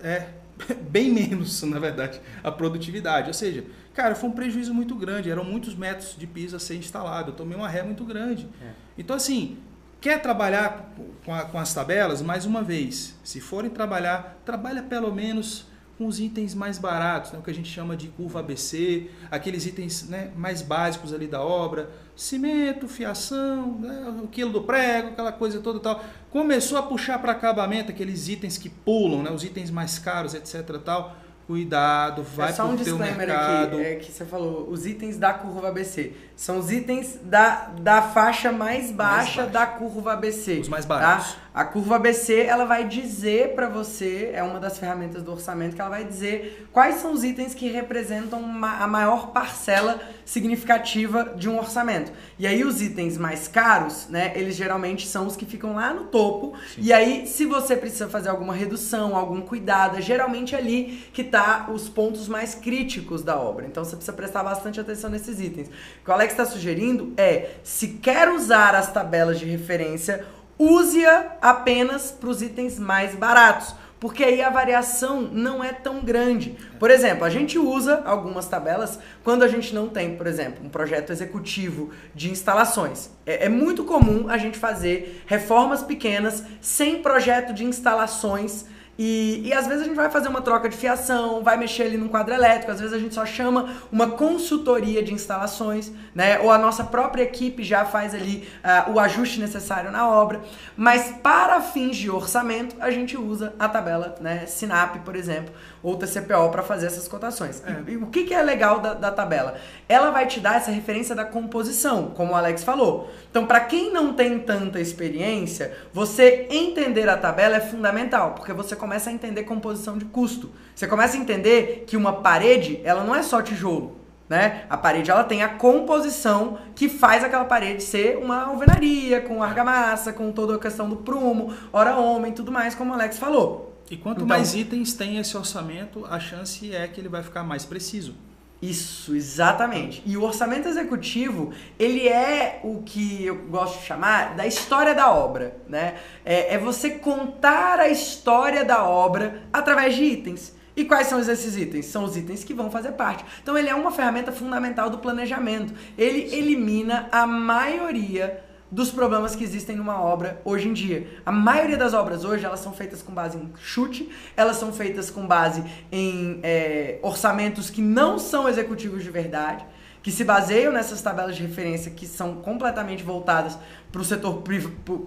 é 0.02 0.30
bem 0.90 1.12
menos, 1.12 1.62
na 1.64 1.80
verdade, 1.80 2.22
a 2.44 2.52
produtividade. 2.52 3.28
Ou 3.28 3.34
seja, 3.34 3.64
Cara, 3.96 4.14
foi 4.14 4.30
um 4.30 4.34
prejuízo 4.34 4.74
muito 4.74 4.94
grande. 4.94 5.32
Eram 5.32 5.46
muitos 5.46 5.74
metros 5.74 6.16
de 6.18 6.28
piso 6.28 6.56
a 6.56 6.60
ser 6.60 6.76
instalado. 6.76 7.32
Eu 7.32 7.36
tomei 7.36 7.58
uma 7.58 7.70
ré 7.70 7.82
muito 7.82 8.04
grande. 8.04 8.48
É. 8.62 8.72
Então, 8.98 9.16
assim, 9.16 9.58
quer 10.02 10.22
trabalhar 10.22 10.94
com, 11.26 11.34
a, 11.34 11.46
com, 11.46 11.58
as 11.58 11.74
tabelas? 11.74 12.22
Mais 12.22 12.46
uma 12.46 12.62
vez, 12.62 13.16
se 13.24 13.40
forem 13.40 13.70
trabalhar, 13.70 14.42
trabalha 14.44 14.84
pelo 14.84 15.16
menos 15.16 15.66
com 15.98 16.08
os 16.08 16.20
itens 16.20 16.54
mais 16.54 16.78
baratos, 16.78 17.32
né? 17.32 17.40
o 17.40 17.42
que 17.42 17.50
a 17.50 17.54
gente 17.54 17.72
chama 17.72 17.96
de 17.96 18.10
curva 18.10 18.42
ABC, 18.42 19.10
aqueles 19.32 19.66
itens 19.66 20.10
né, 20.10 20.30
mais 20.36 20.62
básicos 20.62 21.14
ali 21.14 21.26
da 21.26 21.42
obra, 21.42 21.90
cimento, 22.18 22.86
fiação, 22.86 23.80
né, 23.80 24.14
o 24.22 24.28
quilo 24.28 24.52
do 24.52 24.64
prego, 24.64 25.12
aquela 25.12 25.32
coisa 25.32 25.62
toda 25.62 25.80
tal. 25.80 26.04
Começou 26.30 26.78
a 26.78 26.84
puxar 26.84 27.20
para 27.20 27.32
acabamento 27.32 27.92
aqueles 27.92 28.28
itens 28.28 28.58
que 28.58 28.68
pulam, 28.68 29.24
né, 29.24 29.32
os 29.32 29.46
itens 29.46 29.72
mais 29.72 29.98
caros, 29.98 30.34
etc. 30.34 30.78
Tal 30.84 31.16
cuidado, 31.48 32.24
vai 32.24 32.50
é 32.50 32.54
só 32.54 32.66
um 32.66 32.76
disclaimer 32.76 33.30
aqui, 33.30 33.76
é 33.78 33.96
que 33.96 34.12
você 34.12 34.26
falou, 34.26 34.68
os 34.70 34.86
itens 34.86 35.18
da 35.18 35.34
curva 35.34 35.70
ABC. 35.70 36.12
São 36.36 36.60
os 36.60 36.72
itens 36.72 37.20
da, 37.22 37.72
da 37.80 38.02
faixa 38.02 38.52
mais 38.52 38.92
baixa, 38.92 39.42
mais 39.42 39.54
da 39.54 39.66
curva 39.66 40.14
ABC. 40.14 40.60
Os 40.60 40.70
mais 40.70 40.86
baratos. 40.86 41.34
Tá? 41.34 41.45
A 41.56 41.64
curva 41.64 41.96
ABC, 41.96 42.42
ela 42.42 42.66
vai 42.66 42.86
dizer 42.86 43.56
para 43.56 43.70
você, 43.70 44.30
é 44.34 44.44
uma 44.44 44.60
das 44.60 44.78
ferramentas 44.78 45.24
do 45.24 45.32
orçamento, 45.32 45.74
que 45.74 45.80
ela 45.80 45.90
vai 45.90 46.04
dizer 46.04 46.68
quais 46.74 46.96
são 46.96 47.14
os 47.14 47.24
itens 47.24 47.54
que 47.54 47.70
representam 47.70 48.42
a 48.62 48.86
maior 48.86 49.32
parcela 49.32 50.02
significativa 50.26 51.34
de 51.38 51.48
um 51.48 51.58
orçamento. 51.58 52.12
E 52.38 52.46
aí 52.46 52.62
os 52.66 52.82
itens 52.82 53.18
mais 53.18 53.48
caros, 53.48 54.10
né, 54.10 54.34
eles 54.36 54.58
geralmente 54.58 55.08
são 55.08 55.28
os 55.28 55.38
que 55.38 55.46
ficam 55.46 55.76
lá 55.76 55.94
no 55.94 56.08
topo. 56.08 56.58
Sim. 56.76 56.82
E 56.82 56.92
aí, 56.92 57.26
se 57.26 57.46
você 57.46 57.78
precisa 57.78 58.10
fazer 58.10 58.28
alguma 58.28 58.54
redução, 58.54 59.16
algum 59.16 59.40
cuidado, 59.40 59.98
é 59.98 60.02
geralmente 60.02 60.58
ali 60.58 61.06
que 61.14 61.24
tá 61.24 61.70
os 61.74 61.88
pontos 61.88 62.28
mais 62.28 62.54
críticos 62.54 63.24
da 63.24 63.40
obra. 63.40 63.66
Então 63.66 63.86
você 63.86 63.96
precisa 63.96 64.12
prestar 64.12 64.44
bastante 64.44 64.78
atenção 64.78 65.10
nesses 65.10 65.40
itens. 65.40 65.70
O 65.70 66.04
que 66.04 66.12
o 66.12 66.14
Alex 66.14 66.34
está 66.34 66.44
sugerindo 66.44 67.14
é, 67.16 67.52
se 67.64 67.88
quer 67.88 68.28
usar 68.28 68.76
as 68.76 68.92
tabelas 68.92 69.40
de 69.40 69.46
referência, 69.46 70.26
use-a 70.58 71.38
apenas 71.42 72.12
para 72.12 72.30
os 72.30 72.42
itens 72.42 72.80
mais 72.80 73.16
baratos. 73.16 73.76
porque 73.98 74.24
aí 74.24 74.42
a 74.42 74.50
variação 74.50 75.22
não 75.22 75.64
é 75.64 75.72
tão 75.74 76.02
grande. 76.02 76.56
Por 76.78 76.92
exemplo, 76.92 77.24
a 77.24 77.30
gente 77.30 77.58
usa 77.58 78.04
algumas 78.06 78.46
tabelas 78.48 79.00
quando 79.24 79.42
a 79.42 79.48
gente 79.48 79.74
não 79.74 79.88
tem, 79.88 80.16
por 80.16 80.28
exemplo, 80.28 80.64
um 80.64 80.70
projeto 80.70 81.12
executivo 81.12 81.90
de 82.14 82.30
instalações. 82.30 83.10
É, 83.26 83.46
é 83.46 83.50
muito 83.50 83.84
comum 83.84 84.30
a 84.30 84.38
gente 84.38 84.60
fazer 84.60 85.24
reformas 85.26 85.82
pequenas 85.82 86.44
sem 86.62 87.02
projeto 87.02 87.52
de 87.52 87.64
instalações 87.64 88.66
e, 88.98 89.42
e 89.46 89.54
às 89.54 89.68
vezes 89.68 89.84
a 89.84 89.86
gente 89.86 89.96
vai 89.96 90.10
fazer 90.10 90.30
uma 90.30 90.42
troca 90.42 90.70
de 90.70 90.78
fiação, 90.78 91.44
vai 91.44 91.58
mexer 91.58 91.84
ali 91.84 91.98
num 91.98 92.08
quadro 92.08 92.34
elétrico, 92.34 92.72
às 92.72 92.80
vezes 92.80 92.94
a 92.96 93.00
gente 93.00 93.14
só 93.14 93.26
chama 93.26 93.76
uma 93.92 94.12
consultoria 94.12 95.04
de 95.04 95.14
instalações, 95.14 95.92
né? 96.14 96.40
Ou 96.40 96.50
a 96.50 96.58
nossa 96.58 96.84
própria 96.84 97.24
equipe 97.24 97.64
já 97.64 97.84
faz 97.84 98.16
ali 98.16 98.48
uh, 98.64 98.94
o 98.94 99.00
ajuste 99.00 99.40
necessário 99.40 99.92
na 99.92 100.08
obra. 100.08 100.42
Mas 100.78 101.14
para 101.22 101.60
fins 101.60 101.98
de 101.98 102.10
orçamento, 102.10 102.76
a 102.80 102.90
gente 102.90 103.18
usa 103.18 103.54
a 103.60 103.68
tabela, 103.68 104.16
né? 104.22 104.46
Sinap, 104.46 104.98
por 105.04 105.16
exemplo, 105.16 105.54
ou 105.86 105.96
TCPO 105.96 106.50
para 106.50 106.64
fazer 106.64 106.88
essas 106.88 107.08
cotações. 107.08 107.62
É. 107.64 107.92
E, 107.92 107.96
o 107.96 108.08
que, 108.08 108.24
que 108.24 108.34
é 108.34 108.42
legal 108.42 108.80
da, 108.80 108.96
da, 108.96 109.12
tabela? 109.12 109.56
Ela 109.88 110.10
vai 110.10 110.26
te 110.26 110.40
dar 110.40 110.56
essa 110.56 110.72
referência 110.72 111.14
da 111.14 111.24
composição, 111.24 112.12
como 112.16 112.34
o 112.34 112.36
Alex 112.36 112.64
falou. 112.64 113.12
Então, 113.30 113.46
para 113.46 113.60
quem 113.60 113.94
não 113.94 114.14
tem 114.14 114.40
tanta 114.40 114.80
experiência, 114.80 115.78
você 115.94 116.48
entender 116.50 117.08
a 117.08 117.16
tabela 117.16 117.58
é 117.58 117.62
fundamental, 117.62 118.32
porque 118.32 118.52
você 118.52 118.76
começa 118.76 119.12
a 119.12 119.14
entender 119.14 119.44
composição 119.44 119.96
de 119.96 120.06
custo. 120.06 120.50
Você 120.76 120.88
começa 120.88 121.16
a 121.16 121.20
entender 121.20 121.84
que 121.86 121.96
uma 121.96 122.14
parede, 122.14 122.82
ela 122.84 123.04
não 123.04 123.16
é 123.16 123.22
só 123.22 123.40
tijolo. 123.44 124.04
Né? 124.28 124.66
A 124.68 124.76
parede 124.76 125.12
ela 125.12 125.24
tem 125.24 125.44
a 125.44 125.50
composição 125.50 126.58
que 126.74 126.90
faz 126.90 127.24
aquela 127.24 127.46
parede 127.46 127.84
ser 127.84 128.18
uma 128.18 128.46
alvenaria, 128.46 129.22
com 129.22 129.44
argamassa, 129.44 130.12
com 130.12 130.32
toda 130.32 130.56
a 130.56 130.60
questão 130.60 130.90
do 130.90 130.96
prumo, 130.96 131.54
hora 131.72 131.96
homem, 131.96 132.32
tudo 132.32 132.52
mais, 132.52 132.74
como 132.74 132.90
o 132.90 132.94
Alex 132.96 133.20
falou. 133.20 133.75
E 133.90 133.98
quanto 133.98 134.18
então, 134.18 134.28
mais 134.28 134.56
itens 134.56 134.94
tem 134.94 135.18
esse 135.18 135.38
orçamento, 135.38 136.06
a 136.10 136.20
chance 136.20 136.74
é 136.74 136.88
que 136.88 137.00
ele 137.00 137.10
vai 137.10 137.22
ficar 137.22 137.44
mais 137.44 137.66
preciso. 137.66 138.16
Isso, 138.62 139.16
exatamente. 139.16 140.02
E 140.06 140.18
o 140.18 140.24
orçamento 140.24 140.68
executivo, 140.68 141.54
ele 141.78 142.08
é 142.08 142.60
o 142.64 142.82
que 142.84 143.26
eu 143.26 143.36
gosto 143.48 143.80
de 143.80 143.86
chamar 143.86 144.36
da 144.36 144.48
história 144.48 144.96
da 144.96 145.12
obra, 145.12 145.56
né? 145.68 145.96
É, 146.24 146.56
é 146.56 146.58
você 146.58 146.92
contar 146.92 147.80
a 147.80 147.90
história 147.90 148.64
da 148.64 148.84
obra 148.84 149.44
através 149.54 149.96
de 149.96 150.04
itens. 150.04 150.56
E 150.76 150.84
quais 150.84 151.08
são 151.08 151.20
esses 151.20 151.56
itens? 151.56 151.86
São 151.86 152.04
os 152.04 152.18
itens 152.18 152.44
que 152.44 152.54
vão 152.54 152.70
fazer 152.72 152.94
parte. 152.94 153.24
Então 153.42 153.58
ele 153.58 153.70
é 153.70 153.76
uma 153.76 153.92
ferramenta 153.92 154.32
fundamental 154.32 154.90
do 154.90 154.98
planejamento. 154.98 155.74
Ele 155.98 156.36
elimina 156.36 157.08
a 157.12 157.26
maioria 157.26 158.44
dos 158.72 158.92
problemas 158.92 159.36
que 159.36 159.44
existem 159.44 159.76
numa 159.76 160.02
obra 160.02 160.42
hoje 160.44 160.68
em 160.68 160.74
dia. 160.74 161.08
A 161.26 161.32
maioria 161.32 161.78
das 161.78 161.94
obras 161.94 162.26
hoje 162.26 162.46
elas 162.46 162.60
são 162.60 162.74
feitas 162.74 163.02
com 163.02 163.14
base 163.14 163.38
em 163.38 163.52
chute, 163.62 164.10
elas 164.36 164.58
são 164.58 164.74
feitas 164.74 165.10
com 165.10 165.26
base 165.26 165.64
em 165.92 166.40
é, 166.44 167.00
orçamentos 167.02 167.70
que 167.70 167.82
não 167.82 168.18
são 168.18 168.50
executivos 168.50 169.04
de 169.04 169.10
verdade, 169.10 169.66
que 170.02 170.12
se 170.12 170.24
baseiam 170.24 170.72
nessas 170.72 171.02
tabelas 171.02 171.36
de 171.36 171.42
referência 171.42 171.90
que 171.90 172.06
são 172.06 172.36
completamente 172.36 173.04
voltadas 173.04 173.58
para 173.92 174.02
o 174.02 174.06
setor, 174.06 174.44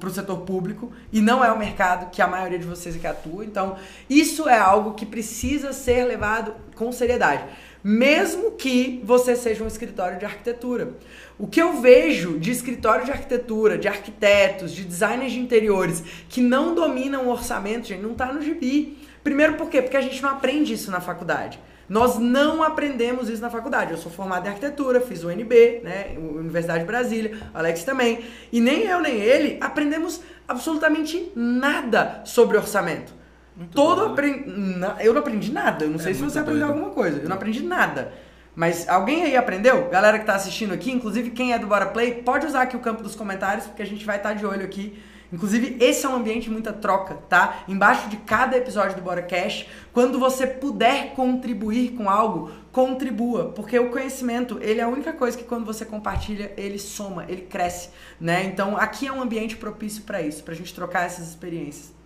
pro 0.00 0.10
setor 0.10 0.38
público 0.38 0.90
e 1.12 1.20
não 1.20 1.44
é 1.44 1.52
o 1.52 1.58
mercado 1.58 2.10
que 2.10 2.20
a 2.20 2.26
maioria 2.26 2.58
de 2.58 2.66
vocês 2.66 2.96
que 2.96 3.06
atua. 3.06 3.44
Então, 3.44 3.76
isso 4.10 4.48
é 4.48 4.58
algo 4.58 4.94
que 4.94 5.06
precisa 5.06 5.72
ser 5.72 6.04
levado 6.04 6.52
com 6.74 6.90
seriedade 6.90 7.44
mesmo 7.82 8.52
que 8.52 9.00
você 9.04 9.36
seja 9.36 9.62
um 9.62 9.66
escritório 9.66 10.18
de 10.18 10.24
arquitetura. 10.24 10.94
O 11.38 11.46
que 11.46 11.60
eu 11.62 11.80
vejo 11.80 12.38
de 12.38 12.50
escritório 12.50 13.04
de 13.04 13.10
arquitetura, 13.10 13.78
de 13.78 13.88
arquitetos, 13.88 14.72
de 14.72 14.84
designers 14.84 15.32
de 15.32 15.38
interiores 15.38 16.02
que 16.28 16.40
não 16.40 16.74
dominam 16.74 17.26
o 17.26 17.30
orçamento, 17.30 17.88
gente, 17.88 18.02
não 18.02 18.12
está 18.12 18.32
no 18.32 18.42
gibi. 18.42 18.98
Primeiro 19.22 19.54
por 19.54 19.68
quê? 19.68 19.80
Porque 19.82 19.96
a 19.96 20.00
gente 20.00 20.20
não 20.22 20.30
aprende 20.30 20.72
isso 20.72 20.90
na 20.90 21.00
faculdade. 21.00 21.60
Nós 21.88 22.18
não 22.18 22.62
aprendemos 22.62 23.30
isso 23.30 23.40
na 23.40 23.48
faculdade. 23.48 23.92
Eu 23.92 23.96
sou 23.96 24.12
formado 24.12 24.46
em 24.46 24.48
arquitetura, 24.48 25.00
fiz 25.00 25.24
o 25.24 25.28
UNB, 25.28 25.80
né, 25.82 26.16
Universidade 26.18 26.80
de 26.80 26.86
Brasília, 26.86 27.38
Alex 27.54 27.82
também, 27.82 28.20
e 28.52 28.60
nem 28.60 28.82
eu 28.82 29.00
nem 29.00 29.14
ele 29.16 29.56
aprendemos 29.60 30.20
absolutamente 30.46 31.32
nada 31.34 32.22
sobre 32.24 32.58
orçamento. 32.58 33.17
Muito 33.58 33.74
Todo 33.74 34.04
aprendi. 34.04 34.48
Eu 35.00 35.12
não 35.12 35.20
aprendi 35.20 35.50
nada. 35.50 35.84
Eu 35.84 35.90
não 35.90 35.96
é 35.96 36.02
sei 36.02 36.14
se 36.14 36.22
você 36.22 36.38
aprendeu 36.38 36.68
doido. 36.68 36.78
alguma 36.78 36.94
coisa. 36.94 37.18
Eu 37.18 37.28
não 37.28 37.34
aprendi 37.34 37.60
nada. 37.60 38.12
Mas 38.54 38.88
alguém 38.88 39.24
aí 39.24 39.36
aprendeu? 39.36 39.88
Galera 39.88 40.16
que 40.16 40.22
está 40.22 40.34
assistindo 40.34 40.72
aqui, 40.72 40.90
inclusive 40.92 41.30
quem 41.30 41.52
é 41.52 41.58
do 41.58 41.66
Bora 41.66 41.86
Play, 41.86 42.22
pode 42.22 42.46
usar 42.46 42.62
aqui 42.62 42.76
o 42.76 42.80
campo 42.80 43.02
dos 43.02 43.14
comentários, 43.14 43.66
porque 43.66 43.82
a 43.82 43.86
gente 43.86 44.04
vai 44.04 44.16
estar 44.16 44.30
tá 44.30 44.34
de 44.34 44.46
olho 44.46 44.64
aqui. 44.64 45.00
Inclusive, 45.32 45.76
esse 45.78 46.06
é 46.06 46.08
um 46.08 46.14
ambiente 46.14 46.44
de 46.44 46.50
muita 46.50 46.72
troca, 46.72 47.16
tá? 47.28 47.64
Embaixo 47.68 48.08
de 48.08 48.16
cada 48.16 48.56
episódio 48.56 48.96
do 48.96 49.02
Bora 49.02 49.22
Cash, 49.22 49.66
quando 49.92 50.18
você 50.18 50.46
puder 50.46 51.12
contribuir 51.14 51.90
com 51.90 52.08
algo, 52.08 52.50
contribua, 52.72 53.52
porque 53.54 53.78
o 53.78 53.90
conhecimento, 53.90 54.58
ele 54.62 54.80
é 54.80 54.84
a 54.84 54.88
única 54.88 55.12
coisa 55.12 55.36
que 55.36 55.44
quando 55.44 55.66
você 55.66 55.84
compartilha, 55.84 56.52
ele 56.56 56.78
soma, 56.78 57.26
ele 57.28 57.42
cresce, 57.42 57.90
né? 58.18 58.44
Então, 58.44 58.76
aqui 58.76 59.06
é 59.06 59.12
um 59.12 59.20
ambiente 59.20 59.56
propício 59.56 60.02
para 60.04 60.22
isso, 60.22 60.42
pra 60.42 60.54
gente 60.54 60.74
trocar 60.74 61.04
essas 61.04 61.28
experiências. 61.28 61.97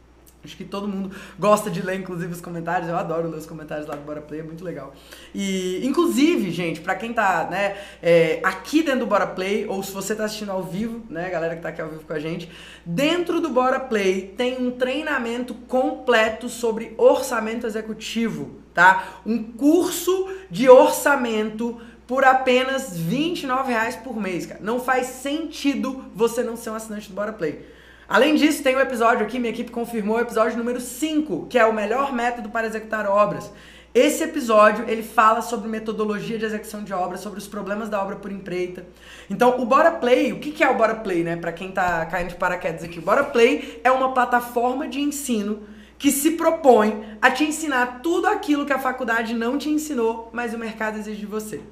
Acho 0.44 0.56
que 0.56 0.64
todo 0.64 0.88
mundo 0.88 1.14
gosta 1.38 1.70
de 1.70 1.80
ler, 1.80 2.00
inclusive, 2.00 2.32
os 2.32 2.40
comentários. 2.40 2.88
Eu 2.88 2.96
adoro 2.96 3.28
ler 3.28 3.38
os 3.38 3.46
comentários 3.46 3.86
lá 3.86 3.94
do 3.94 4.02
Bora 4.02 4.20
Play, 4.20 4.40
é 4.40 4.42
muito 4.42 4.64
legal. 4.64 4.92
E, 5.32 5.80
inclusive, 5.86 6.50
gente, 6.50 6.80
para 6.80 6.96
quem 6.96 7.12
tá, 7.12 7.46
né, 7.48 7.76
é, 8.02 8.40
aqui 8.42 8.82
dentro 8.82 9.00
do 9.00 9.06
Bora 9.06 9.26
Play, 9.26 9.66
ou 9.68 9.82
se 9.82 9.92
você 9.92 10.16
tá 10.16 10.24
assistindo 10.24 10.50
ao 10.50 10.62
vivo, 10.62 11.02
né, 11.08 11.30
galera 11.30 11.54
que 11.54 11.62
tá 11.62 11.68
aqui 11.68 11.80
ao 11.80 11.88
vivo 11.88 12.04
com 12.04 12.12
a 12.12 12.18
gente, 12.18 12.50
dentro 12.84 13.40
do 13.40 13.50
Bora 13.50 13.78
Play 13.78 14.34
tem 14.36 14.58
um 14.58 14.72
treinamento 14.72 15.54
completo 15.54 16.48
sobre 16.48 16.92
orçamento 16.98 17.66
executivo, 17.66 18.50
tá? 18.74 19.20
Um 19.24 19.42
curso 19.42 20.28
de 20.50 20.68
orçamento 20.68 21.80
por 22.06 22.24
apenas 22.24 22.96
R$29,00 22.96 24.02
por 24.02 24.16
mês, 24.16 24.44
cara. 24.44 24.60
Não 24.60 24.80
faz 24.80 25.06
sentido 25.06 26.04
você 26.14 26.42
não 26.42 26.56
ser 26.56 26.70
um 26.70 26.74
assinante 26.74 27.08
do 27.08 27.14
Bora 27.14 27.32
Play. 27.32 27.71
Além 28.12 28.34
disso, 28.34 28.62
tem 28.62 28.76
um 28.76 28.80
episódio 28.80 29.24
aqui, 29.24 29.38
minha 29.38 29.54
equipe 29.54 29.70
confirmou, 29.70 30.18
o 30.18 30.20
episódio 30.20 30.58
número 30.58 30.82
5, 30.82 31.46
que 31.46 31.58
é 31.58 31.64
o 31.64 31.72
melhor 31.72 32.12
método 32.12 32.50
para 32.50 32.66
executar 32.66 33.06
obras. 33.06 33.50
Esse 33.94 34.22
episódio, 34.22 34.84
ele 34.86 35.02
fala 35.02 35.40
sobre 35.40 35.66
metodologia 35.66 36.38
de 36.38 36.44
execução 36.44 36.84
de 36.84 36.92
obras, 36.92 37.20
sobre 37.20 37.38
os 37.38 37.46
problemas 37.46 37.88
da 37.88 38.02
obra 38.02 38.16
por 38.16 38.30
empreita. 38.30 38.84
Então, 39.30 39.58
o 39.62 39.64
Bora 39.64 39.92
Play, 39.92 40.30
o 40.30 40.40
que 40.40 40.62
é 40.62 40.68
o 40.68 40.76
Bora 40.76 40.96
Play, 40.96 41.24
né? 41.24 41.36
Para 41.36 41.52
quem 41.52 41.72
tá 41.72 42.04
caindo 42.04 42.28
de 42.28 42.34
paraquedas 42.34 42.84
aqui, 42.84 42.98
o 42.98 43.02
Bora 43.02 43.24
Play 43.24 43.80
é 43.82 43.90
uma 43.90 44.12
plataforma 44.12 44.86
de 44.86 45.00
ensino 45.00 45.62
que 45.96 46.10
se 46.10 46.32
propõe 46.32 47.16
a 47.22 47.30
te 47.30 47.44
ensinar 47.44 48.02
tudo 48.02 48.26
aquilo 48.26 48.66
que 48.66 48.74
a 48.74 48.78
faculdade 48.78 49.32
não 49.32 49.56
te 49.56 49.70
ensinou, 49.70 50.28
mas 50.34 50.52
o 50.52 50.58
mercado 50.58 50.98
exige 50.98 51.20
de 51.20 51.26
você. 51.26 51.62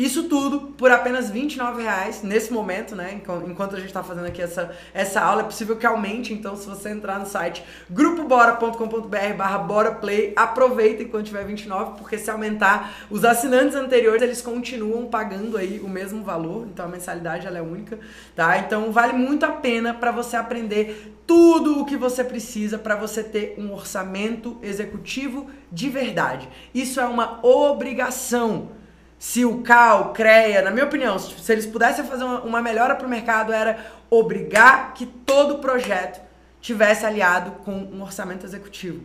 Isso 0.00 0.22
tudo 0.22 0.72
por 0.78 0.90
apenas 0.90 1.28
R$ 1.28 1.46
reais 1.76 2.22
nesse 2.22 2.50
momento, 2.50 2.96
né? 2.96 3.20
Enquanto 3.46 3.74
a 3.74 3.78
gente 3.78 3.88
está 3.88 4.02
fazendo 4.02 4.28
aqui 4.28 4.40
essa, 4.40 4.74
essa 4.94 5.20
aula, 5.20 5.42
é 5.42 5.44
possível 5.44 5.76
que 5.76 5.84
aumente. 5.84 6.32
Então, 6.32 6.56
se 6.56 6.66
você 6.66 6.88
entrar 6.88 7.18
no 7.18 7.26
site 7.26 7.62
grupobora.com.br 7.90 9.34
barra 9.36 9.58
boraplay, 9.58 10.32
aproveita 10.34 11.02
enquanto 11.02 11.26
tiver 11.26 11.44
29, 11.44 11.98
porque 11.98 12.16
se 12.16 12.30
aumentar, 12.30 12.94
os 13.10 13.26
assinantes 13.26 13.76
anteriores, 13.76 14.22
eles 14.22 14.40
continuam 14.40 15.04
pagando 15.04 15.58
aí 15.58 15.78
o 15.84 15.88
mesmo 15.88 16.24
valor. 16.24 16.66
Então, 16.72 16.86
a 16.86 16.88
mensalidade 16.88 17.46
ela 17.46 17.58
é 17.58 17.62
única, 17.62 17.98
tá? 18.34 18.56
Então, 18.56 18.90
vale 18.90 19.12
muito 19.12 19.44
a 19.44 19.52
pena 19.52 19.92
para 19.92 20.10
você 20.10 20.34
aprender 20.34 21.14
tudo 21.26 21.78
o 21.78 21.84
que 21.84 21.98
você 21.98 22.24
precisa 22.24 22.78
para 22.78 22.96
você 22.96 23.22
ter 23.22 23.54
um 23.58 23.70
orçamento 23.70 24.56
executivo 24.62 25.50
de 25.70 25.90
verdade. 25.90 26.48
Isso 26.72 26.98
é 26.98 27.04
uma 27.04 27.44
obrigação 27.44 28.79
se 29.20 29.44
o 29.44 29.58
CAL, 29.58 30.14
CREA, 30.14 30.62
na 30.62 30.70
minha 30.70 30.86
opinião, 30.86 31.18
se 31.18 31.52
eles 31.52 31.66
pudessem 31.66 32.02
fazer 32.06 32.24
uma, 32.24 32.62
melhora 32.62 32.94
para 32.94 33.06
o 33.06 33.10
mercado, 33.10 33.52
era 33.52 33.78
obrigar 34.08 34.94
que 34.94 35.04
todo 35.04 35.58
projeto 35.58 36.22
tivesse 36.58 37.04
aliado 37.04 37.50
com 37.62 37.70
um 37.70 38.00
orçamento 38.00 38.46
executivo. 38.46 39.04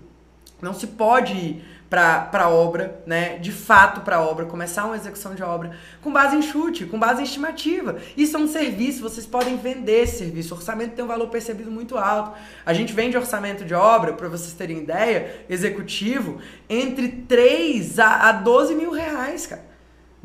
Não 0.61 0.73
se 0.73 0.87
pode 0.87 1.33
ir 1.33 1.65
para 1.89 2.29
a 2.31 2.49
obra, 2.49 3.03
né, 3.05 3.37
de 3.39 3.51
fato 3.51 4.01
para 4.01 4.15
a 4.15 4.21
obra, 4.21 4.45
começar 4.45 4.85
uma 4.85 4.95
execução 4.95 5.35
de 5.35 5.43
obra 5.43 5.77
com 6.01 6.13
base 6.13 6.37
em 6.37 6.41
chute, 6.41 6.85
com 6.85 6.97
base 6.97 7.19
em 7.19 7.25
estimativa. 7.25 7.97
Isso 8.15 8.37
é 8.37 8.39
um 8.39 8.47
serviço, 8.47 9.01
vocês 9.01 9.25
podem 9.25 9.57
vender 9.57 10.03
esse 10.03 10.19
serviço. 10.19 10.53
O 10.53 10.57
orçamento 10.57 10.95
tem 10.95 11.03
um 11.03 11.09
valor 11.09 11.27
percebido 11.27 11.69
muito 11.69 11.97
alto. 11.97 12.31
A 12.65 12.73
gente 12.73 12.93
vende 12.93 13.17
orçamento 13.17 13.65
de 13.65 13.73
obra, 13.73 14.13
para 14.13 14.29
vocês 14.29 14.53
terem 14.53 14.77
ideia, 14.77 15.43
executivo, 15.49 16.39
entre 16.69 17.09
3 17.09 17.99
a, 17.99 18.29
a 18.29 18.31
12 18.31 18.75
mil 18.75 18.91
reais, 18.91 19.45
cara. 19.45 19.74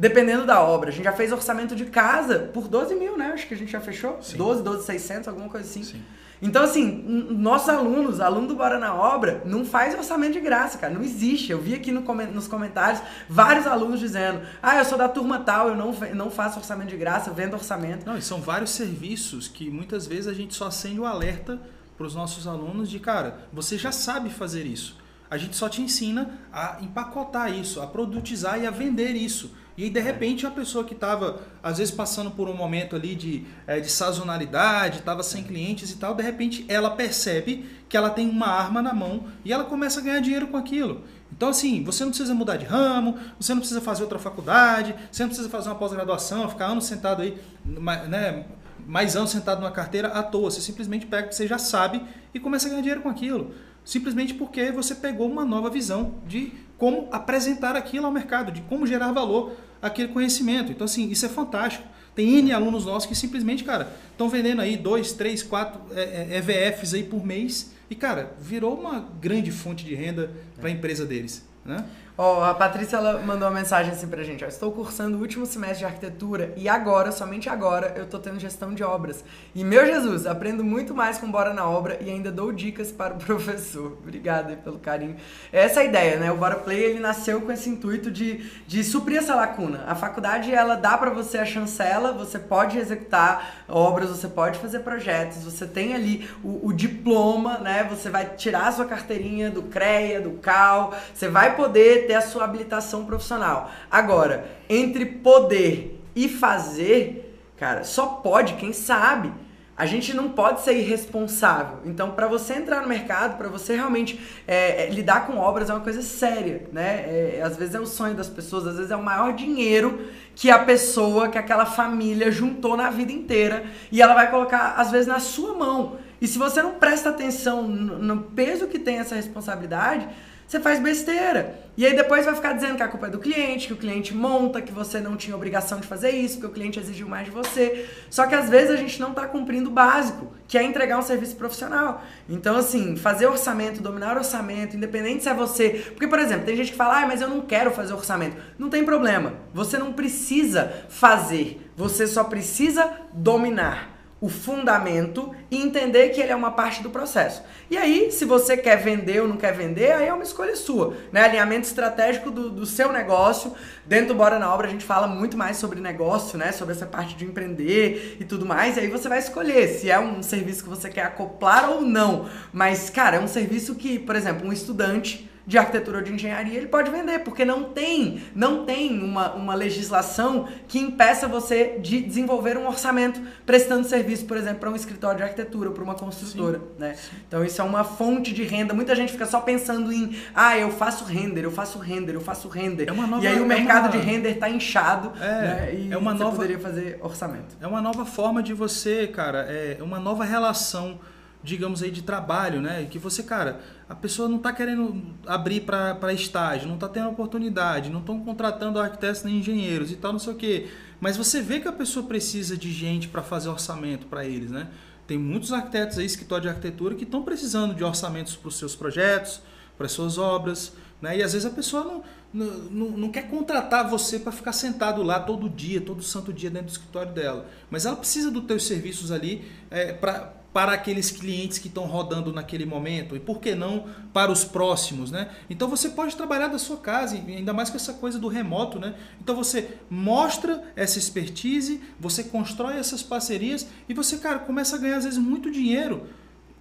Dependendo 0.01 0.47
da 0.47 0.63
obra. 0.63 0.89
A 0.89 0.93
gente 0.93 1.05
já 1.05 1.13
fez 1.13 1.31
orçamento 1.31 1.77
de 1.77 1.85
casa 1.85 2.39
por 2.55 2.67
12 2.67 2.95
mil, 2.95 3.19
né? 3.19 3.33
Acho 3.35 3.47
que 3.47 3.53
a 3.53 3.57
gente 3.57 3.71
já 3.71 3.81
fechou. 3.81 4.19
Sim. 4.23 4.39
12, 4.39 4.63
12, 4.63 4.87
600, 4.87 5.29
alguma 5.29 5.51
coisa 5.51 5.69
assim. 5.69 5.85
Sim. 5.85 6.03
Então, 6.41 6.65
assim, 6.65 7.05
nossos 7.31 7.69
alunos, 7.69 8.19
aluno 8.19 8.49
do 8.49 8.55
Bora 8.57 8.79
na 8.79 8.95
Obra, 8.95 9.43
não 9.45 9.63
faz 9.63 9.95
orçamento 9.95 10.33
de 10.33 10.41
graça, 10.41 10.79
cara. 10.79 10.95
Não 10.95 11.03
existe. 11.03 11.53
Eu 11.53 11.61
vi 11.61 11.75
aqui 11.75 11.93
no, 11.93 12.01
nos 12.01 12.49
comentários 12.49 13.03
vários 13.29 13.67
alunos 13.67 14.01
dizendo: 14.01 14.41
ah, 14.63 14.79
eu 14.79 14.87
sou 14.87 14.97
da 14.97 15.07
turma 15.07 15.41
tal, 15.41 15.69
eu 15.69 15.77
não, 15.77 15.93
não 16.15 16.31
faço 16.31 16.59
orçamento 16.59 16.89
de 16.89 16.97
graça, 16.97 17.29
eu 17.29 17.35
vendo 17.35 17.53
orçamento. 17.53 18.07
Não, 18.07 18.17
e 18.17 18.23
são 18.23 18.41
vários 18.41 18.71
serviços 18.71 19.49
que 19.49 19.69
muitas 19.69 20.07
vezes 20.07 20.29
a 20.29 20.33
gente 20.33 20.55
só 20.55 20.69
acende 20.69 20.99
o 20.99 21.05
alerta 21.05 21.61
para 21.95 22.07
os 22.07 22.15
nossos 22.15 22.47
alunos 22.47 22.89
de, 22.89 22.99
cara, 22.99 23.41
você 23.53 23.77
já 23.77 23.93
sabe 23.93 24.31
fazer 24.31 24.65
isso. 24.65 24.97
A 25.31 25.37
gente 25.37 25.55
só 25.55 25.69
te 25.69 25.83
ensina 25.83 26.41
a 26.51 26.79
empacotar 26.81 27.53
isso, 27.53 27.83
a 27.83 27.87
produtizar 27.87 28.59
e 28.59 28.67
a 28.67 28.71
vender 28.71 29.13
isso. 29.13 29.55
E 29.81 29.89
de 29.89 29.99
repente 29.99 30.47
a 30.47 30.51
pessoa 30.51 30.85
que 30.85 30.93
estava, 30.93 31.41
às 31.62 31.78
vezes, 31.78 31.91
passando 31.91 32.31
por 32.31 32.51
um 32.51 32.55
momento 32.55 32.95
ali 32.95 33.14
de, 33.14 33.47
é, 33.66 33.81
de 33.81 33.91
sazonalidade, 33.91 34.99
estava 34.99 35.22
sem 35.22 35.43
clientes 35.43 35.91
e 35.91 35.97
tal, 35.97 36.14
de 36.14 36.22
repente 36.22 36.66
ela 36.68 36.91
percebe 36.91 37.64
que 37.89 37.97
ela 37.97 38.11
tem 38.11 38.28
uma 38.28 38.47
arma 38.47 38.83
na 38.83 38.93
mão 38.93 39.24
e 39.43 39.51
ela 39.51 39.64
começa 39.64 39.99
a 39.99 40.03
ganhar 40.03 40.20
dinheiro 40.20 40.49
com 40.49 40.59
aquilo. 40.59 41.03
Então, 41.33 41.49
assim, 41.49 41.83
você 41.83 42.05
não 42.05 42.11
precisa 42.11 42.35
mudar 42.35 42.59
de 42.59 42.66
ramo, 42.66 43.16
você 43.41 43.55
não 43.55 43.61
precisa 43.61 43.81
fazer 43.81 44.03
outra 44.03 44.18
faculdade, 44.18 44.95
você 45.11 45.22
não 45.22 45.31
precisa 45.31 45.49
fazer 45.49 45.70
uma 45.70 45.76
pós-graduação, 45.76 46.47
ficar 46.51 46.66
anos 46.66 46.85
sentado 46.85 47.22
aí, 47.22 47.41
né, 47.64 48.45
mais 48.87 49.16
anos 49.16 49.31
sentado 49.31 49.62
numa 49.62 49.70
carteira 49.70 50.09
à 50.09 50.22
toa. 50.22 50.51
Você 50.51 50.61
simplesmente 50.61 51.07
pega 51.07 51.24
o 51.24 51.31
que 51.31 51.35
você 51.35 51.47
já 51.47 51.57
sabe 51.57 52.03
e 52.35 52.39
começa 52.39 52.66
a 52.66 52.68
ganhar 52.68 52.83
dinheiro 52.83 53.01
com 53.01 53.09
aquilo. 53.09 53.55
Simplesmente 53.83 54.35
porque 54.35 54.70
você 54.72 54.95
pegou 54.95 55.26
uma 55.26 55.47
nova 55.47 55.70
visão 55.70 56.16
de 56.26 56.53
como 56.76 57.09
apresentar 57.11 57.76
aquilo 57.76 58.05
ao 58.05 58.12
mercado, 58.12 58.53
de 58.53 58.61
como 58.61 58.87
gerar 58.87 59.11
valor 59.12 59.57
àquele 59.81 60.09
conhecimento. 60.09 60.70
Então, 60.72 60.85
assim, 60.85 61.11
isso 61.11 61.26
é 61.26 61.28
fantástico. 61.28 61.87
Tem 62.14 62.39
N 62.39 62.53
alunos 62.53 62.85
nossos 62.85 63.09
que 63.09 63.14
simplesmente, 63.14 63.64
cara, 63.64 63.93
estão 64.11 64.28
vendendo 64.28 64.61
aí 64.61 64.76
dois, 64.76 65.12
três, 65.12 65.43
quatro 65.43 65.81
EVFs 65.95 66.95
aí 66.95 67.03
por 67.03 67.24
mês 67.24 67.72
e, 67.89 67.95
cara, 67.95 68.35
virou 68.41 68.78
uma 68.78 69.09
grande 69.20 69.51
fonte 69.51 69.85
de 69.85 69.95
renda 69.95 70.31
para 70.59 70.68
a 70.68 70.72
empresa 70.72 71.07
deles. 71.07 71.45
Né? 71.64 71.85
Ó, 72.19 72.41
oh, 72.41 72.45
a 72.45 72.55
Patrícia 72.55 72.97
ela 72.97 73.21
mandou 73.21 73.49
uma 73.49 73.59
mensagem 73.59 73.93
assim 73.93 74.07
pra 74.07 74.23
gente, 74.23 74.45
ó, 74.45 74.49
estou 74.49 74.71
cursando 74.73 75.17
o 75.17 75.21
último 75.21 75.47
semestre 75.47 75.79
de 75.79 75.85
arquitetura 75.87 76.53
e 76.57 76.69
agora, 76.69 77.13
somente 77.13 77.49
agora, 77.49 77.95
eu 77.97 78.07
tô 78.07 78.19
tendo 78.19 78.39
gestão 78.39 78.75
de 78.75 78.83
obras. 78.83 79.25
E 79.55 79.65
meu 79.65 79.87
Jesus, 79.87 80.27
aprendo 80.27 80.63
muito 80.63 80.95
mais 80.95 81.19
com 81.19 81.31
Bora 81.31 81.55
na 81.55 81.69
Obra 81.69 81.99
e 82.01 82.11
ainda 82.11 82.31
dou 82.31 82.53
dicas 82.53 82.93
para 82.93 83.15
o 83.15 83.17
professor. 83.25 83.97
Obrigada 84.03 84.57
pelo 84.57 84.79
carinho. 84.79 85.17
Essa 85.53 85.81
é 85.81 85.83
a 85.85 85.87
ideia, 85.87 86.17
né? 86.19 86.31
O 86.31 86.37
Bora 86.37 86.57
Play, 86.57 86.83
ele 86.85 87.01
nasceu 87.01 87.41
com 87.41 87.51
esse 87.53 87.71
intuito 87.71 88.11
de, 88.11 88.51
de 88.67 88.85
suprir 88.85 89.19
essa 89.19 89.35
lacuna. 89.35 89.85
A 89.87 89.95
faculdade, 89.95 90.53
ela 90.53 90.75
dá 90.75 90.99
para 90.99 91.11
você 91.11 91.39
a 91.39 91.47
chancela, 91.47 92.13
você 92.13 92.39
pode 92.39 92.79
executar 92.79 93.65
obras, 93.69 94.11
você 94.11 94.29
pode 94.29 94.59
fazer 94.59 94.81
projetos, 94.81 95.45
você 95.45 95.67
tem 95.67 95.95
ali 95.95 96.29
o, 96.45 96.69
o 96.69 96.73
diploma, 96.73 97.59
né? 97.59 97.87
Você 97.89 98.11
vai 98.11 98.27
tirar 98.37 98.69
a 98.69 98.73
sua 98.73 98.85
carteirinha 98.85 99.51
do 99.51 99.63
CREA, 99.63 100.21
do 100.21 100.33
CAL, 100.33 100.95
você 101.15 101.29
vai 101.29 101.57
poder 101.57 102.10
ter 102.11 102.17
a 102.17 102.21
sua 102.21 102.43
habilitação 102.43 103.05
profissional. 103.05 103.71
Agora, 103.89 104.45
entre 104.69 105.07
poder 105.07 106.03
e 106.17 106.29
fazer, 106.29 107.39
cara, 107.57 107.85
só 107.85 108.07
pode 108.07 108.55
quem 108.55 108.73
sabe. 108.73 109.33
A 109.77 109.87
gente 109.87 110.13
não 110.13 110.31
pode 110.31 110.61
ser 110.63 110.77
irresponsável. 110.77 111.79
Então, 111.85 112.11
para 112.11 112.27
você 112.27 112.55
entrar 112.55 112.83
no 112.83 112.89
mercado, 112.89 113.39
para 113.39 113.49
você 113.49 113.77
realmente 113.77 114.21
é, 114.47 114.87
é, 114.87 114.91
lidar 114.91 115.29
com 115.29 115.39
obras 115.39 115.71
é 115.71 115.73
uma 115.73 115.83
coisa 115.83 116.03
séria, 116.03 116.69
né? 116.73 117.05
É, 117.07 117.43
às 117.45 117.57
vezes 117.57 117.77
é 117.77 117.81
o 117.81 117.87
sonho 117.87 118.15
das 118.15 118.29
pessoas, 118.29 118.67
às 118.67 118.75
vezes 118.75 118.91
é 118.91 118.97
o 118.97 119.03
maior 119.03 119.33
dinheiro 119.33 120.09
que 120.35 120.51
a 120.51 120.59
pessoa, 120.59 121.29
que 121.29 121.39
aquela 121.39 121.65
família 121.65 122.33
juntou 122.33 122.77
na 122.77 122.91
vida 122.91 123.13
inteira 123.13 123.65
e 123.93 124.03
ela 124.03 124.15
vai 124.15 124.29
colocar, 124.29 124.75
às 124.77 124.91
vezes, 124.91 125.07
na 125.07 125.21
sua 125.21 125.55
mão. 125.55 125.97
E 126.21 126.27
se 126.27 126.37
você 126.37 126.61
não 126.61 126.73
presta 126.73 127.09
atenção 127.09 127.63
no, 127.63 127.99
no 127.99 128.23
peso 128.23 128.67
que 128.67 128.81
tem 128.81 128.99
essa 128.99 129.15
responsabilidade, 129.15 130.09
você 130.51 130.59
faz 130.59 130.81
besteira. 130.81 131.61
E 131.77 131.87
aí 131.87 131.95
depois 131.95 132.25
vai 132.25 132.35
ficar 132.35 132.55
dizendo 132.55 132.77
que 132.77 132.83
a 132.83 132.89
culpa 132.89 133.07
é 133.07 133.11
do 133.11 133.21
cliente, 133.21 133.69
que 133.69 133.73
o 133.73 133.77
cliente 133.77 134.13
monta, 134.13 134.61
que 134.61 134.73
você 134.73 134.99
não 134.99 135.17
tinha 135.17 135.37
obrigação 135.37 135.79
de 135.79 135.87
fazer 135.87 136.11
isso, 136.11 136.41
que 136.41 136.47
o 136.47 136.51
cliente 136.51 136.81
exigiu 136.81 137.09
mais 137.09 137.27
de 137.27 137.31
você. 137.31 137.89
Só 138.11 138.27
que 138.27 138.35
às 138.35 138.49
vezes 138.51 138.73
a 138.73 138.77
gente 138.77 139.01
não 139.01 139.11
está 139.11 139.29
cumprindo 139.29 139.71
o 139.71 139.73
básico, 139.73 140.33
que 140.49 140.59
é 140.59 140.65
entregar 140.65 140.99
um 140.99 141.03
serviço 141.03 141.37
profissional. 141.37 142.03
Então, 142.29 142.57
assim, 142.57 142.97
fazer 142.97 143.29
orçamento, 143.29 143.81
dominar 143.81 144.17
orçamento, 144.17 144.77
independente 144.77 145.23
se 145.23 145.29
é 145.29 145.35
você. 145.35 145.85
Porque, 145.93 146.09
por 146.09 146.19
exemplo, 146.19 146.47
tem 146.47 146.57
gente 146.57 146.73
que 146.73 146.77
fala, 146.77 147.03
ah, 147.03 147.07
mas 147.07 147.21
eu 147.21 147.29
não 147.29 147.43
quero 147.43 147.71
fazer 147.71 147.95
orçamento. 147.95 148.37
Não 148.59 148.69
tem 148.69 148.85
problema. 148.85 149.35
Você 149.55 149.79
não 149.79 149.93
precisa 149.93 150.85
fazer. 150.89 151.71
Você 151.77 152.09
só 152.09 152.25
precisa 152.25 152.93
dominar 153.13 154.00
o 154.21 154.29
fundamento 154.29 155.35
e 155.51 155.57
entender 155.57 156.11
que 156.11 156.21
ele 156.21 156.31
é 156.31 156.37
uma 156.37 156.51
parte 156.51 156.83
do 156.83 156.91
processo. 156.91 157.43
E 157.71 157.77
aí, 157.77 158.12
se 158.12 158.27
você 158.27 158.55
quer 158.55 158.77
vender 158.77 159.23
ou 159.23 159.29
não 159.29 159.39
quer 159.39 159.53
vender, 159.53 159.93
aí 159.93 160.09
é 160.09 160.12
uma 160.12 160.23
escolha 160.23 160.55
sua. 160.55 160.95
Né? 161.11 161.25
Alinhamento 161.25 161.66
estratégico 161.66 162.31
do, 162.31 162.51
do 162.51 162.66
seu 162.66 162.93
negócio. 162.93 163.55
Dentro 163.87 164.09
do 164.09 164.14
Bora 164.14 164.39
na 164.39 164.53
Obra 164.53 164.66
a 164.66 164.71
gente 164.71 164.85
fala 164.85 165.07
muito 165.07 165.39
mais 165.39 165.57
sobre 165.57 165.81
negócio, 165.81 166.37
né? 166.37 166.53
Sobre 166.53 166.75
essa 166.75 166.85
parte 166.85 167.16
de 167.16 167.25
empreender 167.25 168.18
e 168.21 168.25
tudo 168.25 168.45
mais. 168.45 168.77
E 168.77 168.81
aí 168.81 168.89
você 168.89 169.09
vai 169.09 169.18
escolher 169.18 169.68
se 169.68 169.91
é 169.91 169.99
um 169.99 170.23
serviço 170.23 170.64
que 170.64 170.68
você 170.68 170.91
quer 170.91 171.05
acoplar 171.05 171.71
ou 171.71 171.81
não. 171.81 172.29
Mas, 172.53 172.91
cara, 172.91 173.16
é 173.16 173.21
um 173.21 173.29
serviço 173.29 173.75
que, 173.75 173.99
por 173.99 174.16
exemplo, 174.16 174.47
um 174.47 174.53
estudante 174.53 175.30
de 175.47 175.59
arquitetura 175.59 175.99
ou 175.99 176.05
de 176.05 176.12
engenharia, 176.12 176.57
ele 176.57 176.68
pode 176.68 176.91
vender, 176.91 177.20
porque 177.20 177.45
não 177.45 177.64
tem, 177.64 178.22
não 178.34 178.64
tem 178.64 179.03
uma, 179.03 179.32
uma 179.32 179.55
legislação 179.55 180.49
que 180.68 180.78
impeça 180.78 181.26
você 181.26 181.78
de 181.80 182.01
desenvolver 182.01 182.57
um 182.57 182.66
orçamento 182.66 183.20
prestando 183.45 183.86
serviço, 183.86 184.26
por 184.26 184.36
exemplo, 184.36 184.61
para 184.61 184.70
um 184.70 184.76
escritório 184.76 185.18
de 185.18 185.22
arquitetura 185.22 185.68
ou 185.68 185.74
para 185.74 185.82
uma 185.82 185.95
construtora, 185.95 186.59
sim, 186.59 186.64
né? 186.78 186.95
Sim. 186.95 187.16
Então 187.26 187.45
isso 187.45 187.61
é 187.61 187.64
uma 187.64 187.84
fonte 187.84 188.32
de 188.32 188.45
renda. 188.45 188.74
Muita 188.74 188.95
gente 188.95 189.12
fica 189.12 189.26
só 189.26 189.41
pensando 189.41 189.93
em, 189.93 190.16
ah, 190.34 190.57
eu 190.57 190.70
faço 190.70 191.05
render, 191.05 191.45
eu 191.45 191.51
faço 191.51 191.78
render, 191.78 192.14
eu 192.14 192.20
faço 192.20 192.49
render. 192.49 192.88
É 192.88 192.93
nova, 192.93 193.24
e 193.24 193.26
aí 193.26 193.41
o 193.41 193.45
é 193.45 193.47
mercado 193.47 193.84
uma... 193.84 193.91
de 193.91 193.99
render 193.99 194.30
está 194.30 194.49
inchado, 194.49 195.12
é, 195.20 195.26
né? 195.26 195.74
E 195.74 195.93
é 195.93 195.97
uma 195.97 196.12
você 196.12 196.22
nova, 196.22 196.36
poderia 196.36 196.59
fazer 196.59 196.99
orçamento. 197.01 197.57
É 197.61 197.66
uma 197.66 197.80
nova 197.80 198.05
forma 198.05 198.43
de 198.43 198.53
você, 198.53 199.07
cara, 199.07 199.41
é 199.49 199.78
uma 199.80 199.99
nova 199.99 200.24
relação 200.24 200.99
digamos 201.43 201.82
aí, 201.82 201.91
de 201.91 202.03
trabalho, 202.03 202.61
né? 202.61 202.86
Que 202.91 202.99
você, 202.99 203.22
cara, 203.22 203.61
a 203.88 203.95
pessoa 203.95 204.28
não 204.28 204.36
está 204.36 204.53
querendo 204.53 205.03
abrir 205.26 205.62
para 205.62 206.12
estágio, 206.12 206.68
não 206.68 206.74
está 206.74 206.88
tendo 206.88 207.09
oportunidade, 207.09 207.91
não 207.91 208.01
estão 208.01 208.20
contratando 208.20 208.78
arquitetos 208.78 209.22
nem 209.22 209.38
engenheiros 209.38 209.91
e 209.91 209.97
tal, 209.97 210.12
não 210.12 210.18
sei 210.18 210.32
o 210.32 210.36
quê. 210.36 210.68
Mas 211.01 211.16
você 211.16 211.41
vê 211.41 211.61
que 211.61 211.68
a 211.68 211.72
pessoa 211.72 212.07
precisa 212.07 212.57
de 212.57 212.70
gente 212.70 213.09
para 213.09 213.22
fazer 213.22 213.49
orçamento 213.49 214.07
para 214.07 214.24
eles, 214.24 214.51
né? 214.51 214.68
Tem 215.07 215.18
muitos 215.18 215.53
arquitetos 215.53 215.99
aí, 215.99 216.05
escritório 216.05 216.43
de 216.43 216.49
arquitetura, 216.49 216.95
que 216.95 217.05
estão 217.05 217.22
precisando 217.22 217.74
de 217.74 217.82
orçamentos 217.82 218.36
para 218.36 218.49
os 218.49 218.57
seus 218.57 218.76
projetos, 218.76 219.41
para 219.76 219.86
as 219.86 219.93
suas 219.93 220.18
obras, 220.18 220.72
né? 221.01 221.16
E 221.16 221.22
às 221.22 221.32
vezes 221.32 221.47
a 221.47 221.51
pessoa 221.51 222.03
não, 222.32 222.47
não, 222.70 222.91
não 222.91 223.09
quer 223.11 223.28
contratar 223.28 223.88
você 223.88 224.18
para 224.18 224.30
ficar 224.30 224.53
sentado 224.53 225.03
lá 225.03 225.18
todo 225.18 225.49
dia, 225.49 225.80
todo 225.80 226.03
santo 226.03 226.32
dia 226.32 226.51
dentro 226.51 226.66
do 226.66 226.72
escritório 226.72 227.12
dela. 227.12 227.49
Mas 227.70 227.86
ela 227.86 227.97
precisa 227.97 228.30
dos 228.30 228.45
teus 228.45 228.66
serviços 228.66 229.11
ali 229.11 229.45
é, 229.70 229.93
para 229.93 230.39
para 230.53 230.73
aqueles 230.73 231.11
clientes 231.11 231.59
que 231.59 231.69
estão 231.69 231.85
rodando 231.85 232.33
naquele 232.33 232.67
momento 232.67 233.15
e 233.15 233.21
por 233.21 233.41
que 233.41 233.55
não 233.55 233.87
para 234.13 234.33
os 234.33 234.43
próximos, 234.43 235.11
né? 235.11 235.31
Então 235.49 235.69
você 235.69 235.91
pode 235.91 236.17
trabalhar 236.17 236.49
da 236.49 236.59
sua 236.59 236.77
casa, 236.77 237.15
ainda 237.15 237.53
mais 237.53 237.71
com 237.71 237.77
essa 237.77 237.95
coisa 237.95 238.19
do 238.19 238.27
remoto, 238.27 238.79
né? 238.79 238.95
Então 239.21 239.37
você 239.37 239.79
mostra 239.89 240.63
essa 240.75 240.99
expertise, 240.99 241.81
você 241.99 242.25
constrói 242.25 242.77
essas 242.79 243.03
parcerias 243.03 243.67
e 243.89 243.95
você, 243.95 244.19
cara, 244.19 244.41
começa 244.41 244.75
a 244.75 244.79
ganhar 244.79 244.97
às 244.97 245.05
vezes 245.05 245.19
muito 245.19 245.51
dinheiro, 245.51 246.09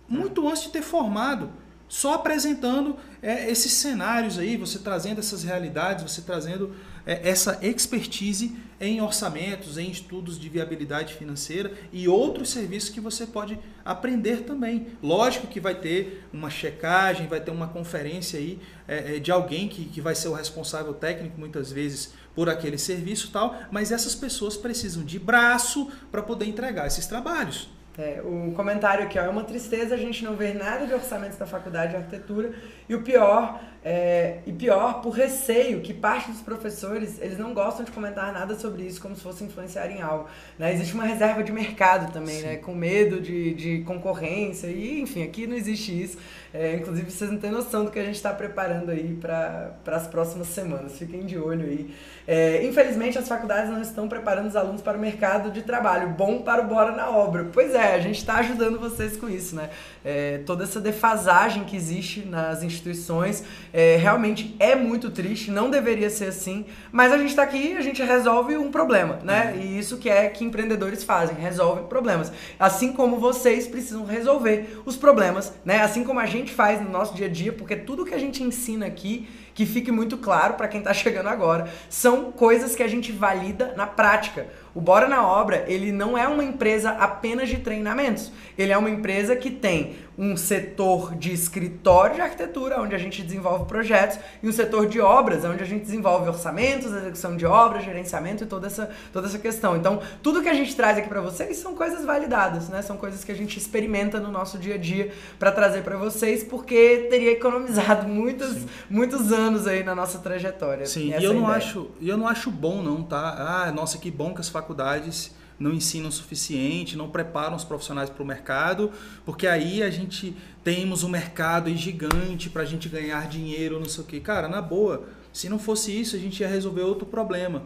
muito 0.07 0.47
antes 0.47 0.63
de 0.63 0.69
ter 0.69 0.83
formado, 0.83 1.51
só 1.87 2.13
apresentando 2.13 2.95
é, 3.21 3.49
esses 3.49 3.73
cenários 3.73 4.37
aí, 4.37 4.55
você 4.55 4.77
trazendo 4.77 5.19
essas 5.19 5.43
realidades, 5.43 6.03
você 6.03 6.21
trazendo 6.21 6.75
essa 7.23 7.59
expertise 7.61 8.55
em 8.79 9.01
orçamentos, 9.01 9.77
em 9.77 9.89
estudos 9.89 10.39
de 10.39 10.47
viabilidade 10.47 11.13
financeira 11.13 11.71
e 11.91 12.07
outros 12.07 12.49
serviços 12.51 12.89
que 12.89 13.01
você 13.01 13.25
pode 13.25 13.59
aprender 13.83 14.43
também. 14.43 14.87
Lógico 15.01 15.47
que 15.47 15.59
vai 15.59 15.75
ter 15.75 16.23
uma 16.31 16.49
checagem, 16.49 17.27
vai 17.27 17.41
ter 17.41 17.51
uma 17.51 17.67
conferência 17.67 18.39
aí 18.39 18.59
é, 18.87 19.15
é 19.15 19.19
de 19.19 19.31
alguém 19.31 19.67
que, 19.67 19.85
que 19.85 19.99
vai 19.99 20.15
ser 20.15 20.29
o 20.29 20.33
responsável 20.33 20.93
técnico 20.93 21.39
muitas 21.39 21.71
vezes 21.71 22.13
por 22.35 22.47
aquele 22.47 22.77
serviço 22.77 23.31
tal, 23.31 23.57
mas 23.71 23.91
essas 23.91 24.15
pessoas 24.15 24.55
precisam 24.55 25.03
de 25.03 25.19
braço 25.19 25.91
para 26.11 26.21
poder 26.21 26.45
entregar 26.45 26.87
esses 26.87 27.05
trabalhos. 27.05 27.69
É, 27.97 28.21
o 28.23 28.53
comentário 28.53 29.03
aqui 29.03 29.19
ó, 29.19 29.23
é 29.23 29.27
uma 29.27 29.43
tristeza 29.43 29.93
a 29.93 29.97
gente 29.97 30.23
não 30.23 30.33
ver 30.33 30.53
nada 30.55 30.87
de 30.87 30.93
orçamentos 30.93 31.37
da 31.37 31.45
faculdade 31.45 31.91
de 31.91 31.97
arquitetura 31.97 32.53
e 32.87 32.95
o 32.95 33.01
pior 33.01 33.59
é, 33.83 34.39
e 34.45 34.51
pior 34.51 35.01
por 35.01 35.11
receio 35.11 35.81
que 35.81 35.93
parte 35.93 36.31
dos 36.31 36.41
professores 36.41 37.19
eles 37.21 37.37
não 37.37 37.53
gostam 37.53 37.85
de 37.85 37.91
comentar 37.91 38.33
nada 38.33 38.55
sobre 38.55 38.83
isso 38.83 39.01
como 39.01 39.15
se 39.15 39.21
fosse 39.21 39.43
influenciar 39.43 39.89
em 39.89 40.01
algo 40.01 40.27
né? 40.57 40.73
existe 40.73 40.93
uma 40.93 41.05
reserva 41.05 41.43
de 41.43 41.51
mercado 41.51 42.11
também 42.11 42.41
né? 42.41 42.57
com 42.57 42.75
medo 42.75 43.21
de, 43.21 43.53
de 43.53 43.83
concorrência 43.83 44.67
e 44.67 45.01
enfim 45.01 45.23
aqui 45.23 45.47
não 45.47 45.55
existe 45.55 45.91
isso. 46.03 46.17
É, 46.51 46.75
inclusive 46.75 47.11
vocês 47.11 47.29
não 47.29 47.37
têm 47.37 47.51
noção 47.51 47.85
do 47.85 47.91
que 47.91 47.99
a 47.99 48.03
gente 48.03 48.15
está 48.15 48.33
preparando 48.33 48.89
aí 48.89 49.15
para 49.21 49.75
as 49.85 50.07
próximas 50.07 50.47
semanas. 50.47 50.97
Fiquem 50.97 51.23
de 51.23 51.37
olho 51.37 51.65
aí. 51.65 51.93
É, 52.27 52.65
infelizmente 52.65 53.17
as 53.19 53.27
faculdades 53.27 53.69
não 53.69 53.81
estão 53.81 54.07
preparando 54.07 54.47
os 54.47 54.55
alunos 54.55 54.81
para 54.81 54.97
o 54.97 55.01
mercado 55.01 55.51
de 55.51 55.61
trabalho. 55.61 56.09
Bom 56.09 56.41
para 56.41 56.63
o 56.63 56.67
bora 56.67 56.91
na 56.91 57.09
obra. 57.09 57.47
Pois 57.53 57.75
é 57.75 57.93
a 57.93 57.99
gente 57.99 58.17
está 58.17 58.37
ajudando 58.37 58.79
vocês 58.79 59.15
com 59.15 59.29
isso 59.29 59.55
né? 59.55 59.69
É, 60.03 60.39
toda 60.39 60.63
essa 60.63 60.79
defasagem 60.79 61.65
que 61.65 61.75
existe 61.75 62.21
nas 62.21 62.63
instituições 62.63 63.43
É, 63.71 63.97
realmente 63.97 64.55
é 64.59 64.75
muito 64.75 65.09
triste, 65.09 65.51
não 65.51 65.69
deveria 65.69 66.09
ser 66.09 66.25
assim, 66.25 66.65
mas 66.91 67.11
a 67.11 67.17
gente 67.17 67.29
está 67.29 67.43
aqui, 67.43 67.75
a 67.77 67.81
gente 67.81 68.01
resolve 68.01 68.57
um 68.57 68.71
problema, 68.71 69.19
né? 69.23 69.53
Uhum. 69.55 69.61
E 69.61 69.79
isso 69.79 69.97
que 69.97 70.09
é 70.09 70.27
que 70.27 70.43
empreendedores 70.43 71.03
fazem, 71.03 71.35
resolvem 71.35 71.85
problemas. 71.85 72.31
Assim 72.59 72.93
como 72.93 73.17
vocês 73.17 73.67
precisam 73.67 74.05
resolver 74.05 74.81
os 74.85 74.97
problemas, 74.97 75.53
né? 75.63 75.81
Assim 75.81 76.03
como 76.03 76.19
a 76.19 76.25
gente 76.25 76.51
faz 76.51 76.81
no 76.81 76.89
nosso 76.89 77.13
dia 77.13 77.27
a 77.27 77.29
dia, 77.29 77.53
porque 77.53 77.75
tudo 77.75 78.05
que 78.05 78.13
a 78.13 78.19
gente 78.19 78.43
ensina 78.43 78.85
aqui 78.85 79.27
que 79.59 79.65
fique 79.65 79.91
muito 79.91 80.17
claro 80.17 80.53
para 80.53 80.69
quem 80.69 80.79
está 80.79 80.93
chegando 80.95 81.27
agora, 81.27 81.69
são 81.89 82.31
coisas 82.31 82.77
que 82.77 82.81
a 82.81 82.87
gente 82.87 83.11
valida 83.11 83.73
na 83.75 83.85
prática. 83.85 84.47
O 84.73 84.79
Bora 84.79 85.05
na 85.05 85.27
Obra, 85.27 85.65
ele 85.67 85.91
não 85.91 86.17
é 86.17 86.25
uma 86.29 86.45
empresa 86.45 86.91
apenas 86.91 87.49
de 87.49 87.57
treinamentos. 87.57 88.31
Ele 88.57 88.71
é 88.71 88.77
uma 88.77 88.89
empresa 88.89 89.35
que 89.35 89.51
tem 89.51 89.97
um 90.19 90.35
setor 90.35 91.15
de 91.15 91.31
escritório 91.31 92.15
de 92.15 92.21
arquitetura, 92.21 92.81
onde 92.81 92.93
a 92.93 92.97
gente 92.97 93.23
desenvolve 93.23 93.63
projetos, 93.65 94.19
e 94.43 94.49
um 94.49 94.51
setor 94.51 94.85
de 94.85 94.99
obras, 94.99 95.45
onde 95.45 95.63
a 95.63 95.65
gente 95.65 95.85
desenvolve 95.85 96.27
orçamentos, 96.27 96.91
execução 96.91 97.37
de 97.37 97.45
obras, 97.45 97.85
gerenciamento 97.85 98.43
e 98.43 98.45
toda 98.45 98.67
essa, 98.67 98.91
toda 99.13 99.27
essa 99.27 99.39
questão. 99.39 99.77
Então, 99.77 100.01
tudo 100.21 100.41
que 100.43 100.49
a 100.49 100.53
gente 100.53 100.75
traz 100.75 100.97
aqui 100.97 101.07
para 101.07 101.21
vocês 101.21 101.55
são 101.55 101.73
coisas 101.73 102.03
validadas, 102.03 102.67
né? 102.67 102.81
São 102.81 102.97
coisas 102.97 103.23
que 103.23 103.31
a 103.31 103.35
gente 103.35 103.57
experimenta 103.57 104.19
no 104.19 104.29
nosso 104.29 104.57
dia 104.57 104.75
a 104.75 104.77
dia 104.77 105.13
para 105.39 105.53
trazer 105.53 105.83
para 105.83 105.95
vocês, 105.95 106.43
porque 106.43 107.07
teria 107.09 107.31
economizado 107.31 108.05
muitos, 108.09 108.57
muitos 108.89 109.31
anos 109.31 109.67
aí 109.67 109.85
na 109.85 109.95
nossa 109.95 110.19
trajetória. 110.19 110.85
Sim, 110.85 111.13
e 111.17 111.23
eu 111.23 111.33
não 111.33 111.47
acho, 111.47 111.91
eu 112.01 112.17
não 112.17 112.27
acho 112.27 112.51
bom 112.51 112.81
não, 112.81 113.03
tá? 113.03 113.63
Ah, 113.67 113.71
nossa, 113.71 113.97
que 113.97 114.11
bom 114.11 114.33
que 114.33 114.41
as 114.41 114.49
faculdades 114.49 115.38
não 115.59 115.73
ensinam 115.73 116.09
o 116.09 116.11
suficiente, 116.11 116.95
não 116.95 117.09
preparam 117.09 117.55
os 117.55 117.63
profissionais 117.63 118.09
para 118.09 118.23
o 118.23 118.25
mercado, 118.25 118.91
porque 119.25 119.45
aí 119.45 119.83
a 119.83 119.89
gente 119.89 120.35
temos 120.63 121.03
um 121.03 121.09
mercado 121.09 121.69
gigante 121.75 122.49
para 122.49 122.61
a 122.61 122.65
gente 122.65 122.87
ganhar 122.87 123.27
dinheiro, 123.27 123.79
não 123.79 123.89
sei 123.89 124.03
o 124.03 124.07
que. 124.07 124.19
Cara, 124.19 124.47
na 124.47 124.61
boa, 124.61 125.07
se 125.33 125.49
não 125.49 125.59
fosse 125.59 125.91
isso, 125.99 126.15
a 126.15 126.19
gente 126.19 126.39
ia 126.39 126.47
resolver 126.47 126.81
outro 126.81 127.05
problema. 127.05 127.63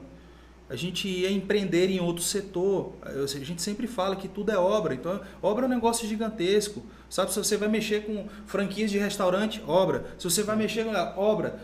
A 0.74 0.76
gente 0.76 1.08
ia 1.08 1.32
empreender 1.32 1.92
em 1.92 2.00
outro 2.00 2.24
setor. 2.24 2.94
A 3.04 3.28
gente 3.28 3.62
sempre 3.62 3.86
fala 3.86 4.16
que 4.16 4.28
tudo 4.28 4.52
é 4.52 4.58
obra. 4.58 4.96
Então, 4.96 5.22
obra 5.40 5.66
é 5.66 5.68
um 5.68 5.70
negócio 5.70 6.08
gigantesco. 6.08 6.84
Sabe, 7.08 7.32
se 7.32 7.38
você 7.38 7.56
vai 7.58 7.70
mexer 7.70 8.08
com 8.08 8.26
franquias 8.48 8.90
de 8.90 8.98
restaurante, 8.98 9.62
obra. 9.68 10.04
Se 10.18 10.28
você 10.28 10.42
vai 10.42 10.56
mexer 10.56 10.84
com 10.84 11.22
obra, 11.22 11.60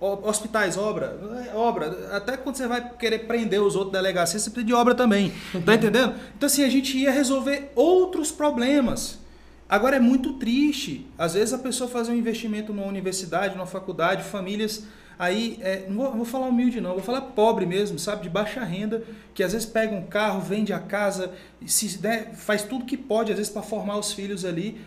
hospitais, 0.00 0.76
obra, 0.76 1.16
obra. 1.54 2.08
Até 2.10 2.36
quando 2.36 2.56
você 2.56 2.66
vai 2.66 2.96
querer 2.96 3.20
prender 3.20 3.62
os 3.62 3.76
outros 3.76 3.92
delegacias, 3.92 4.42
você 4.42 4.50
precisa 4.50 4.66
de 4.66 4.74
obra 4.74 4.96
também. 4.96 5.32
Tá 5.64 5.76
entendendo? 5.76 6.16
Então, 6.36 6.48
assim, 6.48 6.64
a 6.64 6.68
gente 6.68 6.98
ia 6.98 7.12
resolver 7.12 7.70
outros 7.76 8.32
problemas. 8.32 9.22
Agora 9.68 9.96
é 9.96 10.00
muito 10.00 10.34
triste. 10.34 11.06
Às 11.16 11.34
vezes 11.34 11.54
a 11.54 11.58
pessoa 11.58 11.88
fazer 11.88 12.12
um 12.12 12.16
investimento 12.16 12.72
numa 12.72 12.86
universidade, 12.86 13.54
numa 13.54 13.66
faculdade, 13.66 14.22
famílias 14.22 14.84
Aí, 15.18 15.58
é, 15.60 15.86
não, 15.88 15.96
vou, 15.96 16.12
vou, 16.12 16.24
falar 16.24 16.46
humilde 16.46 16.80
não, 16.80 16.92
vou 16.92 17.02
falar 17.02 17.20
pobre 17.20 17.66
mesmo, 17.66 17.98
sabe? 17.98 18.22
De 18.22 18.28
baixa 18.28 18.64
renda, 18.64 19.04
que 19.32 19.42
às 19.42 19.52
vezes 19.52 19.66
pega 19.66 19.94
um 19.94 20.02
carro, 20.02 20.40
vende 20.40 20.72
a 20.72 20.78
casa, 20.78 21.32
se 21.64 21.98
der, 21.98 22.34
faz 22.34 22.62
tudo 22.62 22.84
que 22.84 22.96
pode, 22.96 23.30
às 23.30 23.38
vezes, 23.38 23.52
para 23.52 23.62
formar 23.62 23.98
os 23.98 24.12
filhos 24.12 24.44
ali, 24.44 24.80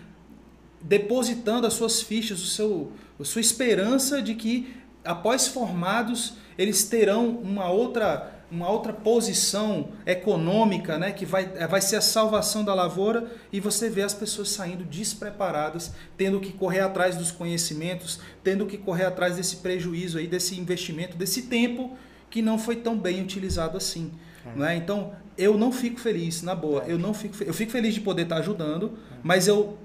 depositando 0.82 1.66
as 1.66 1.74
suas 1.74 2.02
fichas, 2.02 2.42
o 2.42 2.48
seu, 2.48 2.92
a 3.20 3.24
sua 3.24 3.42
esperança 3.42 4.22
de 4.22 4.36
que, 4.36 4.76
após 5.04 5.48
formados, 5.48 6.34
eles 6.58 6.84
terão 6.84 7.30
uma 7.30 7.70
outra 7.70 8.34
uma 8.50 8.70
outra 8.70 8.94
posição 8.94 9.90
econômica, 10.06 10.98
né, 10.98 11.12
que 11.12 11.26
vai, 11.26 11.52
é, 11.56 11.68
vai 11.68 11.82
ser 11.82 11.98
a 11.98 12.02
salvação 12.02 12.64
da 12.64 12.74
lavoura, 12.74 13.30
e 13.52 13.60
você 13.60 13.90
vê 13.90 14.02
as 14.02 14.14
pessoas 14.14 14.50
saindo 14.50 14.86
despreparadas, 14.86 15.94
tendo 16.18 16.40
que 16.40 16.54
correr 16.54 16.80
atrás 16.80 17.18
dos 17.18 17.32
conhecimentos, 17.32 18.20
tendo 18.44 18.66
que 18.66 18.78
correr 18.78 19.06
atrás 19.06 19.36
desse 19.36 19.58
prejuízo 19.58 20.18
aí, 20.18 20.28
desse 20.28 20.60
investimento, 20.60 21.18
desse 21.18 21.44
tempo 21.44 21.98
que 22.30 22.42
não 22.42 22.58
foi 22.58 22.78
tão 22.78 22.98
bem 22.98 23.22
utilizado 23.22 23.78
assim. 23.78 24.12
É. 24.46 24.58
Né? 24.58 24.76
Então, 24.78 25.14
eu 25.38 25.58
não 25.58 25.72
fico 25.72 26.00
feliz, 26.00 26.42
na 26.42 26.56
boa, 26.56 26.84
é. 26.86 26.92
eu 26.92 26.98
não 26.98 27.14
fico, 27.14 27.44
eu 27.44 27.54
fico 27.54 27.72
feliz 27.72 27.94
de 27.94 28.02
poder 28.02 28.24
estar 28.24 28.38
ajudando, 28.38 28.98
mas 29.22 29.48
eu, 29.48 29.78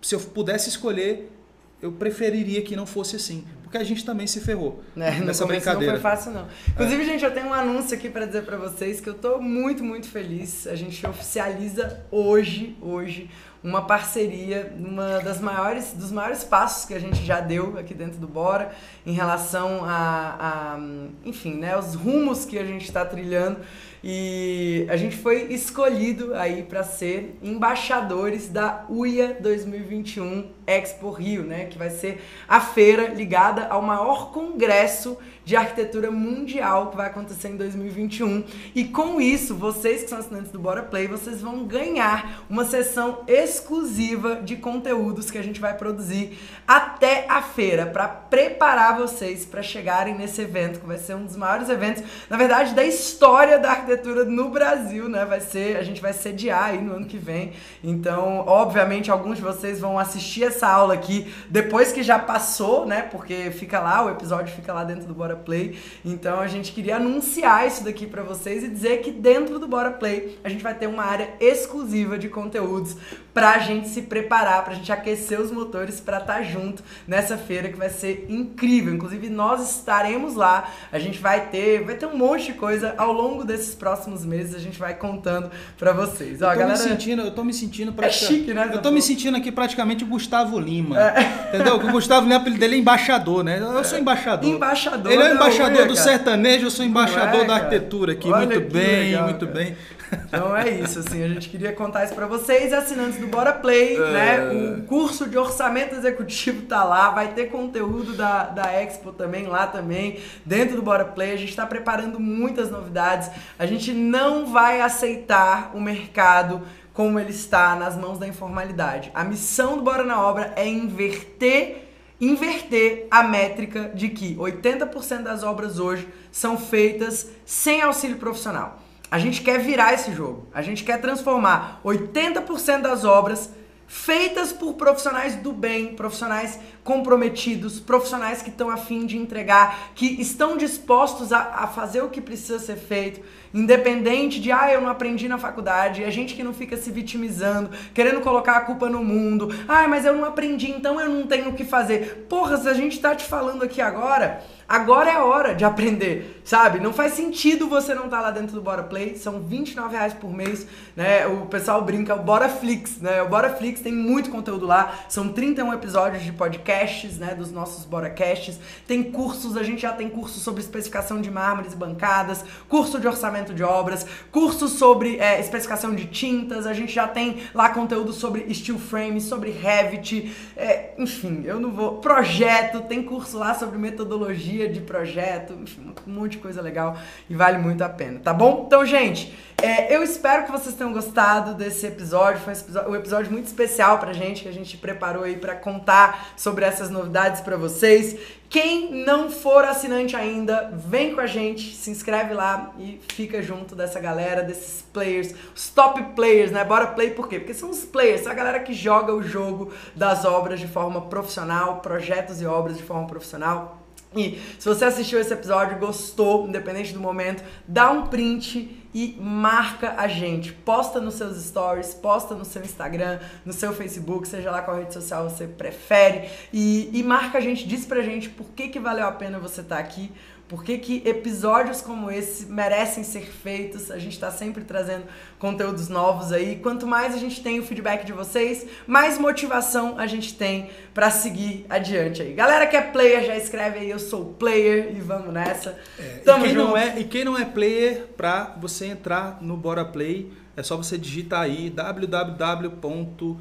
se 0.00 0.14
eu 0.14 0.20
pudesse 0.20 0.70
escolher, 0.70 1.35
eu 1.80 1.92
preferiria 1.92 2.62
que 2.62 2.74
não 2.74 2.86
fosse 2.86 3.16
assim, 3.16 3.44
porque 3.62 3.76
a 3.76 3.84
gente 3.84 4.04
também 4.04 4.26
se 4.26 4.40
ferrou 4.40 4.82
é, 4.96 5.20
nessa 5.20 5.44
brincadeira. 5.44 5.94
Não 5.94 6.00
foi 6.00 6.10
fácil 6.10 6.32
não. 6.32 6.46
Inclusive, 6.68 7.02
é. 7.02 7.06
gente, 7.06 7.24
eu 7.24 7.32
tenho 7.32 7.46
um 7.46 7.52
anúncio 7.52 7.96
aqui 7.96 8.08
para 8.08 8.26
dizer 8.26 8.44
para 8.44 8.56
vocês 8.56 9.00
que 9.00 9.08
eu 9.08 9.14
tô 9.14 9.38
muito, 9.38 9.84
muito 9.84 10.08
feliz. 10.08 10.66
A 10.66 10.74
gente 10.74 11.06
oficializa 11.06 12.04
hoje, 12.10 12.76
hoje, 12.80 13.28
uma 13.62 13.84
parceria, 13.84 14.72
uma 14.78 15.18
das 15.18 15.40
maiores, 15.40 15.92
dos 15.92 16.12
maiores 16.12 16.44
passos 16.44 16.84
que 16.84 16.94
a 16.94 17.00
gente 17.00 17.24
já 17.24 17.40
deu 17.40 17.76
aqui 17.78 17.92
dentro 17.94 18.18
do 18.18 18.28
Bora 18.28 18.70
em 19.04 19.12
relação 19.12 19.84
a, 19.84 20.36
a 20.38 20.78
enfim, 21.24 21.54
né, 21.54 21.76
os 21.76 21.94
rumos 21.94 22.44
que 22.44 22.58
a 22.58 22.64
gente 22.64 22.84
está 22.84 23.04
trilhando 23.04 23.58
e 24.02 24.86
a 24.88 24.96
gente 24.96 25.16
foi 25.16 25.52
escolhido 25.52 26.34
aí 26.34 26.62
para 26.62 26.82
ser 26.82 27.36
embaixadores 27.42 28.48
da 28.48 28.84
UIA 28.88 29.36
2021 29.40 30.50
Expo 30.66 31.10
Rio, 31.10 31.42
né, 31.42 31.66
que 31.66 31.78
vai 31.78 31.90
ser 31.90 32.20
a 32.48 32.60
feira 32.60 33.08
ligada 33.08 33.66
ao 33.68 33.80
maior 33.80 34.32
congresso 34.32 35.16
de 35.46 35.54
arquitetura 35.54 36.10
mundial 36.10 36.90
que 36.90 36.96
vai 36.96 37.06
acontecer 37.06 37.50
em 37.50 37.56
2021. 37.56 38.42
E 38.74 38.82
com 38.82 39.20
isso, 39.20 39.54
vocês 39.54 40.02
que 40.02 40.08
são 40.08 40.18
assinantes 40.18 40.50
do 40.50 40.58
Bora 40.58 40.82
Play, 40.82 41.06
vocês 41.06 41.40
vão 41.40 41.64
ganhar 41.64 42.44
uma 42.50 42.64
sessão 42.64 43.20
exclusiva 43.28 44.40
de 44.42 44.56
conteúdos 44.56 45.30
que 45.30 45.38
a 45.38 45.42
gente 45.42 45.60
vai 45.60 45.72
produzir 45.74 46.36
até 46.66 47.26
a 47.28 47.40
feira 47.40 47.86
para 47.86 48.08
preparar 48.08 48.96
vocês 48.96 49.46
para 49.46 49.62
chegarem 49.62 50.16
nesse 50.16 50.42
evento, 50.42 50.80
que 50.80 50.86
vai 50.86 50.98
ser 50.98 51.14
um 51.14 51.24
dos 51.24 51.36
maiores 51.36 51.68
eventos, 51.68 52.02
na 52.28 52.36
verdade, 52.36 52.74
da 52.74 52.82
história 52.82 53.56
da 53.56 53.70
arquitetura 53.70 54.24
no 54.24 54.50
Brasil, 54.50 55.08
né? 55.08 55.24
Vai 55.24 55.40
ser, 55.40 55.76
a 55.76 55.82
gente 55.84 56.02
vai 56.02 56.12
sediar 56.12 56.70
aí 56.70 56.82
no 56.82 56.92
ano 56.92 57.06
que 57.06 57.18
vem. 57.18 57.52
Então, 57.84 58.42
obviamente, 58.48 59.12
alguns 59.12 59.36
de 59.36 59.44
vocês 59.44 59.78
vão 59.78 59.96
assistir 59.96 60.42
essa 60.42 60.66
aula 60.66 60.94
aqui 60.94 61.32
depois 61.48 61.92
que 61.92 62.02
já 62.02 62.18
passou, 62.18 62.84
né? 62.84 63.02
Porque 63.02 63.52
fica 63.52 63.78
lá, 63.78 64.04
o 64.04 64.10
episódio 64.10 64.52
fica 64.52 64.72
lá 64.72 64.82
dentro 64.82 65.06
do 65.06 65.14
Bora 65.14 65.35
Play. 65.36 65.78
Então 66.04 66.40
a 66.40 66.46
gente 66.46 66.72
queria 66.72 66.96
anunciar 66.96 67.66
isso 67.66 67.84
daqui 67.84 68.06
para 68.06 68.22
vocês 68.22 68.64
e 68.64 68.68
dizer 68.68 69.02
que 69.02 69.10
dentro 69.10 69.58
do 69.58 69.68
Bora 69.68 69.90
Play 69.90 70.38
a 70.42 70.48
gente 70.48 70.62
vai 70.62 70.74
ter 70.74 70.86
uma 70.86 71.04
área 71.04 71.30
exclusiva 71.40 72.18
de 72.18 72.28
conteúdos 72.28 72.96
pra 73.36 73.58
gente 73.58 73.88
se 73.88 74.00
preparar, 74.00 74.64
pra 74.64 74.72
gente 74.72 74.90
aquecer 74.90 75.38
os 75.38 75.50
motores 75.50 76.00
para 76.00 76.16
estar 76.16 76.36
tá 76.36 76.42
junto 76.42 76.82
nessa 77.06 77.36
feira 77.36 77.68
que 77.68 77.76
vai 77.76 77.90
ser 77.90 78.24
incrível. 78.30 78.94
Inclusive 78.94 79.28
nós 79.28 79.76
estaremos 79.76 80.34
lá. 80.34 80.70
A 80.90 80.98
gente 80.98 81.18
vai 81.18 81.48
ter, 81.48 81.84
vai 81.84 81.96
ter 81.96 82.06
um 82.06 82.16
monte 82.16 82.46
de 82.46 82.52
coisa 82.54 82.94
ao 82.96 83.12
longo 83.12 83.44
desses 83.44 83.74
próximos 83.74 84.24
meses, 84.24 84.54
a 84.54 84.58
gente 84.58 84.78
vai 84.78 84.94
contando 84.94 85.50
para 85.78 85.92
vocês. 85.92 86.40
Ó, 86.40 86.46
eu 86.46 86.52
tô 86.52 86.58
galera... 86.60 86.78
me 86.78 86.78
sentindo, 86.78 87.22
eu 87.22 87.30
tô 87.30 87.44
me 87.44 87.52
sentindo 87.52 87.92
pra... 87.92 88.06
É 88.06 88.10
chique, 88.10 88.54
né? 88.54 88.70
Eu 88.72 88.80
tô 88.80 88.90
me 88.90 89.02
sentindo 89.02 89.36
aqui 89.36 89.52
praticamente 89.52 90.02
o 90.02 90.06
Gustavo 90.06 90.58
Lima. 90.58 90.98
É. 90.98 91.48
Entendeu? 91.48 91.76
O 91.76 91.92
Gustavo 91.92 92.26
Lima, 92.26 92.38
dele 92.38 92.76
é 92.76 92.78
embaixador, 92.78 93.44
né? 93.44 93.60
Eu 93.60 93.84
sou 93.84 93.98
embaixador. 93.98 94.48
Embaixador. 94.48 95.12
Ele 95.12 95.22
é 95.22 95.25
o 95.30 95.34
embaixador 95.34 95.86
do 95.86 95.96
sertanejo, 95.96 96.66
eu 96.66 96.70
sou 96.70 96.84
embaixador 96.84 97.42
é, 97.42 97.44
da 97.44 97.54
arquitetura 97.54 98.12
aqui. 98.12 98.30
Olha 98.30 98.46
muito 98.46 98.72
bem, 98.72 99.10
legal, 99.10 99.24
muito 99.24 99.46
cara. 99.46 99.58
bem. 99.58 99.76
Então 100.24 100.56
é 100.56 100.70
isso, 100.70 101.00
assim, 101.00 101.22
a 101.24 101.28
gente 101.28 101.48
queria 101.48 101.72
contar 101.72 102.04
isso 102.04 102.14
para 102.14 102.26
vocês, 102.26 102.72
assinantes 102.72 103.18
do 103.18 103.26
Bora 103.26 103.52
Play, 103.52 103.96
é... 103.96 103.98
né? 103.98 104.78
O 104.78 104.82
curso 104.82 105.28
de 105.28 105.36
orçamento 105.36 105.94
executivo 105.94 106.62
tá 106.62 106.84
lá, 106.84 107.10
vai 107.10 107.28
ter 107.28 107.46
conteúdo 107.46 108.12
da, 108.12 108.44
da 108.44 108.72
Expo 108.72 109.12
também 109.12 109.46
lá 109.46 109.66
também, 109.66 110.20
dentro 110.44 110.76
do 110.76 110.82
Bora 110.82 111.04
Play. 111.04 111.32
A 111.32 111.36
gente 111.36 111.50
está 111.50 111.66
preparando 111.66 112.20
muitas 112.20 112.70
novidades. 112.70 113.30
A 113.58 113.66
gente 113.66 113.92
não 113.92 114.46
vai 114.46 114.80
aceitar 114.80 115.72
o 115.74 115.80
mercado 115.80 116.62
como 116.92 117.18
ele 117.20 117.30
está 117.30 117.74
nas 117.74 117.96
mãos 117.96 118.18
da 118.18 118.26
informalidade. 118.26 119.10
A 119.14 119.22
missão 119.24 119.76
do 119.76 119.82
Bora 119.82 120.02
na 120.02 120.20
Obra 120.20 120.52
é 120.56 120.66
inverter 120.66 121.85
inverter 122.20 123.06
a 123.10 123.22
métrica 123.22 123.90
de 123.94 124.08
que 124.08 124.34
80% 124.36 125.22
das 125.22 125.42
obras 125.42 125.78
hoje 125.78 126.08
são 126.30 126.58
feitas 126.58 127.28
sem 127.44 127.82
auxílio 127.82 128.16
profissional. 128.16 128.82
A 129.10 129.18
gente 129.18 129.42
quer 129.42 129.58
virar 129.60 129.94
esse 129.94 130.12
jogo. 130.12 130.46
A 130.52 130.62
gente 130.62 130.82
quer 130.82 131.00
transformar 131.00 131.80
80% 131.84 132.80
das 132.80 133.04
obras 133.04 133.50
feitas 133.86 134.52
por 134.52 134.74
profissionais 134.74 135.36
do 135.36 135.52
bem, 135.52 135.94
profissionais 135.94 136.58
comprometidos, 136.82 137.80
profissionais 137.80 138.42
que 138.42 138.50
estão 138.50 138.70
afim 138.70 139.06
de 139.06 139.16
entregar, 139.16 139.90
que 139.94 140.20
estão 140.20 140.56
dispostos 140.56 141.32
a, 141.32 141.38
a, 141.38 141.66
fazer 141.66 142.02
o 142.02 142.08
que 142.08 142.20
precisa 142.20 142.58
ser 142.58 142.76
feito. 142.76 143.20
independente 143.54 144.40
de, 144.40 144.52
ah, 144.52 144.70
eu 144.72 144.80
não 144.80 144.88
aprendi 144.88 145.28
na 145.28 145.38
faculdade, 145.38 146.04
a 146.04 146.10
gente 146.10 146.34
que 146.34 146.42
não 146.42 146.52
fica 146.52 146.76
se 146.76 146.90
vitimizando, 146.90 147.70
querendo 147.94 148.20
colocar 148.20 148.56
a 148.56 148.60
culpa 148.60 148.88
no 148.88 149.02
mundo, 149.02 149.48
ah, 149.66 149.88
mas 149.88 150.04
eu 150.04 150.14
não 150.14 150.24
aprendi, 150.24 150.70
então 150.70 151.00
eu 151.00 151.08
não 151.08 151.26
tenho 151.26 151.50
o 151.50 151.54
que 151.54 151.64
fazer. 151.64 152.26
Porra, 152.28 152.56
se 152.56 152.68
a 152.68 152.74
gente 152.74 153.00
tá 153.00 153.14
te 153.14 153.24
falando 153.24 153.62
aqui 153.62 153.80
agora, 153.80 154.42
Agora 154.68 155.08
é 155.08 155.18
hora 155.18 155.54
de 155.54 155.64
aprender, 155.64 156.40
sabe? 156.44 156.80
Não 156.80 156.92
faz 156.92 157.12
sentido 157.12 157.68
você 157.68 157.94
não 157.94 158.06
estar 158.06 158.16
tá 158.16 158.22
lá 158.24 158.30
dentro 158.32 158.52
do 158.56 158.60
Bora 158.60 158.82
Play. 158.82 159.16
São 159.16 159.40
29 159.40 159.94
reais 159.94 160.12
por 160.12 160.32
mês, 160.32 160.66
né? 160.96 161.24
O 161.24 161.46
pessoal 161.46 161.82
brinca, 161.82 162.16
o 162.16 162.18
Bora 162.18 162.48
Flix, 162.48 163.00
né? 163.00 163.22
O 163.22 163.28
Bora 163.28 163.54
Flix 163.54 163.80
tem 163.80 163.92
muito 163.92 164.28
conteúdo 164.28 164.66
lá. 164.66 164.92
São 165.08 165.28
31 165.28 165.72
episódios 165.72 166.24
de 166.24 166.32
podcasts, 166.32 167.16
né? 167.16 167.32
Dos 167.36 167.52
nossos 167.52 167.84
Boracasts. 167.84 168.58
Tem 168.88 169.04
cursos, 169.04 169.56
a 169.56 169.62
gente 169.62 169.82
já 169.82 169.92
tem 169.92 170.08
curso 170.08 170.40
sobre 170.40 170.60
especificação 170.60 171.20
de 171.20 171.30
mármores 171.30 171.72
e 171.72 171.76
bancadas, 171.76 172.44
curso 172.68 172.98
de 172.98 173.06
orçamento 173.06 173.54
de 173.54 173.62
obras, 173.62 174.04
curso 174.32 174.66
sobre 174.66 175.18
é, 175.18 175.38
especificação 175.38 175.94
de 175.94 176.06
tintas. 176.06 176.66
A 176.66 176.72
gente 176.72 176.92
já 176.92 177.06
tem 177.06 177.38
lá 177.54 177.68
conteúdo 177.68 178.12
sobre 178.12 178.52
steel 178.52 178.80
frame, 178.80 179.20
sobre 179.20 179.50
Revit, 179.50 180.34
é, 180.56 180.90
enfim, 180.98 181.44
eu 181.44 181.60
não 181.60 181.70
vou. 181.70 181.98
Projeto, 181.98 182.80
tem 182.80 183.00
curso 183.00 183.38
lá 183.38 183.54
sobre 183.54 183.78
metodologia 183.78 184.55
de 184.64 184.80
projeto, 184.80 185.52
enfim, 185.52 185.94
um 186.06 186.10
monte 186.12 186.32
de 186.32 186.38
coisa 186.38 186.62
legal 186.62 186.96
e 187.28 187.34
vale 187.34 187.58
muito 187.58 187.82
a 187.82 187.88
pena, 187.88 188.18
tá 188.18 188.32
bom? 188.32 188.64
Então, 188.66 188.84
gente, 188.86 189.34
é, 189.62 189.94
eu 189.94 190.02
espero 190.02 190.44
que 190.44 190.52
vocês 190.52 190.74
tenham 190.74 190.92
gostado 190.92 191.54
desse 191.54 191.86
episódio. 191.86 192.40
Foi 192.40 192.54
um 192.88 192.94
episódio 192.94 193.32
muito 193.32 193.46
especial 193.46 193.98
pra 193.98 194.12
gente, 194.12 194.42
que 194.42 194.48
a 194.48 194.52
gente 194.52 194.76
preparou 194.76 195.24
aí 195.24 195.36
para 195.36 195.54
contar 195.54 196.34
sobre 196.36 196.64
essas 196.64 196.90
novidades 196.90 197.40
para 197.40 197.56
vocês. 197.56 198.16
Quem 198.50 199.04
não 199.04 199.30
for 199.30 199.64
assinante 199.64 200.14
ainda, 200.14 200.70
vem 200.72 201.14
com 201.14 201.20
a 201.20 201.26
gente, 201.26 201.74
se 201.74 201.90
inscreve 201.90 202.34
lá 202.34 202.72
e 202.78 203.00
fica 203.12 203.42
junto 203.42 203.74
dessa 203.74 203.98
galera, 203.98 204.42
desses 204.42 204.82
players, 204.82 205.34
os 205.54 205.68
top 205.70 206.02
players, 206.14 206.52
né? 206.52 206.62
Bora 206.62 206.88
play 206.88 207.10
por 207.10 207.26
quê? 207.26 207.38
Porque 207.38 207.54
são 207.54 207.70
os 207.70 207.84
players, 207.84 208.20
são 208.20 208.32
a 208.32 208.34
galera 208.34 208.60
que 208.60 208.72
joga 208.72 209.12
o 209.12 209.22
jogo 209.22 209.72
das 209.94 210.24
obras 210.24 210.60
de 210.60 210.68
forma 210.68 211.00
profissional, 211.02 211.80
projetos 211.80 212.40
e 212.40 212.46
obras 212.46 212.76
de 212.76 212.82
forma 212.82 213.06
profissional. 213.06 213.85
E 214.16 214.40
se 214.58 214.68
você 214.68 214.86
assistiu 214.86 215.20
esse 215.20 215.32
episódio, 215.32 215.78
gostou, 215.78 216.48
independente 216.48 216.92
do 216.92 217.00
momento, 217.00 217.44
dá 217.68 217.90
um 217.90 218.06
print 218.06 218.84
e 218.94 219.14
marca 219.20 219.94
a 219.98 220.08
gente. 220.08 220.52
Posta 220.52 221.00
nos 221.00 221.14
seus 221.14 221.36
stories, 221.36 221.92
posta 221.92 222.34
no 222.34 222.46
seu 222.46 222.62
Instagram, 222.62 223.18
no 223.44 223.52
seu 223.52 223.72
Facebook, 223.74 224.26
seja 224.26 224.50
lá 224.50 224.62
qual 224.62 224.78
rede 224.78 224.94
social 224.94 225.28
você 225.28 225.46
prefere. 225.46 226.30
E, 226.50 226.88
e 226.98 227.02
marca 227.02 227.36
a 227.36 227.40
gente, 227.42 227.68
diz 227.68 227.84
pra 227.84 228.00
gente 228.00 228.30
por 228.30 228.46
que, 228.56 228.68
que 228.68 228.80
valeu 228.80 229.06
a 229.06 229.12
pena 229.12 229.38
você 229.38 229.60
estar 229.60 229.76
tá 229.76 229.82
aqui 229.82 230.10
por 230.48 230.62
que, 230.62 230.78
que 230.78 231.02
episódios 231.04 231.80
como 231.80 232.08
esse 232.08 232.46
merecem 232.46 233.02
ser 233.02 233.26
feitos? 233.26 233.90
A 233.90 233.98
gente 233.98 234.12
está 234.12 234.30
sempre 234.30 234.62
trazendo 234.62 235.04
conteúdos 235.38 235.88
novos 235.88 236.30
aí. 236.30 236.56
Quanto 236.56 236.86
mais 236.86 237.14
a 237.14 237.18
gente 237.18 237.42
tem 237.42 237.58
o 237.58 237.64
feedback 237.64 238.04
de 238.04 238.12
vocês, 238.12 238.64
mais 238.86 239.18
motivação 239.18 239.98
a 239.98 240.06
gente 240.06 240.34
tem 240.34 240.70
para 240.94 241.10
seguir 241.10 241.66
adiante 241.68 242.22
aí. 242.22 242.32
Galera 242.32 242.66
que 242.66 242.76
é 242.76 242.82
player, 242.82 243.24
já 243.24 243.36
escreve 243.36 243.80
aí, 243.80 243.90
eu 243.90 243.98
sou 243.98 244.34
player 244.34 244.94
e 244.96 245.00
vamos 245.00 245.34
nessa. 245.34 245.76
É, 245.98 246.20
Tamo 246.24 246.44
e, 246.44 246.48
quem 246.48 246.54
junto. 246.54 246.68
Não 246.68 246.76
é, 246.76 247.00
e 247.00 247.04
quem 247.04 247.24
não 247.24 247.36
é 247.36 247.44
player, 247.44 248.06
para 248.16 248.54
você 248.60 248.86
entrar 248.86 249.38
no 249.42 249.56
Bora 249.56 249.84
Play, 249.84 250.32
é 250.56 250.62
só 250.62 250.76
você 250.76 250.96
digitar 250.96 251.42
aí 251.42 251.68
www 251.70 253.36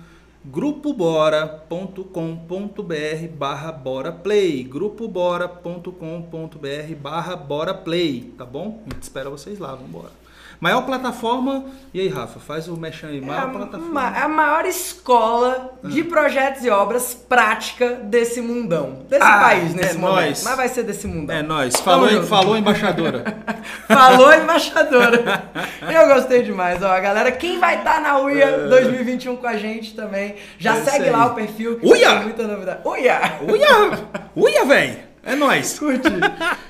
grupobora.com.br 0.46 3.28
barra 3.36 3.72
bora 3.72 4.12
play 4.12 4.64
grupobora.com.br 4.64 6.96
barra 7.02 7.36
bora 7.36 7.74
play 7.74 8.34
tá 8.38 8.46
bom? 8.46 8.84
a 8.86 8.94
gente 8.94 9.04
espera 9.04 9.30
vocês 9.30 9.58
lá, 9.58 9.72
vamos 9.72 9.90
embora 9.90 10.25
Maior 10.60 10.82
plataforma. 10.82 11.66
E 11.94 12.02
aí, 12.02 12.08
Rafa, 12.08 12.40
faz 12.40 12.68
o 12.68 12.76
mexão 12.76 13.10
aí. 13.10 13.22
Maior 13.22 13.42
é 13.42 13.46
a, 13.46 13.50
plataforma. 13.50 14.08
a 14.08 14.28
maior 14.28 14.66
escola 14.66 15.78
de 15.84 16.02
ah. 16.02 16.06
projetos 16.06 16.64
e 16.64 16.70
obras 16.70 17.14
prática 17.14 17.96
desse 18.04 18.42
mundão. 18.42 19.06
Desse 19.10 19.24
ah, 19.24 19.40
país, 19.40 19.74
nesse 19.74 19.96
é 19.96 20.00
momento. 20.00 20.28
Nós. 20.28 20.44
Mas 20.44 20.56
vai 20.56 20.68
ser 20.68 20.84
desse 20.84 21.08
mundão. 21.08 21.36
É 21.36 21.42
nós. 21.42 21.76
Falou, 21.78 22.24
falou 22.24 22.58
embaixadora. 22.58 23.24
falou 23.88 24.34
embaixadora. 24.34 25.52
Eu 25.82 26.14
gostei 26.14 26.44
demais. 26.44 26.82
Ó, 26.82 27.02
galera, 27.02 27.32
quem 27.32 27.60
vai 27.60 27.78
estar 27.78 27.96
tá 27.96 28.00
na 28.00 28.20
UIA 28.20 28.68
2021 28.70 29.34
é. 29.34 29.38
com 29.38 29.48
a 29.48 29.58
gente 29.58 29.96
também, 29.96 30.36
já 30.58 30.76
é 30.78 30.82
segue 30.82 31.10
lá 31.10 31.28
o 31.28 31.36
perfil. 31.36 31.80
Uia! 31.84 32.16
muita 32.22 32.44
novidade. 32.44 32.80
Uia! 32.84 33.40
Uia! 33.48 34.00
Uia, 34.36 34.66
velho! 34.66 35.15
É 35.26 35.34
nóis. 35.36 35.80
Curti. 35.80 36.08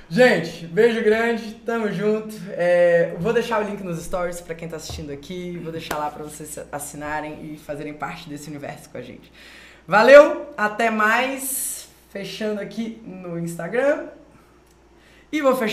Gente, 0.09 0.65
beijo 0.65 1.03
grande, 1.03 1.55
tamo 1.65 1.91
junto. 1.91 2.33
É, 2.51 3.13
vou 3.19 3.33
deixar 3.33 3.61
o 3.61 3.69
link 3.69 3.83
nos 3.83 4.01
stories 4.01 4.39
para 4.39 4.55
quem 4.55 4.69
tá 4.69 4.77
assistindo 4.77 5.11
aqui. 5.11 5.59
Vou 5.61 5.73
deixar 5.73 5.97
lá 5.97 6.09
para 6.09 6.23
vocês 6.23 6.57
assinarem 6.71 7.53
e 7.53 7.57
fazerem 7.57 7.93
parte 7.93 8.29
desse 8.29 8.49
universo 8.49 8.89
com 8.89 8.97
a 8.97 9.01
gente. 9.01 9.29
Valeu, 9.85 10.53
até 10.57 10.89
mais. 10.89 11.89
Fechando 12.09 12.61
aqui 12.61 13.01
no 13.05 13.37
Instagram. 13.37 14.07
E 15.29 15.41
vou 15.41 15.53
fechar. 15.53 15.63